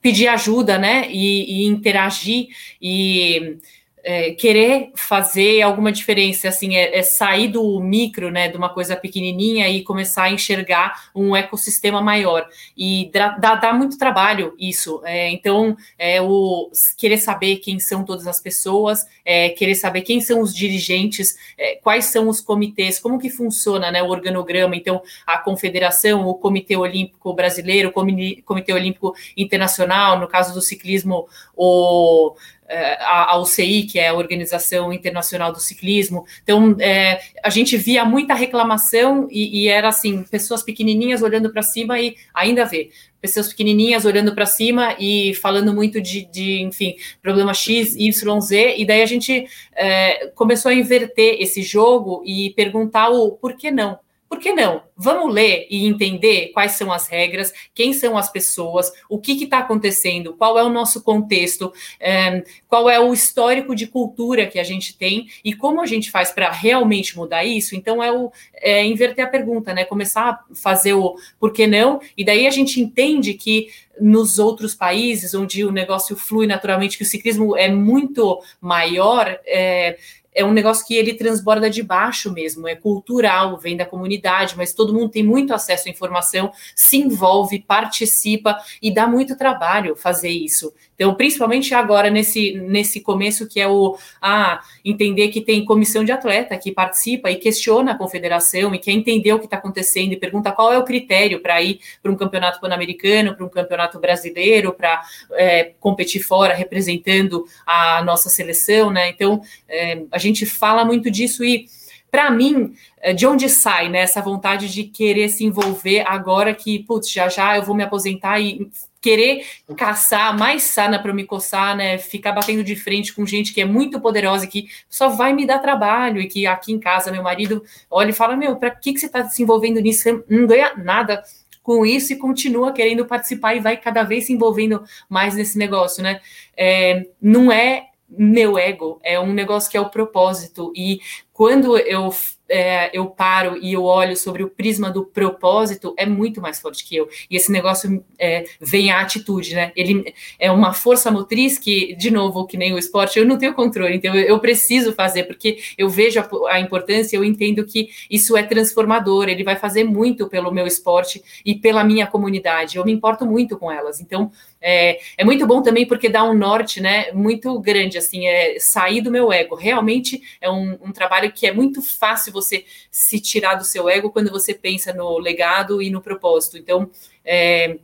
pedir 0.00 0.28
ajuda, 0.28 0.76
né, 0.76 1.08
e, 1.08 1.62
e 1.62 1.66
interagir 1.66 2.48
e 2.78 3.56
é, 4.04 4.32
querer 4.32 4.90
fazer 4.94 5.62
alguma 5.62 5.90
diferença, 5.90 6.48
assim, 6.48 6.76
é, 6.76 6.98
é, 6.98 7.02
sair 7.02 7.48
do 7.48 7.80
micro, 7.80 8.30
né, 8.30 8.48
de 8.48 8.56
uma 8.56 8.68
coisa 8.68 8.94
pequenininha 8.94 9.66
e 9.70 9.82
começar 9.82 10.24
a 10.24 10.30
enxergar 10.30 11.08
um 11.14 11.34
ecossistema 11.34 12.02
maior. 12.02 12.46
E 12.76 13.10
dá, 13.12 13.56
dá 13.56 13.72
muito 13.72 13.96
trabalho 13.96 14.54
isso. 14.58 15.00
É, 15.04 15.30
então, 15.30 15.74
é 15.98 16.20
o 16.20 16.70
querer 16.98 17.16
saber 17.16 17.56
quem 17.56 17.80
são 17.80 18.04
todas 18.04 18.26
as 18.26 18.40
pessoas, 18.40 19.06
é, 19.24 19.48
querer 19.48 19.74
saber 19.74 20.02
quem 20.02 20.20
são 20.20 20.42
os 20.42 20.54
dirigentes, 20.54 21.36
é, 21.56 21.76
quais 21.76 22.04
são 22.04 22.28
os 22.28 22.42
comitês, 22.42 22.98
como 23.00 23.18
que 23.18 23.30
funciona, 23.30 23.90
né, 23.90 24.02
o 24.02 24.10
organograma. 24.10 24.76
Então, 24.76 25.02
a 25.26 25.38
confederação, 25.38 26.26
o 26.26 26.34
Comitê 26.34 26.76
Olímpico 26.76 27.32
Brasileiro, 27.32 27.88
o 27.88 28.42
Comitê 28.42 28.72
Olímpico 28.72 29.14
Internacional, 29.34 30.20
no 30.20 30.28
caso 30.28 30.52
do 30.52 30.60
ciclismo, 30.60 31.26
o 31.56 32.34
a, 32.68 33.32
a 33.32 33.40
UCI, 33.40 33.84
que 33.84 33.98
é 33.98 34.08
a 34.08 34.14
Organização 34.14 34.92
Internacional 34.92 35.52
do 35.52 35.60
Ciclismo. 35.60 36.24
Então, 36.42 36.76
é, 36.80 37.20
a 37.42 37.50
gente 37.50 37.76
via 37.76 38.04
muita 38.04 38.34
reclamação 38.34 39.28
e, 39.30 39.62
e 39.62 39.68
era 39.68 39.88
assim, 39.88 40.22
pessoas 40.24 40.62
pequenininhas 40.62 41.22
olhando 41.22 41.52
para 41.52 41.62
cima 41.62 42.00
e 42.00 42.16
ainda 42.34 42.64
vê 42.64 42.90
pessoas 43.20 43.48
pequenininhas 43.48 44.04
olhando 44.04 44.34
para 44.34 44.44
cima 44.44 44.96
e 44.98 45.34
falando 45.36 45.72
muito 45.72 45.98
de, 45.98 46.26
de, 46.26 46.60
enfim, 46.60 46.94
problema 47.22 47.54
X, 47.54 47.96
Y, 47.96 48.40
Z, 48.42 48.74
e 48.76 48.84
daí 48.84 49.00
a 49.00 49.06
gente 49.06 49.46
é, 49.74 50.26
começou 50.34 50.70
a 50.70 50.74
inverter 50.74 51.40
esse 51.40 51.62
jogo 51.62 52.22
e 52.26 52.50
perguntar 52.50 53.08
o 53.08 53.32
por 53.32 53.56
que 53.56 53.70
não? 53.70 53.98
Por 54.34 54.40
que 54.40 54.52
não? 54.52 54.82
Vamos 54.96 55.32
ler 55.32 55.68
e 55.70 55.86
entender 55.86 56.48
quais 56.48 56.72
são 56.72 56.90
as 56.90 57.06
regras, 57.06 57.52
quem 57.72 57.92
são 57.92 58.18
as 58.18 58.28
pessoas, 58.28 58.92
o 59.08 59.16
que 59.16 59.44
está 59.44 59.58
acontecendo, 59.58 60.34
qual 60.34 60.58
é 60.58 60.64
o 60.64 60.68
nosso 60.68 61.04
contexto, 61.04 61.72
é, 62.00 62.42
qual 62.66 62.90
é 62.90 62.98
o 62.98 63.12
histórico 63.12 63.76
de 63.76 63.86
cultura 63.86 64.48
que 64.48 64.58
a 64.58 64.64
gente 64.64 64.98
tem 64.98 65.28
e 65.44 65.54
como 65.54 65.80
a 65.80 65.86
gente 65.86 66.10
faz 66.10 66.32
para 66.32 66.50
realmente 66.50 67.16
mudar 67.16 67.44
isso. 67.44 67.76
Então, 67.76 68.02
é, 68.02 68.10
o, 68.10 68.32
é 68.54 68.84
inverter 68.84 69.24
a 69.24 69.28
pergunta, 69.28 69.72
né? 69.72 69.84
Começar 69.84 70.30
a 70.30 70.44
fazer 70.52 70.94
o 70.94 71.14
por 71.38 71.52
que 71.52 71.68
não, 71.68 72.00
e 72.16 72.24
daí 72.24 72.48
a 72.48 72.50
gente 72.50 72.80
entende 72.80 73.34
que 73.34 73.68
nos 74.00 74.40
outros 74.40 74.74
países 74.74 75.32
onde 75.32 75.64
o 75.64 75.70
negócio 75.70 76.16
flui 76.16 76.48
naturalmente, 76.48 76.98
que 76.98 77.04
o 77.04 77.06
ciclismo 77.06 77.56
é 77.56 77.68
muito 77.68 78.42
maior, 78.60 79.38
é, 79.46 79.96
é 80.34 80.44
um 80.44 80.52
negócio 80.52 80.84
que 80.86 80.94
ele 80.94 81.14
transborda 81.14 81.70
de 81.70 81.82
baixo 81.82 82.32
mesmo, 82.32 82.66
é 82.66 82.74
cultural, 82.74 83.56
vem 83.56 83.76
da 83.76 83.86
comunidade, 83.86 84.56
mas 84.56 84.72
todo 84.72 84.92
mundo 84.92 85.10
tem 85.10 85.22
muito 85.22 85.54
acesso 85.54 85.88
à 85.88 85.90
informação, 85.90 86.52
se 86.74 86.96
envolve, 86.96 87.60
participa 87.60 88.58
e 88.82 88.92
dá 88.92 89.06
muito 89.06 89.36
trabalho 89.36 89.94
fazer 89.94 90.30
isso. 90.30 90.74
Então, 90.94 91.14
principalmente 91.14 91.74
agora 91.74 92.10
nesse, 92.10 92.52
nesse 92.54 93.00
começo 93.00 93.48
que 93.48 93.60
é 93.60 93.68
o 93.68 93.96
ah, 94.20 94.60
entender 94.84 95.28
que 95.28 95.40
tem 95.40 95.64
comissão 95.64 96.04
de 96.04 96.12
atleta 96.12 96.56
que 96.56 96.72
participa 96.72 97.30
e 97.30 97.36
questiona 97.36 97.92
a 97.92 97.98
confederação 97.98 98.74
e 98.74 98.78
quer 98.78 98.92
entender 98.92 99.32
o 99.32 99.38
que 99.38 99.46
está 99.46 99.56
acontecendo 99.56 100.12
e 100.12 100.16
pergunta 100.16 100.52
qual 100.52 100.72
é 100.72 100.78
o 100.78 100.84
critério 100.84 101.40
para 101.40 101.60
ir 101.60 101.80
para 102.02 102.12
um 102.12 102.16
campeonato 102.16 102.60
pan-americano, 102.60 103.34
para 103.34 103.44
um 103.44 103.48
campeonato 103.48 103.98
brasileiro, 103.98 104.72
para 104.72 105.02
é, 105.32 105.72
competir 105.80 106.22
fora 106.22 106.54
representando 106.54 107.44
a 107.66 108.02
nossa 108.02 108.28
seleção, 108.28 108.90
né? 108.90 109.08
Então, 109.08 109.40
é, 109.68 110.02
a 110.10 110.18
gente 110.18 110.46
fala 110.46 110.84
muito 110.84 111.10
disso 111.10 111.44
e 111.44 111.66
para 112.14 112.30
mim, 112.30 112.74
é, 113.00 113.12
de 113.12 113.26
onde 113.26 113.48
sai 113.48 113.88
né, 113.88 113.98
essa 113.98 114.22
vontade 114.22 114.72
de 114.72 114.84
querer 114.84 115.28
se 115.30 115.44
envolver 115.44 116.04
agora 116.06 116.54
que, 116.54 116.78
putz, 116.78 117.10
já 117.10 117.28
já 117.28 117.56
eu 117.56 117.64
vou 117.64 117.74
me 117.74 117.82
aposentar 117.82 118.38
e 118.38 118.70
querer 119.04 119.44
caçar 119.76 120.34
mais 120.36 120.62
sana 120.62 120.98
para 120.98 121.12
me 121.12 121.24
coçar, 121.24 121.76
né? 121.76 121.98
Ficar 121.98 122.32
batendo 122.32 122.64
de 122.64 122.74
frente 122.74 123.12
com 123.12 123.26
gente 123.26 123.52
que 123.52 123.60
é 123.60 123.64
muito 123.66 124.00
poderosa 124.00 124.46
e 124.46 124.48
que 124.48 124.66
só 124.88 125.10
vai 125.10 125.34
me 125.34 125.46
dar 125.46 125.58
trabalho 125.58 126.22
e 126.22 126.26
que 126.26 126.46
aqui 126.46 126.72
em 126.72 126.80
casa 126.80 127.12
meu 127.12 127.22
marido 127.22 127.62
olha 127.90 128.08
e 128.08 128.14
fala: 128.14 128.34
Meu, 128.34 128.56
para 128.56 128.70
que, 128.70 128.94
que 128.94 128.98
você 129.00 129.04
está 129.04 129.28
se 129.28 129.42
envolvendo 129.42 129.78
nisso? 129.78 130.04
Você 130.04 130.24
não 130.26 130.46
ganha 130.46 130.72
nada 130.78 131.22
com 131.62 131.84
isso 131.84 132.14
e 132.14 132.16
continua 132.16 132.72
querendo 132.72 133.04
participar 133.04 133.54
e 133.54 133.60
vai 133.60 133.76
cada 133.76 134.02
vez 134.04 134.24
se 134.24 134.32
envolvendo 134.32 134.82
mais 135.06 135.34
nesse 135.34 135.58
negócio, 135.58 136.02
né? 136.02 136.20
É, 136.56 137.06
não 137.20 137.52
é 137.52 137.88
meu 138.08 138.56
ego, 138.56 139.00
é 139.02 139.20
um 139.20 139.34
negócio 139.34 139.70
que 139.70 139.76
é 139.76 139.80
o 139.80 139.90
propósito. 139.90 140.72
E 140.74 141.00
quando 141.30 141.76
eu 141.76 142.10
é, 142.48 142.90
eu 142.96 143.06
paro 143.06 143.58
e 143.60 143.72
eu 143.72 143.84
olho 143.84 144.16
sobre 144.16 144.42
o 144.42 144.50
prisma 144.50 144.90
do 144.90 145.04
propósito, 145.04 145.94
é 145.96 146.06
muito 146.06 146.40
mais 146.40 146.60
forte 146.60 146.84
que 146.84 146.96
eu. 146.96 147.08
E 147.30 147.36
esse 147.36 147.50
negócio 147.50 148.04
é, 148.18 148.44
vem 148.60 148.90
a 148.90 149.00
atitude, 149.00 149.54
né? 149.54 149.72
Ele 149.74 150.14
é 150.38 150.50
uma 150.50 150.72
força 150.72 151.10
motriz 151.10 151.58
que, 151.58 151.94
de 151.94 152.10
novo, 152.10 152.46
que 152.46 152.56
nem 152.56 152.72
o 152.72 152.78
esporte, 152.78 153.18
eu 153.18 153.24
não 153.24 153.38
tenho 153.38 153.54
controle, 153.54 153.96
então 153.96 154.14
eu, 154.14 154.24
eu 154.24 154.38
preciso 154.38 154.92
fazer, 154.92 155.24
porque 155.24 155.58
eu 155.78 155.88
vejo 155.88 156.20
a, 156.20 156.28
a, 156.50 156.60
importância, 156.60 157.16
eu 157.16 157.24
entendo 157.24 157.64
que 157.64 157.88
isso 158.10 158.36
é 158.36 158.42
transformador, 158.42 159.28
ele 159.28 159.44
vai 159.44 159.56
fazer 159.56 159.84
muito 159.84 160.28
pelo 160.28 160.52
meu 160.52 160.66
esporte 160.66 161.22
e 161.44 161.54
pela 161.54 161.84
minha 161.84 162.06
comunidade. 162.06 162.76
Eu 162.76 162.84
me 162.84 162.92
importo 162.92 163.24
muito 163.24 163.56
com 163.58 163.70
elas. 163.70 164.00
Então, 164.00 164.30
é, 164.66 164.98
é 165.18 165.24
muito 165.26 165.46
bom 165.46 165.60
também 165.60 165.86
porque 165.86 166.08
dá 166.08 166.24
um 166.24 166.32
norte, 166.32 166.80
né? 166.80 167.12
Muito 167.12 167.60
grande, 167.60 167.98
assim, 167.98 168.26
é 168.26 168.58
sair 168.58 169.02
do 169.02 169.10
meu 169.10 169.30
ego. 169.30 169.54
Realmente 169.54 170.22
é 170.40 170.50
um, 170.50 170.78
um 170.80 170.90
trabalho 170.90 171.30
que 171.30 171.46
é 171.46 171.52
muito 171.52 171.82
fácil 171.82 172.32
você 172.32 172.64
se 172.90 173.20
tirar 173.20 173.56
do 173.56 173.64
seu 173.64 173.90
ego 173.90 174.10
quando 174.10 174.30
você 174.30 174.54
pensa 174.54 174.90
no 174.94 175.18
legado 175.18 175.82
e 175.82 175.90
no 175.90 176.00
propósito. 176.00 176.56
Então, 176.56 176.90
é, 177.22 177.76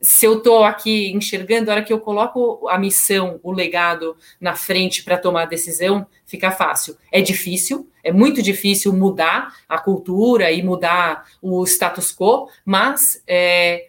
se 0.00 0.26
eu 0.26 0.38
estou 0.38 0.62
aqui 0.62 1.10
enxergando, 1.10 1.72
a 1.72 1.74
hora 1.74 1.82
que 1.82 1.92
eu 1.92 1.98
coloco 1.98 2.68
a 2.68 2.78
missão, 2.78 3.40
o 3.42 3.50
legado 3.50 4.16
na 4.40 4.54
frente 4.54 5.02
para 5.02 5.18
tomar 5.18 5.42
a 5.42 5.46
decisão, 5.46 6.06
fica 6.24 6.52
fácil. 6.52 6.96
É 7.10 7.20
difícil, 7.20 7.90
é 8.04 8.12
muito 8.12 8.40
difícil 8.40 8.92
mudar 8.92 9.56
a 9.68 9.76
cultura 9.76 10.52
e 10.52 10.62
mudar 10.62 11.26
o 11.42 11.64
status 11.64 12.14
quo, 12.14 12.48
mas 12.64 13.20
é, 13.26 13.86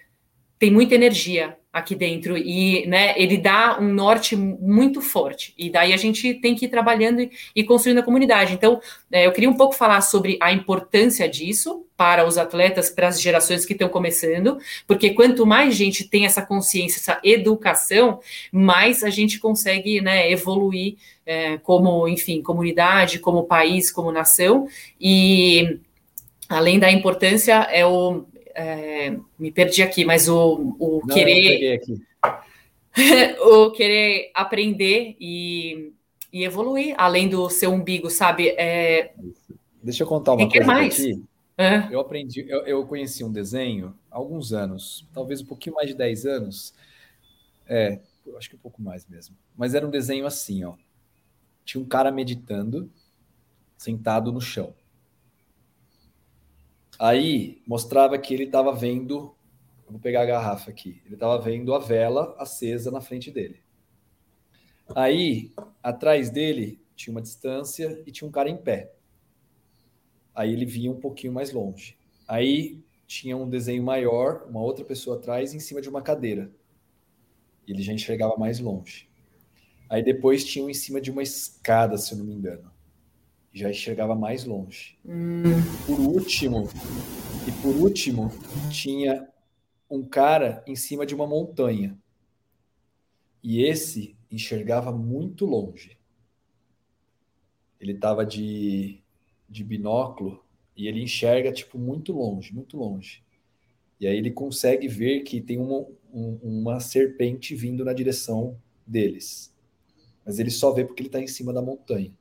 tem 0.58 0.72
muita 0.72 0.96
energia 0.96 1.59
aqui 1.80 1.96
dentro 1.96 2.38
e 2.38 2.86
né, 2.88 3.14
ele 3.18 3.38
dá 3.38 3.78
um 3.80 3.88
norte 3.88 4.36
muito 4.36 5.02
forte 5.02 5.54
e 5.58 5.70
daí 5.70 5.94
a 5.94 5.98
gente 5.98 6.34
tem 6.36 6.56
que 6.56 6.66
ir 6.66 6.70
trabalhando 6.70 7.22
e, 7.22 7.32
e 7.56 7.64
construindo 7.64 8.00
a 8.00 8.04
comunidade. 8.04 8.54
Então, 8.54 8.80
é, 9.12 9.26
eu 9.26 9.32
queria 9.32 9.50
um 9.50 9.58
pouco 9.58 9.74
falar 9.74 10.02
sobre 10.02 10.38
a 10.42 10.52
importância 10.52 11.28
disso 11.28 11.86
para 11.98 12.26
os 12.26 12.38
atletas, 12.38 12.90
para 12.90 13.10
as 13.10 13.22
gerações 13.22 13.66
que 13.66 13.74
estão 13.74 13.90
começando, 13.90 14.58
porque 14.88 15.10
quanto 15.10 15.46
mais 15.46 15.76
gente 15.76 16.08
tem 16.08 16.26
essa 16.26 16.42
consciência, 16.42 17.00
essa 17.00 17.20
educação, 17.24 18.20
mais 18.52 19.04
a 19.04 19.10
gente 19.10 19.38
consegue 19.40 20.00
né, 20.00 20.32
evoluir 20.32 20.96
é, 21.26 21.58
como, 21.58 22.08
enfim, 22.08 22.42
comunidade, 22.42 23.20
como 23.20 23.44
país, 23.44 23.92
como 23.92 24.12
nação 24.12 24.68
e 25.00 25.80
além 26.50 26.80
da 26.80 26.92
importância 26.92 27.68
é 27.70 27.86
o 27.86 28.26
é, 28.56 29.18
me 29.38 29.52
perdi 29.52 29.82
aqui, 29.82 30.06
mas 30.06 30.28
o, 30.28 30.76
o 30.80 31.02
Não, 31.06 31.14
querer. 31.14 31.82
o 33.42 33.72
querer 33.72 34.32
aprender 34.34 35.16
e, 35.20 35.94
e, 36.34 36.44
evoluir 36.44 36.96
além 36.98 37.30
do 37.30 37.50
seu 37.50 37.72
umbigo, 37.72 38.10
sabe? 38.10 38.50
É, 38.50 39.12
Deixa 39.82 40.04
eu 40.04 40.08
contar 40.08 40.34
uma 40.34 40.50
coisa 40.50 40.66
mais? 40.66 40.94
aqui. 41.00 41.24
É. 41.58 41.94
Eu 41.94 42.00
aprendi, 42.00 42.46
eu, 42.48 42.60
eu, 42.66 42.86
conheci 42.86 43.24
um 43.24 43.32
desenho 43.32 43.94
há 44.10 44.16
alguns 44.16 44.54
anos, 44.54 45.06
talvez 45.14 45.42
um 45.42 45.46
pouquinho 45.46 45.76
mais 45.76 45.90
de 45.90 45.96
10 45.96 46.26
anos. 46.26 46.74
É, 47.68 48.00
acho 48.38 48.50
que 48.50 48.56
um 48.56 48.60
pouco 48.60 48.82
mais 48.82 49.06
mesmo. 49.06 49.36
Mas 49.58 49.74
era 49.74 49.86
um 49.86 49.90
desenho 49.90 50.26
assim, 50.26 50.64
ó. 50.64 50.76
Tinha 51.66 51.82
um 51.82 51.86
cara 51.86 52.12
meditando, 52.12 52.90
sentado 53.78 54.32
no 54.32 54.40
chão. 54.40 54.74
Aí 57.00 57.62
mostrava 57.66 58.18
que 58.20 58.34
ele 58.34 58.44
estava 58.44 58.74
vendo. 58.74 59.34
Vou 59.90 60.00
pegar 60.00 60.24
a 60.24 60.26
garrafa 60.26 60.70
aqui. 60.70 61.02
Ele 61.06 61.16
estava 61.16 61.40
vendo 61.42 61.74
a 61.74 61.80
vela 61.80 62.36
acesa 62.38 62.92
na 62.92 63.00
frente 63.00 63.32
dele. 63.32 63.62
Aí, 64.94 65.52
atrás 65.82 66.30
dele, 66.30 66.82
tinha 66.96 67.14
uma 67.14 67.22
distância 67.22 68.04
e 68.06 68.12
tinha 68.12 68.28
um 68.28 68.32
cara 68.32 68.50
em 68.50 68.58
pé. 68.58 68.92
Aí 70.36 70.52
ele 70.52 70.66
vinha 70.66 70.92
um 70.92 71.00
pouquinho 71.00 71.32
mais 71.32 71.54
longe. 71.54 71.98
Aí 72.28 72.84
tinha 73.08 73.36
um 73.38 73.50
desenho 73.50 73.82
maior, 73.82 74.46
uma 74.50 74.62
outra 74.62 74.84
pessoa 74.84 75.18
atrás, 75.18 75.54
em 75.54 75.60
cima 75.60 75.82
de 75.82 75.90
uma 75.90 76.02
cadeira. 76.02 76.52
Ele 77.68 77.82
já 77.82 77.94
enxergava 77.94 78.36
mais 78.38 78.60
longe. 78.60 79.10
Aí 79.90 80.04
depois 80.04 80.44
tinha 80.44 80.66
um 80.66 80.70
em 80.70 80.74
cima 80.74 81.00
de 81.00 81.10
uma 81.10 81.24
escada, 81.24 81.98
se 81.98 82.14
eu 82.14 82.18
não 82.18 82.26
me 82.26 82.34
engano. 82.34 82.69
Já 83.54 83.70
enxergava 83.70 84.16
mais 84.16 84.46
longe. 84.46 84.98
Hum. 85.06 85.44
Por 85.86 86.00
último, 86.00 86.70
e 87.48 87.52
por 87.62 87.76
último, 87.76 88.32
tinha 88.70 89.28
um 89.90 90.04
cara 90.04 90.64
em 90.68 90.76
cima 90.76 91.06
de 91.06 91.16
uma 91.16 91.26
montanha. 91.26 91.98
E 93.42 93.64
esse 93.64 94.16
enxergava 94.30 94.92
muito 94.92 95.46
longe. 95.46 95.98
Ele 97.80 97.94
estava 97.94 98.26
de, 98.26 99.02
de 99.50 99.64
binóculo 99.64 100.44
e 100.76 100.88
ele 100.88 101.02
enxerga 101.02 101.52
tipo 101.52 101.80
muito 101.80 102.14
longe, 102.14 102.54
muito 102.54 102.78
longe. 102.78 103.24
E 104.00 104.08
aí 104.08 104.18
ele 104.18 104.32
consegue 104.32 104.88
ver 104.88 105.22
que 105.22 105.42
tem 105.42 105.58
uma, 105.58 105.86
um, 106.14 106.40
uma 106.42 106.80
serpente 106.80 107.56
vindo 107.56 107.84
na 107.84 107.94
direção 107.94 108.58
deles. 108.86 109.54
Mas 110.26 110.40
ele 110.40 110.52
só 110.52 110.72
vê 110.72 110.86
porque 110.86 111.02
ele 111.02 111.10
está 111.10 111.20
em 111.20 111.28
cima 111.28 111.52
da 111.52 111.62
montanha. 111.62 112.12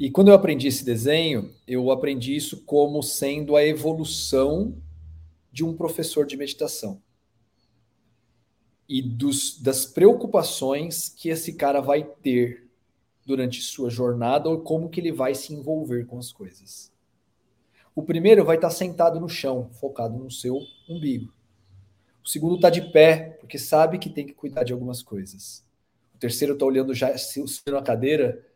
E 0.00 0.10
quando 0.10 0.28
eu 0.28 0.34
aprendi 0.34 0.66
esse 0.66 0.82
desenho, 0.82 1.54
eu 1.68 1.90
aprendi 1.90 2.34
isso 2.34 2.64
como 2.64 3.02
sendo 3.02 3.54
a 3.54 3.62
evolução 3.62 4.74
de 5.52 5.62
um 5.62 5.76
professor 5.76 6.24
de 6.24 6.38
meditação 6.38 7.02
e 8.88 9.02
dos, 9.02 9.60
das 9.60 9.84
preocupações 9.84 11.10
que 11.10 11.28
esse 11.28 11.52
cara 11.52 11.82
vai 11.82 12.02
ter 12.02 12.66
durante 13.26 13.60
sua 13.60 13.90
jornada 13.90 14.48
ou 14.48 14.62
como 14.62 14.88
que 14.88 15.00
ele 15.00 15.12
vai 15.12 15.34
se 15.34 15.52
envolver 15.52 16.06
com 16.06 16.18
as 16.18 16.32
coisas. 16.32 16.90
O 17.94 18.02
primeiro 18.02 18.42
vai 18.42 18.56
estar 18.56 18.70
sentado 18.70 19.20
no 19.20 19.28
chão, 19.28 19.68
focado 19.74 20.16
no 20.16 20.30
seu 20.30 20.62
umbigo. 20.88 21.30
O 22.24 22.28
segundo 22.28 22.54
está 22.54 22.70
de 22.70 22.90
pé, 22.90 23.36
porque 23.38 23.58
sabe 23.58 23.98
que 23.98 24.08
tem 24.08 24.26
que 24.26 24.32
cuidar 24.32 24.64
de 24.64 24.72
algumas 24.72 25.02
coisas. 25.02 25.62
O 26.14 26.18
terceiro 26.18 26.54
está 26.54 26.64
olhando 26.64 26.94
já 26.94 27.14
na 27.66 27.82
cadeira, 27.82 28.49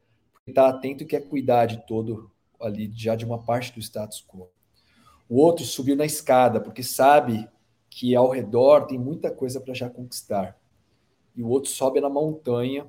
porque 0.44 0.50
está 0.50 0.68
atento 0.68 1.02
e 1.02 1.06
quer 1.06 1.26
cuidar 1.26 1.64
de 1.64 1.86
todo 1.86 2.30
ali, 2.60 2.92
já 2.94 3.16
de 3.16 3.24
uma 3.24 3.38
parte 3.38 3.72
do 3.72 3.80
status 3.80 4.22
quo. 4.26 4.50
O 5.28 5.36
outro 5.40 5.64
subiu 5.64 5.96
na 5.96 6.04
escada, 6.04 6.60
porque 6.60 6.82
sabe 6.82 7.48
que 7.88 8.14
ao 8.14 8.28
redor 8.28 8.86
tem 8.86 8.98
muita 8.98 9.30
coisa 9.30 9.58
para 9.58 9.72
já 9.72 9.88
conquistar. 9.88 10.58
E 11.34 11.42
o 11.42 11.48
outro 11.48 11.70
sobe 11.70 12.00
na 12.00 12.10
montanha, 12.10 12.86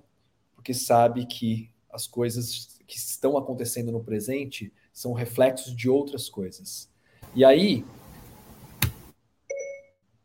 porque 0.53 0.73
sabe 0.73 1.25
que 1.25 1.71
as 1.89 2.05
coisas 2.05 2.77
que 2.85 2.97
estão 2.97 3.37
acontecendo 3.37 3.91
no 3.91 4.03
presente 4.03 4.71
são 4.91 5.13
reflexos 5.13 5.73
de 5.73 5.89
outras 5.89 6.29
coisas. 6.29 6.91
E 7.33 7.45
aí, 7.45 7.85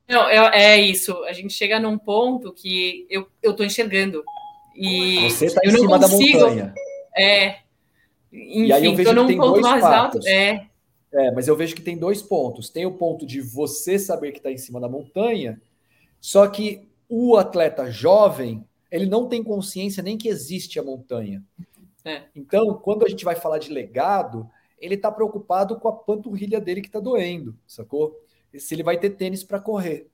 não, 0.08 0.28
é, 0.28 0.72
é, 0.72 0.80
isso. 0.80 1.22
A 1.24 1.32
gente 1.32 1.54
chega 1.54 1.78
num 1.78 1.96
ponto 1.96 2.52
que 2.52 3.06
eu, 3.08 3.28
eu 3.40 3.54
tô 3.54 3.62
enxergando. 3.62 4.24
E 4.74 5.30
você 5.30 5.46
está 5.46 5.60
em 5.64 5.70
cima 5.70 6.00
consigo, 6.00 6.38
da 6.38 6.46
montanha. 6.46 6.74
É. 7.16 7.58
Enfim, 8.32 8.66
e 8.66 8.72
aí 8.72 8.84
eu 8.84 8.94
vejo 8.94 9.10
que 9.10 9.26
tem 9.26 9.36
ponto 9.36 9.52
dois 9.52 9.62
mais 9.62 9.84
alto. 9.84 10.18
É. 10.26 10.66
É, 11.12 11.32
mas 11.32 11.48
eu 11.48 11.56
vejo 11.56 11.74
que 11.74 11.82
tem 11.82 11.98
dois 11.98 12.22
pontos. 12.22 12.70
Tem 12.70 12.86
o 12.86 12.92
ponto 12.92 13.26
de 13.26 13.40
você 13.40 13.98
saber 13.98 14.32
que 14.32 14.38
está 14.38 14.50
em 14.50 14.58
cima 14.58 14.80
da 14.80 14.88
montanha, 14.88 15.60
só 16.20 16.46
que 16.46 16.88
o 17.08 17.36
atleta 17.36 17.90
jovem, 17.90 18.64
ele 18.90 19.06
não 19.06 19.28
tem 19.28 19.42
consciência 19.42 20.02
nem 20.02 20.16
que 20.16 20.28
existe 20.28 20.78
a 20.78 20.82
montanha. 20.82 21.42
É. 22.04 22.22
Então, 22.34 22.74
quando 22.74 23.04
a 23.04 23.08
gente 23.08 23.24
vai 23.24 23.34
falar 23.34 23.58
de 23.58 23.72
legado, 23.72 24.48
ele 24.78 24.94
está 24.94 25.10
preocupado 25.10 25.78
com 25.78 25.88
a 25.88 25.92
panturrilha 25.92 26.60
dele 26.60 26.80
que 26.80 26.86
está 26.88 27.00
doendo, 27.00 27.56
sacou? 27.66 28.16
Se 28.56 28.74
ele 28.74 28.82
vai 28.82 28.98
ter 28.98 29.10
tênis 29.10 29.42
para 29.42 29.60
correr. 29.60 30.08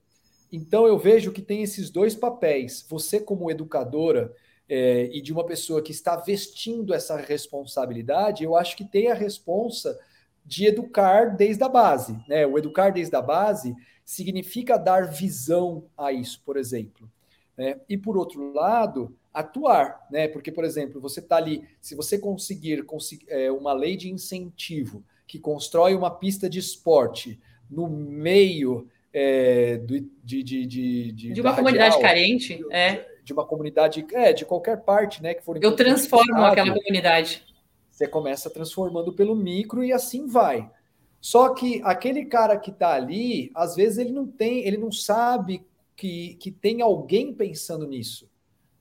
Então, 0.51 0.87
eu 0.87 0.97
vejo 0.97 1.31
que 1.31 1.41
tem 1.41 1.61
esses 1.61 1.89
dois 1.89 2.15
papéis. 2.15 2.85
Você, 2.89 3.19
como 3.19 3.51
educadora, 3.51 4.33
é, 4.69 5.09
e 5.13 5.21
de 5.21 5.31
uma 5.31 5.45
pessoa 5.45 5.81
que 5.81 5.91
está 5.91 6.15
vestindo 6.15 6.93
essa 6.93 7.15
responsabilidade, 7.17 8.43
eu 8.43 8.55
acho 8.55 8.75
que 8.75 8.83
tem 8.83 9.09
a 9.09 9.13
responsa 9.13 9.97
de 10.45 10.65
educar 10.65 11.35
desde 11.35 11.63
a 11.63 11.69
base. 11.69 12.17
Né? 12.27 12.45
O 12.45 12.57
educar 12.57 12.91
desde 12.91 13.15
a 13.15 13.21
base 13.21 13.75
significa 14.03 14.77
dar 14.77 15.07
visão 15.07 15.85
a 15.97 16.11
isso, 16.11 16.41
por 16.45 16.57
exemplo. 16.57 17.09
Né? 17.57 17.79
E 17.89 17.97
por 17.97 18.17
outro 18.17 18.53
lado, 18.53 19.15
atuar, 19.33 20.07
né? 20.09 20.27
Porque, 20.27 20.51
por 20.51 20.63
exemplo, 20.63 20.99
você 20.99 21.19
está 21.19 21.37
ali, 21.37 21.63
se 21.79 21.93
você 21.93 22.17
conseguir 22.17 22.83
é, 23.27 23.51
uma 23.51 23.73
lei 23.73 23.95
de 23.95 24.09
incentivo 24.09 25.03
que 25.27 25.37
constrói 25.37 25.93
uma 25.93 26.09
pista 26.09 26.49
de 26.49 26.57
esporte 26.57 27.39
no 27.69 27.87
meio 27.87 28.87
é, 29.13 29.77
do, 29.77 29.99
de, 30.23 30.43
de, 30.43 30.65
de, 30.65 31.11
de, 31.11 31.41
uma 31.41 31.55
comunidade 31.55 31.95
radial, 31.95 32.01
carente, 32.01 32.57
de, 32.57 32.73
é. 32.73 33.05
De 33.27 33.33
uma 33.33 33.45
comunidade, 33.45 34.07
é, 34.13 34.31
de 34.31 34.45
qualquer 34.45 34.77
parte, 34.83 35.21
né? 35.21 35.33
Que 35.33 35.43
for 35.43 35.61
Eu 35.61 35.75
transformo 35.75 36.37
aquela 36.37 36.73
comunidade. 36.73 37.43
Você 37.91 38.07
começa 38.07 38.49
transformando 38.49 39.11
pelo 39.11 39.35
micro 39.35 39.83
e 39.83 39.91
assim 39.91 40.27
vai. 40.27 40.71
Só 41.19 41.53
que 41.53 41.81
aquele 41.83 42.23
cara 42.23 42.57
que 42.57 42.71
está 42.71 42.93
ali, 42.93 43.51
às 43.53 43.75
vezes 43.75 43.97
ele 43.97 44.13
não 44.13 44.25
tem, 44.25 44.65
ele 44.65 44.77
não 44.77 44.93
sabe 44.93 45.67
que, 45.93 46.35
que 46.35 46.49
tem 46.49 46.81
alguém 46.81 47.33
pensando 47.33 47.85
nisso. 47.85 48.29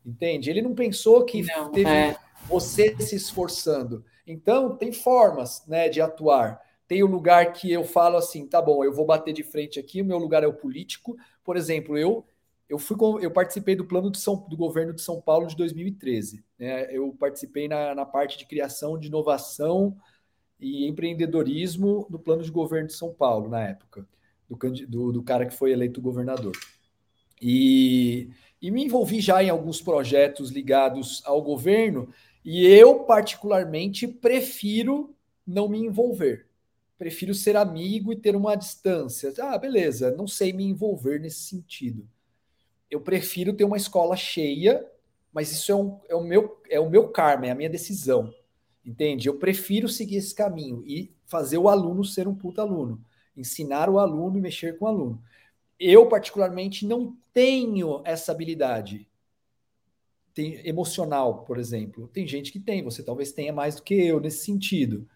Entende? 0.05 0.49
Ele 0.49 0.63
não 0.63 0.77
pensou 0.77 1.25
que 1.25 1.43
não, 1.43 1.73
teve 1.73 1.91
é. 1.91 2.17
você 2.47 2.95
se 3.01 3.17
esforçando. 3.17 4.05
Então, 4.25 4.77
tem 4.77 4.93
formas 4.93 5.67
né, 5.67 5.89
de 5.89 6.01
atuar. 6.01 6.61
Tem 6.87 7.03
o 7.03 7.09
lugar 7.09 7.53
que 7.53 7.73
eu 7.73 7.83
falo 7.83 8.17
assim, 8.17 8.47
tá 8.47 8.63
bom, 8.63 8.85
eu 8.85 8.93
vou 8.93 9.05
bater 9.05 9.35
de 9.35 9.43
frente 9.43 9.81
aqui, 9.81 10.01
o 10.01 10.05
meu 10.05 10.19
lugar 10.19 10.45
é 10.45 10.47
o 10.47 10.55
político. 10.55 11.17
Por 11.43 11.57
exemplo, 11.57 11.99
eu 11.99 12.25
eu 12.69 12.79
fui 12.79 12.97
eu 13.23 13.31
participei 13.31 13.77
do 13.77 13.85
plano 13.85 14.13
São, 14.15 14.37
do 14.49 14.57
governo 14.57 14.93
de 14.93 15.01
São 15.01 15.21
Paulo 15.21 15.47
de 15.47 15.57
2013. 15.57 16.45
Né? 16.59 16.89
Eu 16.95 17.15
participei 17.19 17.69
na, 17.69 17.95
na 17.95 18.05
parte 18.05 18.37
de 18.37 18.47
criação 18.47 18.99
de 18.99 19.07
inovação 19.07 19.97
e 20.59 20.87
empreendedorismo 20.87 22.07
do 22.11 22.19
plano 22.19 22.43
de 22.43 22.51
governo 22.51 22.89
de 22.89 22.95
São 22.95 23.13
Paulo 23.13 23.49
na 23.49 23.63
época, 23.63 24.07
do, 24.49 24.57
do, 24.89 25.13
do 25.13 25.23
cara 25.23 25.47
que 25.47 25.55
foi 25.55 25.73
eleito 25.73 26.03
governador. 26.03 26.57
E, 27.41 28.31
e 28.61 28.71
me 28.71 28.85
envolvi 28.85 29.21
já 29.21 29.43
em 29.43 29.51
alguns 29.51 29.81
projetos 29.81 30.51
ligados 30.51 31.23
ao 31.25 31.43
governo, 31.43 32.09
e 32.45 32.67
eu, 32.67 33.01
particularmente, 33.01 34.09
prefiro 34.09 35.15
não 35.47 35.69
me 35.69 35.79
envolver. 35.79 36.47
Prefiro 36.97 37.35
ser 37.35 37.57
amigo 37.57 38.13
e 38.13 38.17
ter 38.17 38.35
uma 38.35 38.57
distância. 38.57 39.33
Ah, 39.39 39.59
beleza, 39.59 40.11
não 40.13 40.27
sei 40.27 40.53
me 40.53 40.65
envolver 40.65 41.21
nesse 41.21 41.41
sentido 41.41 42.09
eu 42.91 43.01
prefiro 43.01 43.53
ter 43.53 43.65
uma 43.65 43.77
escola 43.77 44.17
cheia, 44.17 44.87
mas 45.33 45.51
isso 45.51 45.71
é, 45.73 45.75
um, 45.75 46.01
é, 46.09 46.15
o, 46.15 46.23
meu, 46.23 46.61
é 46.69 46.81
o 46.81 46.89
meu 46.89 47.09
karma, 47.09 47.47
é 47.47 47.51
a 47.51 47.55
minha 47.55 47.71
decisão. 47.71 48.33
Entende? 48.85 49.29
Eu 49.29 49.37
prefiro 49.37 49.89
seguir 49.89 50.17
esse 50.17 50.35
caminho 50.35 50.83
e 50.87 51.13
fazer 51.25 51.59
o 51.59 51.69
aluno 51.69 52.05
ser 52.05 52.29
um 52.29 52.35
puta 52.35 52.63
aluno, 52.63 53.03
ensinar 53.37 53.91
o 53.91 53.99
aluno 53.99 54.39
e 54.39 54.41
mexer 54.41 54.79
com 54.79 54.85
o 54.85 54.89
aluno. 54.89 55.23
Eu, 55.79 56.09
particularmente, 56.09 56.87
não 56.87 57.17
tenho 57.33 58.01
essa 58.05 58.33
habilidade 58.33 59.07
tem, 60.33 60.61
emocional, 60.67 61.45
por 61.45 61.59
exemplo. 61.59 62.09
Tem 62.09 62.27
gente 62.27 62.53
que 62.53 62.61
tem, 62.61 62.83
você 62.83 63.03
talvez 63.03 63.33
tenha 63.33 63.53
mais 63.53 63.77
do 63.77 63.83
que 63.83 63.95
eu 63.95 64.21
nesse 64.21 64.45
sentido. 64.45 65.09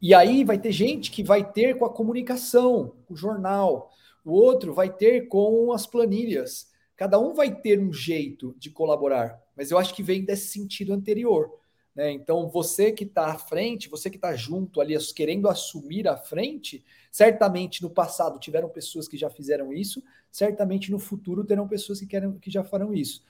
E 0.00 0.12
aí 0.12 0.44
vai 0.44 0.58
ter 0.58 0.72
gente 0.72 1.10
que 1.10 1.22
vai 1.22 1.50
ter 1.50 1.78
com 1.78 1.84
a 1.84 1.92
comunicação, 1.92 2.92
com 3.06 3.14
o 3.14 3.16
jornal, 3.16 3.90
o 4.24 4.32
outro 4.32 4.74
vai 4.74 4.92
ter 4.92 5.28
com 5.28 5.72
as 5.72 5.86
planilhas. 5.86 6.70
Cada 6.96 7.18
um 7.18 7.34
vai 7.34 7.54
ter 7.54 7.78
um 7.78 7.92
jeito 7.92 8.54
de 8.58 8.70
colaborar, 8.70 9.38
mas 9.54 9.70
eu 9.70 9.78
acho 9.78 9.94
que 9.94 10.02
vem 10.02 10.24
desse 10.24 10.48
sentido 10.48 10.94
anterior. 10.94 11.52
Né? 11.96 12.12
Então, 12.12 12.48
você 12.48 12.92
que 12.92 13.04
está 13.04 13.26
à 13.26 13.38
frente, 13.38 13.88
você 13.88 14.10
que 14.10 14.16
está 14.16 14.36
junto 14.36 14.82
ali, 14.82 14.94
querendo 15.14 15.48
assumir 15.48 16.06
a 16.06 16.16
frente, 16.16 16.84
certamente 17.10 17.82
no 17.82 17.88
passado 17.88 18.38
tiveram 18.38 18.68
pessoas 18.68 19.08
que 19.08 19.16
já 19.16 19.30
fizeram 19.30 19.72
isso, 19.72 20.02
certamente 20.30 20.90
no 20.90 20.98
futuro 20.98 21.42
terão 21.42 21.66
pessoas 21.66 21.98
que, 21.98 22.06
querem, 22.06 22.38
que 22.38 22.50
já 22.50 22.62
farão 22.62 22.92
isso. 22.92 23.24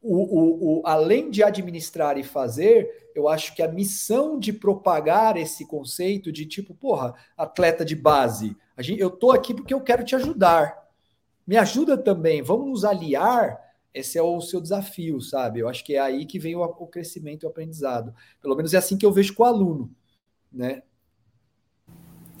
o, 0.00 0.16
o, 0.16 0.80
o, 0.80 0.82
além 0.86 1.30
de 1.30 1.42
administrar 1.42 2.16
e 2.16 2.22
fazer, 2.22 3.10
eu 3.14 3.28
acho 3.28 3.54
que 3.54 3.62
a 3.62 3.68
missão 3.68 4.38
de 4.38 4.52
propagar 4.52 5.36
esse 5.36 5.66
conceito 5.66 6.32
de 6.32 6.46
tipo, 6.46 6.74
porra, 6.74 7.14
atleta 7.36 7.84
de 7.84 7.94
base, 7.94 8.56
gente, 8.78 9.00
eu 9.00 9.10
tô 9.10 9.30
aqui 9.30 9.52
porque 9.52 9.74
eu 9.74 9.80
quero 9.82 10.04
te 10.04 10.16
ajudar. 10.16 10.85
Me 11.46 11.56
ajuda 11.56 11.96
também, 11.96 12.42
vamos 12.42 12.66
nos 12.66 12.84
aliar. 12.84 13.64
Esse 13.94 14.18
é 14.18 14.22
o 14.22 14.40
seu 14.40 14.60
desafio, 14.60 15.20
sabe? 15.20 15.60
Eu 15.60 15.68
acho 15.68 15.82
que 15.84 15.94
é 15.94 16.00
aí 16.00 16.26
que 16.26 16.38
vem 16.38 16.54
o, 16.54 16.62
o 16.62 16.86
crescimento 16.86 17.44
e 17.44 17.46
o 17.46 17.48
aprendizado. 17.48 18.14
Pelo 18.42 18.54
menos 18.54 18.74
é 18.74 18.78
assim 18.78 18.98
que 18.98 19.06
eu 19.06 19.12
vejo 19.12 19.34
com 19.34 19.42
o 19.42 19.46
aluno, 19.46 19.90
né? 20.52 20.82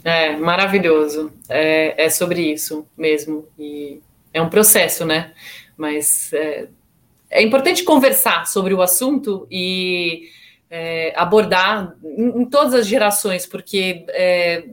É, 0.04 0.36
maravilhoso. 0.36 1.32
É, 1.48 2.04
é 2.04 2.10
sobre 2.10 2.52
isso 2.52 2.86
mesmo. 2.96 3.48
E 3.58 4.00
é 4.32 4.42
um 4.42 4.50
processo, 4.50 5.06
né? 5.06 5.32
Mas 5.76 6.32
é, 6.32 6.68
é 7.30 7.42
importante 7.42 7.84
conversar 7.84 8.46
sobre 8.46 8.74
o 8.74 8.82
assunto 8.82 9.46
e 9.50 10.28
é, 10.70 11.12
abordar 11.16 11.94
em, 12.04 12.42
em, 12.42 12.44
todas 12.44 12.74
as 12.74 12.86
gerações, 12.86 13.46
porque 13.46 14.04
é, 14.08 14.64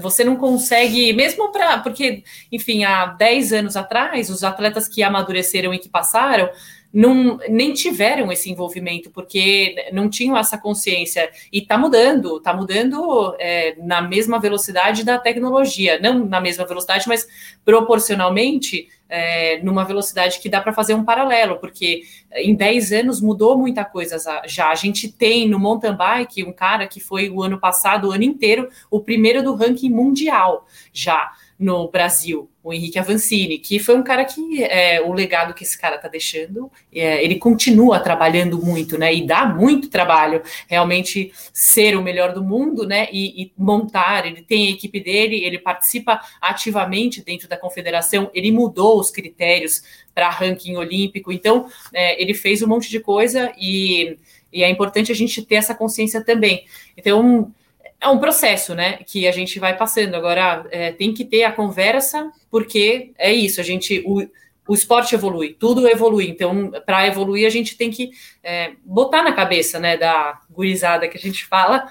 você 0.00 0.24
não 0.24 0.36
consegue, 0.36 1.12
mesmo 1.12 1.52
para. 1.52 1.78
Porque, 1.78 2.24
enfim, 2.50 2.84
há 2.84 3.06
10 3.06 3.52
anos 3.52 3.76
atrás, 3.76 4.28
os 4.28 4.42
atletas 4.42 4.88
que 4.88 5.02
amadureceram 5.02 5.72
e 5.72 5.78
que 5.78 5.88
passaram 5.88 6.50
não, 6.92 7.38
nem 7.48 7.74
tiveram 7.74 8.32
esse 8.32 8.50
envolvimento, 8.50 9.10
porque 9.10 9.74
não 9.92 10.08
tinham 10.08 10.36
essa 10.36 10.56
consciência. 10.56 11.30
E 11.52 11.58
está 11.58 11.76
mudando, 11.76 12.38
está 12.38 12.54
mudando 12.54 13.36
é, 13.38 13.76
na 13.78 14.00
mesma 14.00 14.40
velocidade 14.40 15.04
da 15.04 15.18
tecnologia, 15.18 16.00
não 16.00 16.24
na 16.24 16.40
mesma 16.40 16.64
velocidade, 16.64 17.06
mas 17.06 17.26
proporcionalmente 17.64 18.88
é, 19.08 19.60
numa 19.62 19.84
velocidade 19.84 20.40
que 20.40 20.48
dá 20.48 20.60
para 20.60 20.72
fazer 20.72 20.94
um 20.94 21.04
paralelo, 21.04 21.58
porque 21.58 22.02
em 22.34 22.54
10 22.54 22.92
anos 22.92 23.20
mudou 23.20 23.56
muita 23.56 23.84
coisa 23.84 24.18
já. 24.46 24.70
A 24.70 24.74
gente 24.74 25.10
tem 25.10 25.48
no 25.48 25.58
mountain 25.58 25.94
bike 25.94 26.44
um 26.44 26.52
cara 26.52 26.86
que 26.86 27.00
foi 27.00 27.30
o 27.30 27.42
ano 27.42 27.58
passado, 27.58 28.08
o 28.08 28.12
ano 28.12 28.24
inteiro, 28.24 28.68
o 28.90 29.00
primeiro 29.00 29.42
do 29.42 29.54
ranking 29.54 29.90
mundial 29.90 30.66
já 30.92 31.32
no 31.58 31.88
Brasil, 31.88 32.50
o 32.62 32.72
Henrique 32.72 32.98
Avancini, 32.98 33.58
que 33.58 33.78
foi 33.78 33.96
um 33.96 34.02
cara 34.02 34.24
que 34.24 34.62
é, 34.64 35.00
o 35.00 35.12
legado 35.12 35.54
que 35.54 35.64
esse 35.64 35.78
cara 35.78 35.96
está 35.96 36.06
deixando, 36.06 36.70
é, 36.92 37.24
ele 37.24 37.36
continua 37.36 37.98
trabalhando 37.98 38.62
muito, 38.62 38.98
né? 38.98 39.14
E 39.14 39.26
dá 39.26 39.46
muito 39.46 39.88
trabalho 39.88 40.42
realmente 40.66 41.32
ser 41.52 41.96
o 41.96 42.02
melhor 42.02 42.34
do 42.34 42.42
mundo, 42.42 42.86
né? 42.86 43.08
E, 43.10 43.42
e 43.42 43.52
montar, 43.56 44.26
ele 44.26 44.42
tem 44.42 44.66
a 44.66 44.70
equipe 44.70 45.00
dele, 45.00 45.44
ele 45.44 45.58
participa 45.58 46.20
ativamente 46.40 47.22
dentro 47.24 47.48
da 47.48 47.56
confederação, 47.56 48.30
ele 48.34 48.52
mudou 48.52 49.00
os 49.00 49.10
critérios 49.10 49.82
para 50.14 50.28
ranking 50.28 50.76
olímpico, 50.76 51.32
então 51.32 51.68
é, 51.92 52.20
ele 52.20 52.34
fez 52.34 52.62
um 52.62 52.66
monte 52.66 52.90
de 52.90 53.00
coisa 53.00 53.52
e, 53.58 54.18
e 54.52 54.62
é 54.62 54.68
importante 54.68 55.10
a 55.10 55.14
gente 55.14 55.40
ter 55.42 55.54
essa 55.54 55.74
consciência 55.74 56.22
também. 56.22 56.66
Então, 56.96 57.52
é 58.00 58.08
um 58.08 58.18
processo, 58.18 58.74
né? 58.74 58.98
Que 59.06 59.26
a 59.26 59.32
gente 59.32 59.58
vai 59.58 59.76
passando. 59.76 60.14
Agora 60.14 60.66
é, 60.70 60.92
tem 60.92 61.12
que 61.12 61.24
ter 61.24 61.44
a 61.44 61.52
conversa, 61.52 62.30
porque 62.50 63.12
é 63.18 63.32
isso, 63.32 63.60
a 63.60 63.64
gente. 63.64 64.02
O, 64.06 64.26
o 64.68 64.74
esporte 64.74 65.14
evolui, 65.14 65.54
tudo 65.58 65.86
evolui. 65.88 66.28
Então, 66.28 66.72
para 66.84 67.06
evoluir, 67.06 67.46
a 67.46 67.50
gente 67.50 67.76
tem 67.76 67.90
que 67.90 68.10
é, 68.42 68.72
botar 68.84 69.22
na 69.22 69.32
cabeça, 69.32 69.78
né, 69.78 69.96
da 69.96 70.40
gurizada 70.50 71.06
que 71.06 71.16
a 71.16 71.20
gente 71.20 71.46
fala, 71.46 71.86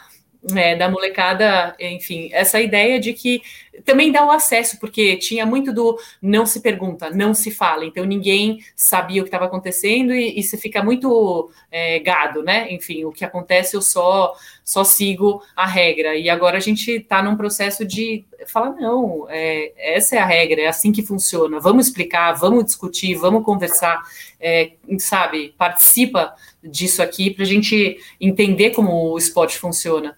é, 0.54 0.76
da 0.76 0.90
molecada, 0.90 1.76
enfim, 1.80 2.30
essa 2.32 2.60
ideia 2.60 3.00
de 3.00 3.14
que 3.14 3.42
também 3.84 4.12
dá 4.12 4.26
o 4.26 4.32
acesso, 4.32 4.80
porque 4.80 5.18
tinha 5.18 5.46
muito 5.46 5.74
do 5.74 5.98
não 6.22 6.46
se 6.46 6.62
pergunta, 6.62 7.10
não 7.10 7.34
se 7.34 7.50
fala, 7.50 7.86
então 7.86 8.06
ninguém 8.06 8.60
sabia 8.76 9.22
o 9.22 9.24
que 9.24 9.30
estava 9.30 9.46
acontecendo 9.46 10.14
e, 10.14 10.38
e 10.38 10.44
você 10.44 10.58
fica 10.58 10.84
muito 10.84 11.50
é, 11.72 12.00
gado, 12.00 12.44
né? 12.44 12.72
Enfim, 12.72 13.06
o 13.06 13.12
que 13.12 13.26
acontece 13.26 13.76
eu 13.76 13.82
só 13.82 14.34
só 14.66 14.84
sigo 14.84 15.44
a 15.56 15.68
regra. 15.68 16.16
E 16.16 16.28
agora 16.28 16.58
a 16.58 16.60
gente 16.60 16.90
está 16.90 17.22
num 17.22 17.38
processo 17.38 17.86
de 17.86 18.26
falar, 18.48 18.72
não, 18.72 19.28
é, 19.30 19.72
essa 19.78 20.16
é 20.16 20.20
a 20.20 20.26
regra, 20.26 20.62
é 20.62 20.68
assim 20.68 20.92
que 20.92 21.04
funciona, 21.04 21.60
vamos 21.60 21.88
explicar, 21.88 22.34
vamos 22.34 22.66
discutir, 22.66 23.14
vamos 23.14 23.46
conversar, 23.46 24.02
é, 24.42 24.72
sabe, 24.98 25.54
participa 25.56 26.34
disso 26.64 27.04
aqui 27.04 27.30
para 27.30 27.44
a 27.44 27.48
gente 27.48 28.00
entender 28.20 28.72
como 28.72 29.12
o 29.12 29.18
esporte 29.18 29.60
funciona. 29.60 30.18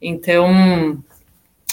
Então, 0.00 1.02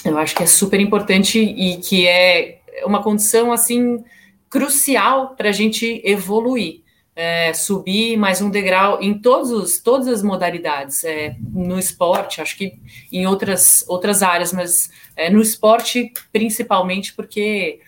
eu 0.04 0.18
acho 0.18 0.36
que 0.36 0.42
é 0.42 0.48
super 0.48 0.80
importante 0.80 1.40
e 1.40 1.78
que 1.78 2.08
é 2.08 2.60
uma 2.86 3.04
condição 3.04 3.54
assim 3.54 4.04
crucial 4.50 5.36
para 5.36 5.50
a 5.50 5.52
gente 5.52 6.02
evoluir, 6.04 6.82
é, 7.16 7.54
subir 7.54 8.18
mais 8.18 8.42
um 8.42 8.50
degrau 8.50 9.02
em 9.02 9.18
todos 9.18 9.50
os, 9.50 9.80
todas 9.80 10.08
as 10.08 10.22
modalidades, 10.22 11.04
é, 11.04 11.36
no 11.54 11.80
esporte, 11.80 12.42
acho 12.42 12.58
que 12.58 12.74
em 13.12 13.26
outras, 13.26 13.86
outras 13.88 14.22
áreas, 14.22 14.52
mas 14.52 14.90
é, 15.16 15.30
no 15.30 15.42
esporte 15.42 16.12
principalmente 16.34 17.14
porque 17.14 17.80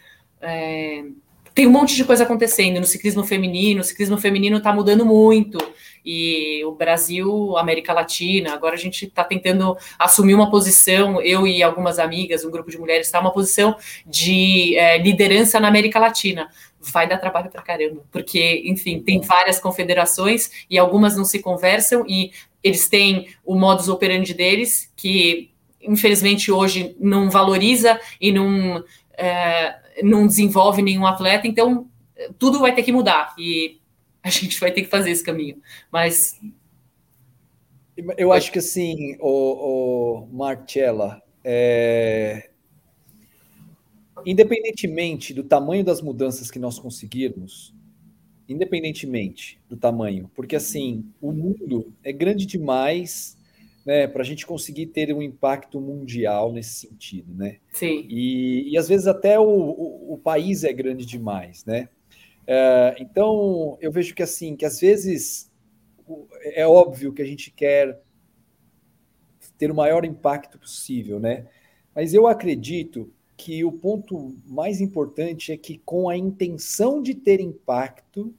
é, 0.42 1.04
tem 1.54 1.68
um 1.68 1.72
monte 1.72 1.96
de 1.96 2.06
coisa 2.06 2.24
acontecendo 2.24 2.80
no 2.80 2.86
ciclismo 2.86 3.24
feminino, 3.24 3.82
o 3.82 3.84
ciclismo 3.84 4.18
feminino 4.18 4.58
está 4.58 4.72
mudando 4.72 5.06
muito 5.06 5.58
e 6.06 6.64
o 6.66 6.72
Brasil, 6.72 7.58
América 7.58 7.94
Latina, 7.94 8.54
agora 8.54 8.76
a 8.76 8.78
gente 8.78 9.06
está 9.06 9.24
tentando 9.24 9.78
assumir 9.98 10.34
uma 10.34 10.50
posição, 10.50 11.22
eu 11.22 11.46
e 11.46 11.62
algumas 11.62 12.00
amigas, 12.00 12.46
um 12.46 12.52
grupo 12.52 12.72
de 12.72 12.78
mulheres, 12.78 13.08
está 13.08 13.20
uma 13.20 13.32
posição 13.32 13.76
de 14.06 14.76
é, 14.78 14.98
liderança 14.98 15.60
na 15.60 15.68
América 15.68 16.00
Latina. 16.00 16.50
Vai 16.80 17.08
dar 17.08 17.18
trabalho 17.18 17.50
para 17.50 17.62
caramba, 17.62 18.04
porque, 18.12 18.64
enfim, 18.66 19.00
tem 19.00 19.20
várias 19.20 19.60
confederações 19.60 20.66
e 20.70 20.78
algumas 20.78 21.18
não 21.18 21.26
se 21.26 21.40
conversam 21.40 22.06
e 22.08 22.32
eles 22.64 22.88
têm 22.88 23.28
o 23.46 23.56
modus 23.56 23.90
operandi 23.90 24.34
deles, 24.34 24.92
que 24.96 25.52
infelizmente 25.82 26.52
hoje 26.52 26.96
não 27.00 27.30
valoriza 27.30 28.00
e 28.20 28.32
não, 28.32 28.84
é, 29.18 29.76
não 30.04 30.28
desenvolve 30.28 30.82
nenhum 30.82 31.06
atleta, 31.06 31.48
então 31.48 31.88
tudo 32.38 32.60
vai 32.60 32.74
ter 32.74 32.84
que 32.84 32.92
mudar. 32.92 33.34
E 33.38 33.80
a 34.28 34.32
gente 34.32 34.60
vai 34.60 34.72
ter 34.72 34.84
que 34.84 34.90
fazer 34.90 35.12
esse 35.12 35.24
caminho. 35.24 35.62
Mas. 35.92 36.40
Eu 38.16 38.32
acho 38.32 38.52
que 38.52 38.60
assim, 38.60 39.18
o, 39.20 40.22
o 40.22 40.28
Marcella, 40.32 41.20
é... 41.44 42.52
independentemente 44.24 45.34
do 45.34 45.44
tamanho 45.44 45.84
das 45.84 46.00
mudanças 46.00 46.52
que 46.52 46.60
nós 46.60 46.78
conseguirmos, 46.78 47.74
independentemente 48.48 49.60
do 49.68 49.76
tamanho, 49.76 50.30
porque 50.36 50.56
assim, 50.56 51.06
o 51.20 51.32
mundo 51.32 51.92
é 52.04 52.12
grande 52.12 52.46
demais 52.46 53.36
né, 53.84 54.06
para 54.06 54.22
a 54.22 54.26
gente 54.26 54.46
conseguir 54.46 54.88
ter 54.88 55.12
um 55.12 55.22
impacto 55.22 55.80
mundial 55.80 56.52
nesse 56.52 56.88
sentido, 56.88 57.34
né? 57.34 57.58
Sim. 57.72 58.06
E, 58.10 58.70
e 58.70 58.78
às 58.78 58.88
vezes 58.88 59.08
até 59.08 59.40
o, 59.40 59.44
o, 59.44 60.14
o 60.14 60.18
país 60.18 60.64
é 60.64 60.74
grande 60.74 61.06
demais, 61.06 61.64
né? 61.66 61.90
É, 62.48 62.96
então, 63.00 63.78
eu 63.82 63.92
vejo 63.92 64.16
que 64.16 64.24
assim, 64.24 64.56
que 64.56 64.66
às 64.66 64.80
vezes 64.80 65.52
é 66.42 66.66
óbvio 66.66 67.12
que 67.12 67.22
a 67.22 67.26
gente 67.26 67.52
quer 67.52 68.02
ter 69.58 69.70
o 69.70 69.76
maior 69.76 70.06
impacto 70.06 70.58
possível, 70.58 71.20
né? 71.20 71.46
Mas 71.94 72.14
eu 72.14 72.26
acredito 72.26 73.12
que 73.36 73.64
o 73.66 73.72
ponto 73.72 74.36
mais 74.46 74.80
importante 74.80 75.52
é 75.52 75.58
que 75.58 75.78
com 75.80 76.10
a 76.10 76.18
intenção 76.18 77.02
de 77.02 77.14
ter 77.14 77.40
impacto, 77.40 78.34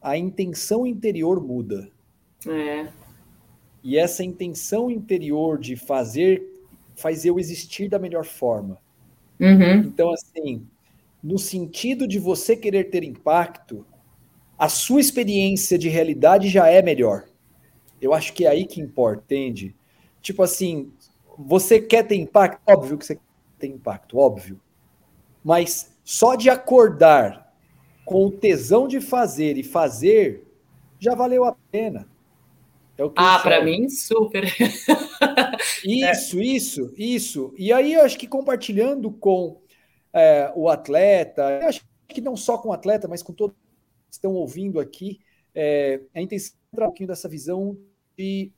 a 0.00 0.16
intenção 0.16 0.86
interior 0.86 1.40
muda. 1.40 1.90
É. 2.46 2.88
E 3.82 3.96
essa 3.96 4.22
intenção 4.22 4.90
interior 4.90 5.58
de 5.58 5.76
fazer 5.76 6.44
faz 6.94 7.24
eu 7.24 7.38
existir 7.38 7.88
da 7.88 7.98
melhor 7.98 8.24
forma. 8.24 8.78
Uhum. 9.40 9.80
Então, 9.80 10.12
assim, 10.12 10.66
no 11.22 11.38
sentido 11.38 12.06
de 12.06 12.18
você 12.18 12.56
querer 12.56 12.84
ter 12.84 13.02
impacto, 13.02 13.86
a 14.58 14.68
sua 14.68 15.00
experiência 15.00 15.78
de 15.78 15.88
realidade 15.88 16.48
já 16.48 16.68
é 16.68 16.80
melhor. 16.80 17.24
Eu 18.00 18.14
acho 18.14 18.32
que 18.32 18.46
é 18.46 18.48
aí 18.48 18.66
que 18.66 18.80
importa, 18.80 19.22
entende? 19.24 19.74
Tipo 20.22 20.42
assim, 20.42 20.92
você 21.38 21.80
quer 21.80 22.06
ter 22.06 22.16
impacto? 22.16 22.60
Óbvio 22.66 22.98
que 22.98 23.06
você 23.06 23.16
quer 23.16 23.22
ter 23.58 23.68
impacto, 23.68 24.18
óbvio. 24.18 24.60
Mas 25.44 25.96
só 26.04 26.34
de 26.34 26.48
acordar 26.48 27.52
com 28.04 28.26
o 28.26 28.30
tesão 28.30 28.86
de 28.86 29.00
fazer 29.00 29.58
e 29.58 29.62
fazer, 29.62 30.46
já 30.98 31.14
valeu 31.14 31.44
a 31.44 31.56
pena. 31.70 32.08
É 32.98 33.02
ah, 33.16 33.38
para 33.40 33.62
mim, 33.62 33.88
super. 33.90 34.44
isso, 35.84 36.40
isso, 36.40 36.94
isso. 36.96 37.54
E 37.58 37.72
aí 37.72 37.92
eu 37.92 38.02
acho 38.02 38.18
que 38.18 38.26
compartilhando 38.26 39.10
com 39.10 39.60
é, 40.16 40.50
o 40.56 40.70
atleta, 40.70 41.60
acho 41.66 41.86
que 42.08 42.22
não 42.22 42.36
só 42.36 42.56
com 42.56 42.70
o 42.70 42.72
atleta, 42.72 43.06
mas 43.06 43.22
com 43.22 43.34
todos 43.34 43.54
que 43.54 44.14
estão 44.14 44.32
ouvindo 44.32 44.80
aqui, 44.80 45.20
é, 45.54 46.00
a 46.14 46.22
intenção 46.22 46.56
é 46.72 46.82
um 46.82 46.86
pouquinho 46.86 47.08
dessa 47.08 47.28
visão 47.28 47.76
de, 48.16 48.50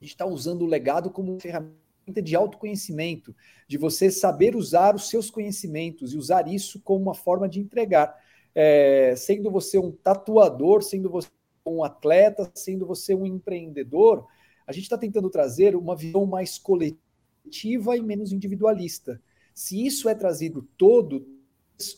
de 0.00 0.06
estar 0.06 0.24
usando 0.24 0.62
o 0.62 0.66
legado 0.66 1.10
como 1.10 1.38
ferramenta 1.38 2.22
de 2.22 2.34
autoconhecimento, 2.34 3.36
de 3.68 3.76
você 3.76 4.10
saber 4.10 4.56
usar 4.56 4.94
os 4.94 5.10
seus 5.10 5.30
conhecimentos 5.30 6.14
e 6.14 6.16
usar 6.16 6.48
isso 6.48 6.80
como 6.80 7.02
uma 7.02 7.14
forma 7.14 7.46
de 7.48 7.60
entregar. 7.60 8.16
é, 8.54 9.14
sendo 9.16 9.50
você 9.50 9.76
um 9.78 9.92
tatuador, 9.92 10.82
sendo 10.82 11.10
você 11.10 11.28
um 11.66 11.84
atleta, 11.84 12.50
sendo 12.54 12.86
você 12.86 13.14
um 13.14 13.26
empreendedor, 13.26 14.26
a 14.66 14.72
gente 14.72 14.84
está 14.84 14.96
tentando 14.96 15.28
trazer 15.28 15.76
uma 15.76 15.94
visão 15.94 16.24
mais 16.24 16.56
coletiva 16.56 17.96
e 17.96 18.00
menos 18.00 18.32
individualista. 18.32 19.20
Se 19.56 19.86
isso 19.86 20.06
é 20.06 20.14
trazido 20.14 20.60
todo, 20.76 21.26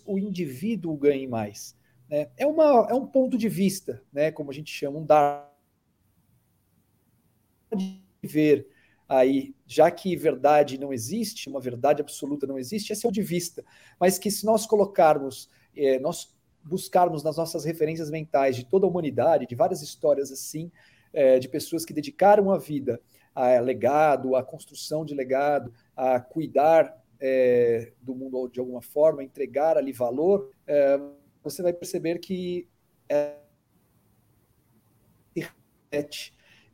o 0.07 0.17
indivíduo 0.17 0.97
ganhe 0.97 1.27
mais. 1.27 1.77
Né? 2.09 2.31
É, 2.37 2.47
uma, 2.47 2.87
é 2.89 2.95
um 2.95 3.05
ponto 3.05 3.37
de 3.37 3.49
vista, 3.49 4.01
né? 4.13 4.31
como 4.31 4.53
a 4.53 4.55
gente 4.55 4.73
chama, 4.73 5.01
um 5.01 5.05
dar 5.05 5.53
de 7.77 8.01
ver 8.23 8.69
aí, 9.09 9.57
já 9.67 9.91
que 9.91 10.15
verdade 10.15 10.79
não 10.79 10.93
existe, 10.93 11.49
uma 11.49 11.61
verdade 11.61 12.01
absoluta 12.01 12.47
não 12.47 12.61
existe, 12.61 12.93
esse 12.93 13.05
é 13.05 13.09
o 13.09 13.13
de 13.13 13.23
vista. 13.23 13.65
Mas 13.99 14.21
que 14.21 14.31
se 14.31 14.47
nós 14.47 14.65
colocarmos, 14.65 15.51
é, 15.77 15.99
nós 15.99 16.33
buscarmos 16.63 17.25
nas 17.25 17.37
nossas 17.37 17.65
referências 17.65 18.09
mentais 18.09 18.55
de 18.55 18.65
toda 18.67 18.87
a 18.87 18.89
humanidade, 18.89 19.49
de 19.49 19.57
várias 19.57 19.83
histórias 19.83 20.31
assim, 20.31 20.71
é, 21.13 21.41
de 21.41 21.49
pessoas 21.49 21.85
que 21.85 21.93
dedicaram 21.93 22.53
a 22.53 22.59
vida 22.59 23.01
a 23.35 23.61
legado, 23.61 24.37
a 24.37 24.45
construção 24.45 25.05
de 25.05 25.15
legado, 25.15 25.73
a 25.97 26.21
cuidar 26.21 26.97
é, 27.21 27.93
do 28.01 28.15
mundo 28.15 28.49
de 28.49 28.61
alguma 28.61 28.83
forma, 28.83 29.25
entregar 29.25 29.77
ali 29.77 29.93
valor, 29.93 30.51
é, 30.67 31.01
você 31.43 31.63
vai 31.63 31.73
perceber 31.73 32.19
que 32.19 32.69
é 33.09 33.37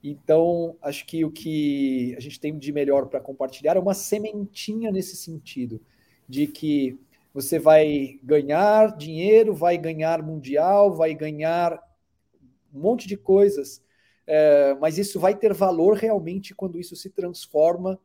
então, 0.06 0.76
acho 0.82 1.06
que 1.06 1.24
o 1.24 1.30
que 1.30 2.14
a 2.16 2.20
gente 2.20 2.38
tem 2.38 2.58
de 2.58 2.70
melhor 2.72 3.06
para 3.06 3.20
compartilhar 3.20 3.76
é 3.76 3.80
uma 3.80 3.94
sementinha 3.94 4.92
nesse 4.92 5.16
sentido, 5.16 5.80
de 6.28 6.46
que 6.46 6.98
você 7.32 7.58
vai 7.58 8.20
ganhar 8.22 8.94
dinheiro, 8.96 9.54
vai 9.54 9.78
ganhar 9.78 10.22
mundial, 10.22 10.94
vai 10.94 11.14
ganhar 11.14 11.80
um 12.72 12.80
monte 12.80 13.08
de 13.08 13.16
coisas, 13.16 13.82
é, 14.26 14.74
mas 14.74 14.98
isso 14.98 15.18
vai 15.18 15.34
ter 15.34 15.54
valor 15.54 15.96
realmente 15.96 16.54
quando 16.54 16.78
isso 16.78 16.94
se 16.94 17.08
transforma 17.08 17.98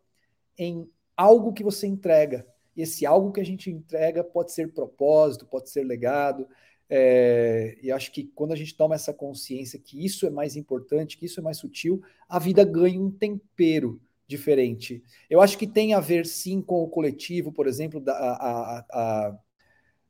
em 0.57 0.89
algo 1.19 1.51
que 1.51 1.63
você 1.63 1.85
entrega. 1.85 2.47
E 2.77 2.81
esse 2.81 3.05
algo 3.05 3.33
que 3.33 3.41
a 3.41 3.45
gente 3.45 3.69
entrega 3.69 4.23
pode 4.23 4.53
ser 4.53 4.71
propósito, 4.73 5.45
pode 5.45 5.69
ser 5.69 5.83
legado, 5.83 6.47
é, 6.89 7.77
e 7.83 7.91
acho 7.91 8.09
que 8.09 8.23
quando 8.33 8.53
a 8.53 8.55
gente 8.55 8.73
toma 8.73 8.95
essa 8.95 9.13
consciência 9.13 9.77
que 9.77 10.03
isso 10.03 10.25
é 10.25 10.29
mais 10.29 10.55
importante, 10.55 11.17
que 11.17 11.25
isso 11.25 11.41
é 11.41 11.43
mais 11.43 11.57
sutil, 11.57 12.01
a 12.27 12.39
vida 12.39 12.63
ganha 12.63 12.99
um 13.01 13.11
tempero 13.11 14.01
diferente. 14.25 15.03
Eu 15.29 15.41
acho 15.41 15.57
que 15.57 15.67
tem 15.67 15.93
a 15.93 15.99
ver 15.99 16.25
sim 16.25 16.61
com 16.61 16.81
o 16.81 16.87
coletivo, 16.87 17.51
por 17.51 17.67
exemplo, 17.67 17.99
da, 17.99 18.13
a, 18.13 18.79
a, 18.89 19.39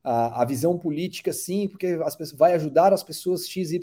a, 0.03 0.41
a 0.41 0.45
visão 0.45 0.77
política, 0.77 1.33
sim, 1.33 1.67
porque 1.67 1.87
as 2.03 2.15
pessoas, 2.15 2.37
vai 2.37 2.53
ajudar 2.53 2.93
as 2.93 3.03
pessoas 3.03 3.49
XYZ. 3.49 3.79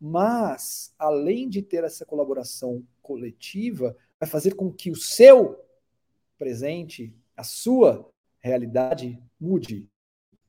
Mas, 0.00 0.94
além 0.96 1.48
de 1.48 1.60
ter 1.60 1.82
essa 1.82 2.06
colaboração 2.06 2.84
coletiva, 3.02 3.96
vai 4.18 4.28
fazer 4.28 4.54
com 4.54 4.72
que 4.72 4.92
o 4.92 4.96
seu 4.96 5.58
presente, 6.40 7.14
a 7.36 7.44
sua 7.44 8.10
realidade 8.40 9.22
mude. 9.38 9.86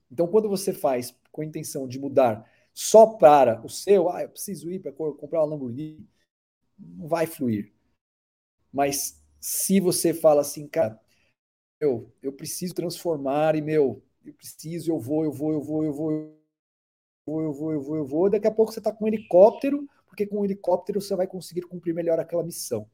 Então, 0.09 0.25
quando 0.25 0.47
você 0.47 0.71
faz 0.71 1.13
com 1.33 1.41
a 1.41 1.45
intenção 1.45 1.85
de 1.85 1.99
mudar 1.99 2.49
só 2.73 3.05
para 3.05 3.61
o 3.65 3.69
seu, 3.69 4.09
ah, 4.09 4.23
eu 4.23 4.29
preciso 4.29 4.71
ir 4.71 4.79
para 4.79 4.93
comprar 4.93 5.41
uma 5.41 5.47
Lamborghini, 5.47 6.07
não 6.79 7.09
vai 7.09 7.27
fluir. 7.27 7.73
Mas 8.71 9.21
se 9.39 9.81
você 9.81 10.13
fala 10.13 10.39
assim, 10.39 10.65
cara, 10.65 10.97
eu, 11.77 12.09
eu 12.23 12.31
preciso 12.31 12.73
transformar 12.73 13.55
e, 13.57 13.61
meu, 13.61 14.01
eu 14.23 14.33
preciso, 14.33 14.91
eu 14.91 14.99
vou, 14.99 15.25
eu 15.25 15.31
vou, 15.31 15.51
eu 15.51 15.61
vou, 15.61 15.83
eu 15.83 15.93
vou, 15.93 16.11
eu 16.13 16.41
vou, 17.25 17.41
eu 17.41 17.53
vou, 17.53 17.73
eu 17.73 17.81
vou, 17.81 17.95
eu 17.97 18.05
vou, 18.05 18.29
daqui 18.29 18.47
a 18.47 18.51
pouco 18.51 18.71
você 18.71 18.79
está 18.79 18.93
com 18.93 19.03
um 19.03 19.07
helicóptero, 19.09 19.85
porque 20.07 20.25
com 20.25 20.39
um 20.39 20.45
helicóptero 20.45 21.01
você 21.01 21.15
vai 21.17 21.27
conseguir 21.27 21.63
cumprir 21.63 21.93
melhor 21.93 22.17
aquela 22.17 22.43
missão. 22.43 22.89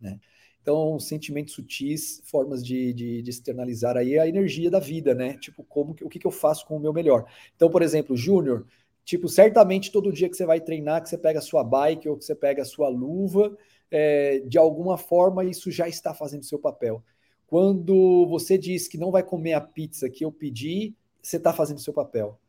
Né? 0.00 0.20
Então, 0.64 0.98
sentimentos 0.98 1.52
sutis, 1.52 2.22
formas 2.24 2.64
de, 2.64 2.94
de, 2.94 3.20
de, 3.20 3.28
externalizar 3.28 3.98
aí 3.98 4.18
a 4.18 4.26
energia 4.26 4.70
da 4.70 4.80
vida, 4.80 5.14
né? 5.14 5.36
Tipo, 5.36 5.62
como 5.62 5.94
o 6.00 6.08
que, 6.08 6.18
que 6.18 6.26
eu 6.26 6.30
faço 6.30 6.66
com 6.66 6.78
o 6.78 6.80
meu 6.80 6.90
melhor. 6.90 7.26
Então, 7.54 7.68
por 7.68 7.82
exemplo, 7.82 8.16
Júnior, 8.16 8.64
tipo, 9.04 9.28
certamente 9.28 9.92
todo 9.92 10.10
dia 10.10 10.26
que 10.26 10.34
você 10.34 10.46
vai 10.46 10.62
treinar, 10.62 11.02
que 11.02 11.10
você 11.10 11.18
pega 11.18 11.38
a 11.38 11.42
sua 11.42 11.62
bike 11.62 12.08
ou 12.08 12.16
que 12.16 12.24
você 12.24 12.34
pega 12.34 12.62
a 12.62 12.64
sua 12.64 12.88
luva, 12.88 13.54
é, 13.90 14.38
de 14.46 14.56
alguma 14.56 14.96
forma 14.96 15.44
isso 15.44 15.70
já 15.70 15.86
está 15.86 16.14
fazendo 16.14 16.46
seu 16.46 16.58
papel. 16.58 17.04
Quando 17.46 18.26
você 18.26 18.56
diz 18.56 18.88
que 18.88 18.96
não 18.96 19.10
vai 19.10 19.22
comer 19.22 19.52
a 19.52 19.60
pizza 19.60 20.08
que 20.08 20.24
eu 20.24 20.32
pedi, 20.32 20.94
você 21.20 21.36
está 21.36 21.52
fazendo 21.52 21.78
seu 21.78 21.92
papel. 21.92 22.40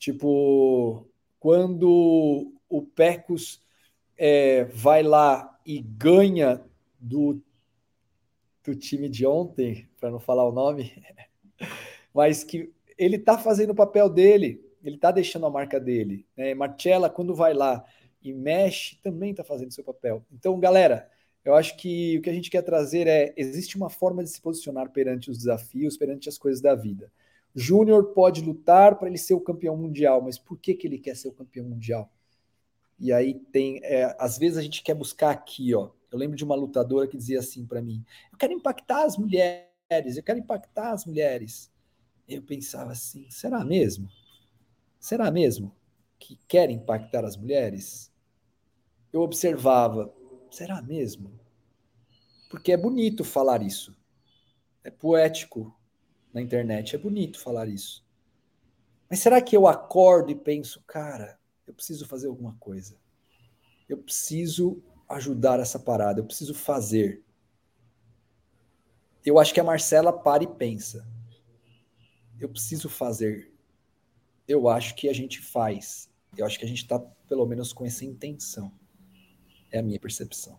Tipo, 0.00 1.06
quando 1.38 2.52
o 2.68 2.82
Pecos 2.82 3.62
é, 4.18 4.64
vai 4.64 5.04
lá 5.04 5.60
e 5.64 5.80
ganha 5.80 6.60
do 6.98 7.40
do 8.64 8.74
time 8.74 9.08
de 9.08 9.26
ontem, 9.26 9.88
para 9.98 10.10
não 10.10 10.20
falar 10.20 10.48
o 10.48 10.52
nome, 10.52 10.92
mas 12.14 12.44
que 12.44 12.72
ele 12.96 13.16
está 13.16 13.36
fazendo 13.38 13.70
o 13.70 13.74
papel 13.74 14.08
dele, 14.08 14.64
ele 14.84 14.96
está 14.96 15.10
deixando 15.10 15.46
a 15.46 15.50
marca 15.50 15.80
dele. 15.80 16.26
Né? 16.36 16.54
Marcella, 16.54 17.10
quando 17.10 17.34
vai 17.34 17.54
lá 17.54 17.84
e 18.22 18.32
mexe, 18.32 18.96
também 19.02 19.30
está 19.30 19.42
fazendo 19.42 19.72
seu 19.72 19.84
papel. 19.84 20.24
Então, 20.32 20.58
galera, 20.58 21.08
eu 21.44 21.54
acho 21.54 21.76
que 21.76 22.18
o 22.18 22.22
que 22.22 22.30
a 22.30 22.32
gente 22.32 22.50
quer 22.50 22.62
trazer 22.62 23.06
é: 23.06 23.32
existe 23.36 23.76
uma 23.76 23.90
forma 23.90 24.22
de 24.22 24.30
se 24.30 24.40
posicionar 24.40 24.90
perante 24.90 25.30
os 25.30 25.38
desafios, 25.38 25.96
perante 25.96 26.28
as 26.28 26.38
coisas 26.38 26.60
da 26.60 26.74
vida. 26.74 27.10
Júnior 27.54 28.12
pode 28.14 28.40
lutar 28.40 28.98
para 28.98 29.08
ele 29.08 29.18
ser 29.18 29.34
o 29.34 29.40
campeão 29.40 29.76
mundial, 29.76 30.22
mas 30.22 30.38
por 30.38 30.58
que, 30.58 30.74
que 30.74 30.86
ele 30.86 30.98
quer 30.98 31.16
ser 31.16 31.28
o 31.28 31.32
campeão 31.32 31.66
mundial? 31.66 32.10
E 32.98 33.12
aí 33.12 33.34
tem, 33.34 33.80
é, 33.82 34.16
às 34.18 34.38
vezes 34.38 34.56
a 34.56 34.62
gente 34.62 34.82
quer 34.82 34.94
buscar 34.94 35.30
aqui, 35.30 35.74
ó, 35.74 35.90
eu 36.12 36.18
lembro 36.18 36.36
de 36.36 36.44
uma 36.44 36.54
lutadora 36.54 37.08
que 37.08 37.16
dizia 37.16 37.38
assim 37.38 37.66
para 37.66 37.80
mim: 37.80 38.04
Eu 38.30 38.38
quero 38.38 38.52
impactar 38.52 39.04
as 39.04 39.16
mulheres, 39.16 40.16
eu 40.16 40.22
quero 40.22 40.38
impactar 40.38 40.92
as 40.92 41.06
mulheres. 41.06 41.72
Eu 42.28 42.42
pensava 42.42 42.92
assim: 42.92 43.28
será 43.30 43.64
mesmo? 43.64 44.08
Será 45.00 45.30
mesmo 45.30 45.74
que 46.18 46.38
quer 46.46 46.70
impactar 46.70 47.24
as 47.24 47.36
mulheres? 47.36 48.12
Eu 49.12 49.22
observava: 49.22 50.12
será 50.50 50.82
mesmo? 50.82 51.32
Porque 52.50 52.72
é 52.72 52.76
bonito 52.76 53.24
falar 53.24 53.62
isso. 53.62 53.96
É 54.84 54.90
poético 54.90 55.74
na 56.32 56.42
internet, 56.42 56.94
é 56.94 56.98
bonito 56.98 57.40
falar 57.40 57.68
isso. 57.68 58.04
Mas 59.08 59.20
será 59.20 59.40
que 59.40 59.56
eu 59.56 59.66
acordo 59.66 60.30
e 60.30 60.34
penso, 60.34 60.82
cara, 60.86 61.38
eu 61.66 61.72
preciso 61.74 62.06
fazer 62.06 62.28
alguma 62.28 62.54
coisa? 62.58 62.98
Eu 63.88 63.98
preciso 63.98 64.82
ajudar 65.12 65.60
essa 65.60 65.78
parada, 65.78 66.20
eu 66.20 66.24
preciso 66.24 66.54
fazer. 66.54 67.22
Eu 69.24 69.38
acho 69.38 69.54
que 69.54 69.60
a 69.60 69.64
Marcela 69.64 70.12
para 70.12 70.42
e 70.42 70.46
pensa. 70.46 71.06
Eu 72.40 72.48
preciso 72.48 72.88
fazer. 72.88 73.52
Eu 74.48 74.68
acho 74.68 74.94
que 74.94 75.08
a 75.08 75.12
gente 75.12 75.40
faz. 75.40 76.10
Eu 76.36 76.44
acho 76.44 76.58
que 76.58 76.64
a 76.64 76.68
gente 76.68 76.82
está, 76.82 76.98
pelo 76.98 77.46
menos, 77.46 77.72
com 77.72 77.84
essa 77.84 78.04
intenção. 78.04 78.72
É 79.70 79.78
a 79.78 79.82
minha 79.82 80.00
percepção. 80.00 80.58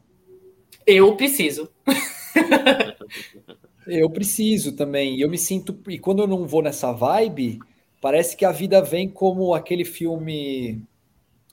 Eu 0.85 1.15
preciso. 1.17 1.69
eu 3.85 4.09
preciso 4.09 4.75
também. 4.75 5.19
Eu 5.19 5.29
me 5.29 5.37
sinto. 5.37 5.77
E 5.89 5.99
quando 5.99 6.23
eu 6.23 6.27
não 6.27 6.47
vou 6.47 6.61
nessa 6.61 6.93
vibe, 6.93 7.59
parece 8.01 8.37
que 8.37 8.45
a 8.45 8.51
vida 8.51 8.81
vem 8.81 9.09
como 9.09 9.53
aquele 9.53 9.83
filme 9.83 10.87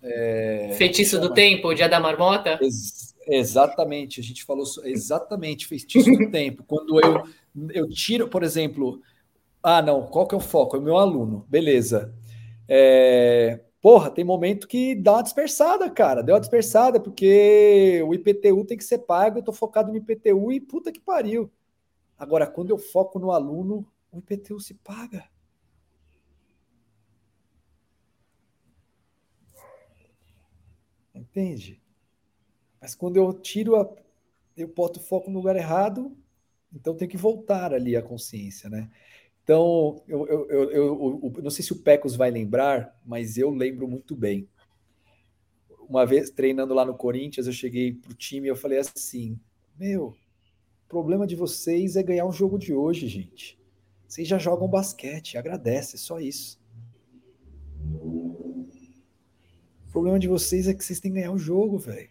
é, 0.03 0.74
Feitiço 0.76 1.20
do 1.20 1.32
Tempo, 1.32 1.74
Dia 1.74 1.88
da 1.88 2.01
Marmota? 2.01 2.59
Ex 2.61 3.11
exatamente, 3.26 4.20
a 4.20 4.22
gente 4.22 4.44
falou 4.44 4.64
exatamente, 4.84 5.66
feitiço 5.66 6.11
do 6.11 6.30
tempo. 6.30 6.64
Quando 6.66 7.01
eu, 7.01 7.22
eu 7.72 7.88
tiro, 7.88 8.28
por 8.28 8.42
exemplo, 8.42 9.01
ah, 9.62 9.80
não, 9.80 10.07
qual 10.07 10.26
que 10.26 10.34
é 10.34 10.38
o 10.38 10.40
foco? 10.40 10.76
É 10.76 10.78
o 10.78 10.82
meu 10.82 10.96
aluno, 10.96 11.46
beleza. 11.48 12.12
É, 12.66 13.61
porra, 13.80 14.11
tem 14.11 14.24
momento 14.24 14.66
que 14.66 14.94
dá 14.94 15.12
uma 15.14 15.22
dispersada, 15.22 15.88
cara, 15.90 16.22
deu 16.22 16.34
uma 16.34 16.40
dispersada, 16.40 16.98
porque 16.98 18.03
o 18.07 18.14
IPTU 18.14 18.64
tem 18.64 18.76
que 18.76 18.84
ser 18.84 18.98
pago, 18.98 19.38
eu 19.38 19.42
tô 19.44 19.53
focado 19.53 19.90
no 19.90 19.96
IPTU 19.96 20.51
e 20.53 20.61
puta 20.61 20.90
que 20.90 21.01
pariu. 21.01 21.51
Agora, 22.18 22.46
quando 22.46 22.70
eu 22.70 22.78
foco 22.78 23.18
no 23.18 23.30
aluno, 23.30 23.86
o 24.11 24.18
IPTU 24.18 24.61
se 24.61 24.74
paga. 24.74 25.24
Entende? 31.31 31.81
Mas 32.81 32.95
quando 32.95 33.16
eu 33.16 33.33
tiro 33.33 33.76
a. 33.76 33.89
Eu 34.57 34.68
boto 34.68 34.99
o 34.99 35.03
foco 35.03 35.31
no 35.31 35.39
lugar 35.39 35.57
errado, 35.57 36.16
então 36.74 36.95
tem 36.95 37.09
que 37.09 37.16
voltar 37.16 37.72
ali 37.72 37.97
a 37.97 38.03
consciência, 38.03 38.68
né? 38.68 38.91
Então, 39.43 40.03
eu, 40.07 40.26
eu, 40.26 40.51
eu, 40.51 40.70
eu, 40.70 41.43
não 41.43 41.51
sei 41.51 41.64
se 41.64 41.72
o 41.72 41.83
Pecos 41.83 42.14
vai 42.14 42.31
lembrar, 42.31 43.01
mas 43.05 43.39
eu 43.39 43.51
lembro 43.51 43.89
muito 43.89 44.14
bem. 44.14 44.49
Uma 45.89 46.05
vez 46.05 46.31
treinando 46.31 46.74
lá 46.74 46.85
no 46.85 46.95
Corinthians, 46.95 47.47
eu 47.47 47.53
cheguei 47.53 47.93
pro 47.93 48.14
time 48.14 48.47
e 48.47 48.51
eu 48.51 48.57
falei 48.57 48.78
assim: 48.78 49.39
Meu, 49.78 50.09
o 50.85 50.89
problema 50.89 51.26
de 51.26 51.37
vocês 51.37 51.97
é 51.97 52.03
ganhar 52.03 52.26
um 52.26 52.33
jogo 52.33 52.59
de 52.59 52.74
hoje, 52.74 53.09
gente. 53.09 53.59
Vocês 54.07 54.26
já 54.26 54.39
jogam 54.39 54.68
basquete, 54.68 55.39
agradece, 55.39 55.97
só 55.97 56.20
isso. 56.20 56.60
O 59.91 59.93
problema 59.93 60.20
de 60.20 60.28
vocês 60.28 60.68
é 60.68 60.72
que 60.72 60.84
vocês 60.84 61.01
têm 61.01 61.11
que 61.11 61.18
ganhar 61.18 61.32
o 61.32 61.38
jogo, 61.38 61.76
velho. 61.76 62.09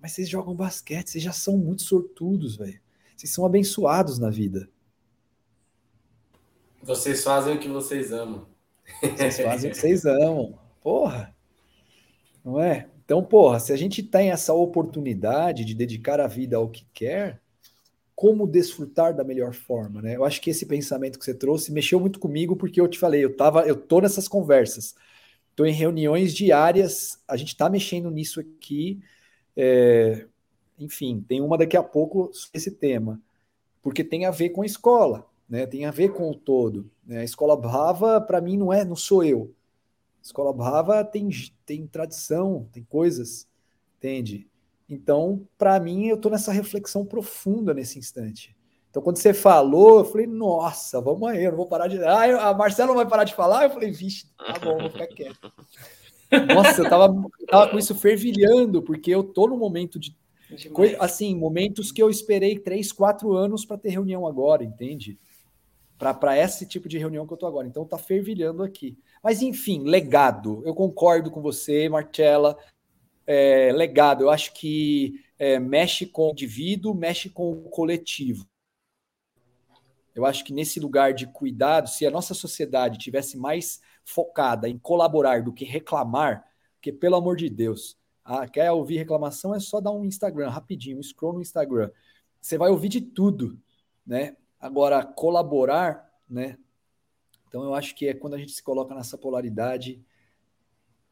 Mas 0.00 0.12
vocês 0.12 0.28
jogam 0.28 0.54
basquete, 0.54 1.10
vocês 1.10 1.24
já 1.24 1.32
são 1.32 1.58
muito 1.58 1.82
sortudos, 1.82 2.54
velho. 2.54 2.78
Vocês 3.16 3.32
são 3.32 3.44
abençoados 3.44 4.16
na 4.20 4.30
vida. 4.30 4.68
Vocês 6.80 7.24
fazem 7.24 7.56
o 7.56 7.58
que 7.58 7.68
vocês 7.68 8.12
amam. 8.12 8.46
Vocês 9.02 9.40
fazem 9.40 9.70
o 9.70 9.74
que 9.74 9.80
vocês 9.80 10.06
amam. 10.06 10.56
Porra. 10.80 11.34
Não 12.44 12.60
é? 12.60 12.86
Então, 13.04 13.24
porra, 13.24 13.58
se 13.58 13.72
a 13.72 13.76
gente 13.76 14.04
tem 14.04 14.30
essa 14.30 14.54
oportunidade 14.54 15.64
de 15.64 15.74
dedicar 15.74 16.20
a 16.20 16.28
vida 16.28 16.58
ao 16.58 16.68
que 16.68 16.86
quer, 16.94 17.40
como 18.14 18.46
desfrutar 18.46 19.12
da 19.12 19.24
melhor 19.24 19.52
forma, 19.52 20.00
né? 20.00 20.14
Eu 20.14 20.24
acho 20.24 20.40
que 20.40 20.50
esse 20.50 20.64
pensamento 20.64 21.18
que 21.18 21.24
você 21.24 21.34
trouxe 21.34 21.72
mexeu 21.72 21.98
muito 21.98 22.20
comigo 22.20 22.54
porque 22.54 22.80
eu 22.80 22.86
te 22.86 23.00
falei, 23.00 23.24
eu 23.24 23.36
tava, 23.36 23.66
eu 23.66 23.74
tô 23.74 24.00
nessas 24.00 24.28
conversas, 24.28 24.94
tô 25.56 25.64
em 25.64 25.72
reuniões 25.72 26.34
diárias, 26.34 27.20
a 27.26 27.36
gente 27.36 27.56
tá 27.56 27.68
mexendo 27.68 28.10
nisso 28.10 28.38
aqui, 28.38 29.00
é, 29.56 30.26
enfim, 30.78 31.24
tem 31.26 31.40
uma 31.40 31.56
daqui 31.56 31.76
a 31.76 31.82
pouco 31.82 32.30
esse 32.52 32.70
tema, 32.70 33.20
porque 33.82 34.04
tem 34.04 34.26
a 34.26 34.30
ver 34.30 34.50
com 34.50 34.62
a 34.62 34.66
escola, 34.66 35.26
né? 35.48 35.66
Tem 35.66 35.86
a 35.86 35.90
ver 35.90 36.12
com 36.12 36.30
o 36.30 36.34
todo. 36.34 36.90
Né? 37.06 37.20
A 37.20 37.24
escola 37.24 37.56
Brava, 37.56 38.20
para 38.20 38.40
mim, 38.40 38.56
não 38.56 38.72
é, 38.72 38.84
não 38.84 38.96
sou 38.96 39.24
eu. 39.24 39.54
A 40.20 40.22
escola 40.22 40.52
Brava 40.52 41.04
tem, 41.04 41.28
tem 41.64 41.86
tradição, 41.86 42.68
tem 42.72 42.84
coisas, 42.84 43.48
entende? 43.96 44.46
Então, 44.88 45.46
para 45.56 45.78
mim, 45.80 46.06
eu 46.06 46.16
estou 46.16 46.30
nessa 46.30 46.52
reflexão 46.52 47.04
profunda 47.04 47.72
nesse 47.72 47.98
instante. 47.98 48.55
Então, 48.96 49.04
quando 49.04 49.18
você 49.18 49.34
falou, 49.34 49.98
eu 49.98 50.04
falei, 50.06 50.26
nossa, 50.26 51.02
vamos 51.02 51.28
aí, 51.28 51.44
eu 51.44 51.50
não 51.50 51.58
vou 51.58 51.66
parar 51.66 51.86
de. 51.86 52.02
Ah, 52.02 52.48
a 52.48 52.54
Marcela 52.54 52.88
não 52.88 52.94
vai 52.94 53.06
parar 53.06 53.24
de 53.24 53.34
falar? 53.34 53.64
Eu 53.64 53.70
falei, 53.70 53.90
vixe, 53.90 54.26
tá 54.38 54.58
bom, 54.58 54.78
vou 54.78 54.88
ficar 54.88 55.06
quieto. 55.08 55.52
Nossa, 56.54 56.80
eu 56.80 56.88
tava, 56.88 57.14
eu 57.38 57.46
tava 57.46 57.70
com 57.70 57.78
isso 57.78 57.94
fervilhando, 57.94 58.82
porque 58.82 59.10
eu 59.10 59.22
tô 59.22 59.48
no 59.48 59.56
momento 59.58 59.98
de. 59.98 60.16
Coisa, 60.72 60.96
assim, 60.98 61.36
momentos 61.36 61.92
que 61.92 62.02
eu 62.02 62.08
esperei 62.08 62.58
três, 62.58 62.90
quatro 62.90 63.34
anos 63.34 63.66
para 63.66 63.76
ter 63.76 63.90
reunião 63.90 64.26
agora, 64.26 64.64
entende? 64.64 65.18
Para 65.98 66.38
esse 66.38 66.64
tipo 66.64 66.88
de 66.88 66.96
reunião 66.96 67.26
que 67.26 67.34
eu 67.34 67.36
tô 67.36 67.46
agora. 67.46 67.68
Então 67.68 67.84
tá 67.84 67.98
fervilhando 67.98 68.62
aqui. 68.62 68.96
Mas 69.22 69.42
enfim, 69.42 69.84
legado. 69.84 70.62
Eu 70.64 70.74
concordo 70.74 71.30
com 71.30 71.42
você, 71.42 71.86
Marcela 71.86 72.56
é, 73.26 73.72
legado. 73.74 74.22
Eu 74.22 74.30
acho 74.30 74.54
que 74.54 75.20
é, 75.38 75.58
mexe 75.58 76.06
com 76.06 76.28
o 76.28 76.30
indivíduo, 76.30 76.94
mexe 76.94 77.28
com 77.28 77.52
o 77.52 77.68
coletivo. 77.68 78.46
Eu 80.16 80.24
acho 80.24 80.42
que 80.42 80.52
nesse 80.52 80.80
lugar 80.80 81.12
de 81.12 81.26
cuidado, 81.26 81.90
se 81.90 82.06
a 82.06 82.10
nossa 82.10 82.32
sociedade 82.32 82.96
tivesse 82.96 83.36
mais 83.36 83.82
focada 84.02 84.66
em 84.66 84.78
colaborar 84.78 85.42
do 85.42 85.52
que 85.52 85.62
reclamar, 85.62 86.42
porque 86.72 86.90
pelo 86.90 87.16
amor 87.16 87.36
de 87.36 87.50
Deus, 87.50 87.98
ah, 88.24 88.48
quer 88.48 88.72
ouvir 88.72 88.96
reclamação 88.96 89.54
é 89.54 89.60
só 89.60 89.78
dar 89.78 89.90
um 89.90 90.06
Instagram 90.06 90.48
rapidinho, 90.48 90.98
um 90.98 91.02
scroll 91.02 91.34
no 91.34 91.42
Instagram. 91.42 91.90
Você 92.40 92.56
vai 92.56 92.70
ouvir 92.70 92.88
de 92.88 93.02
tudo, 93.02 93.60
né? 94.06 94.38
Agora 94.58 95.04
colaborar, 95.04 96.10
né? 96.26 96.56
Então 97.46 97.62
eu 97.62 97.74
acho 97.74 97.94
que 97.94 98.08
é 98.08 98.14
quando 98.14 98.34
a 98.34 98.38
gente 98.38 98.52
se 98.52 98.62
coloca 98.62 98.94
nessa 98.94 99.18
polaridade, 99.18 100.02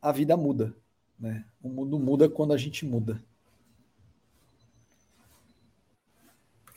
a 0.00 0.12
vida 0.12 0.34
muda. 0.34 0.74
Né? 1.18 1.44
O 1.62 1.68
mundo 1.68 1.98
muda 1.98 2.26
quando 2.26 2.54
a 2.54 2.56
gente 2.56 2.86
muda. 2.86 3.22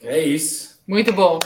É 0.02 0.20
isso. 0.20 0.82
Muito 0.86 1.14
bom. 1.14 1.40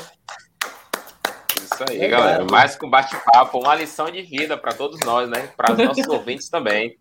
Isso 1.84 1.91
aí, 1.91 2.01
é 2.01 2.07
galera. 2.07 2.45
Mais 2.45 2.75
que 2.75 2.86
um 2.86 2.89
bate-papo, 2.89 3.59
uma 3.59 3.75
lição 3.75 4.09
de 4.11 4.21
vida 4.21 4.57
para 4.57 4.73
todos 4.73 4.99
nós, 5.01 5.29
né? 5.29 5.49
Para 5.55 5.73
os 5.73 5.77
nossos 5.86 6.07
ouvintes 6.07 6.49
também. 6.49 6.97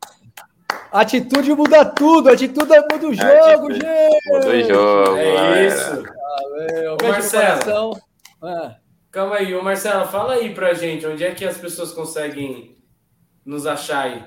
Atitude 0.93 1.53
muda 1.55 1.85
tudo, 1.85 2.31
atitude 2.31 2.73
muda 2.91 3.09
o 3.09 3.15
jogo, 3.15 3.67
atitude 3.67 3.75
gente. 3.75 4.29
Muda 4.29 4.49
o 4.49 4.65
jogo. 4.65 5.17
É 5.17 5.35
galera. 5.35 5.67
isso. 5.67 6.03
Valeu. 6.03 6.97
Ô, 7.01 7.09
Marcelo. 7.09 8.01
Ah. 8.43 8.77
Calma 9.11 9.37
aí, 9.37 9.55
ô 9.55 9.63
Marcelo, 9.63 10.07
fala 10.07 10.35
aí 10.35 10.55
pra 10.55 10.73
gente, 10.73 11.05
onde 11.05 11.25
é 11.25 11.33
que 11.33 11.45
as 11.45 11.59
pessoas 11.59 11.93
conseguem 11.93 12.77
nos 13.45 13.67
achar 13.67 14.05
aí? 14.05 14.25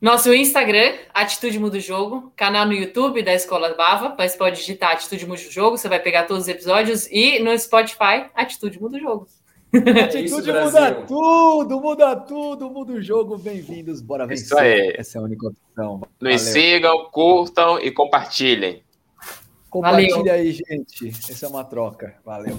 Nosso 0.00 0.32
Instagram, 0.32 0.94
Atitude 1.12 1.58
Muda 1.58 1.76
o 1.76 1.80
Jogo, 1.80 2.32
canal 2.34 2.64
no 2.64 2.72
YouTube 2.72 3.22
da 3.22 3.34
Escola 3.34 3.74
Bava, 3.74 4.14
mas 4.16 4.34
pode 4.34 4.56
digitar 4.56 4.92
Atitude 4.92 5.26
Muda 5.26 5.42
o 5.42 5.52
Jogo, 5.52 5.76
você 5.76 5.90
vai 5.90 6.00
pegar 6.00 6.22
todos 6.22 6.44
os 6.44 6.48
episódios, 6.48 7.06
e 7.10 7.38
no 7.38 7.56
Spotify, 7.58 8.30
Atitude 8.34 8.80
Muda 8.80 8.96
o 8.96 9.00
Jogo. 9.00 9.28
Atitude 9.74 10.24
Isso, 10.24 10.36
muda 10.36 10.94
tudo, 11.06 11.80
muda 11.80 12.16
tudo, 12.16 12.70
muda 12.70 12.92
o 12.94 13.02
jogo. 13.02 13.36
Bem-vindos, 13.36 14.00
bora 14.00 14.26
vencer. 14.26 14.46
Isso 14.46 14.58
aí. 14.58 14.94
Essa 14.96 15.18
é 15.18 15.20
a 15.20 15.24
única 15.24 15.46
opção. 15.46 16.00
Nos 16.18 16.40
sigam, 16.40 17.10
curtam 17.12 17.78
e 17.78 17.90
compartilhem. 17.92 18.82
Compartilha 19.68 20.16
Valeu. 20.16 20.32
aí, 20.32 20.50
gente. 20.50 21.08
Essa 21.08 21.46
é 21.46 21.48
uma 21.48 21.62
troca. 21.62 22.16
Valeu. 22.24 22.58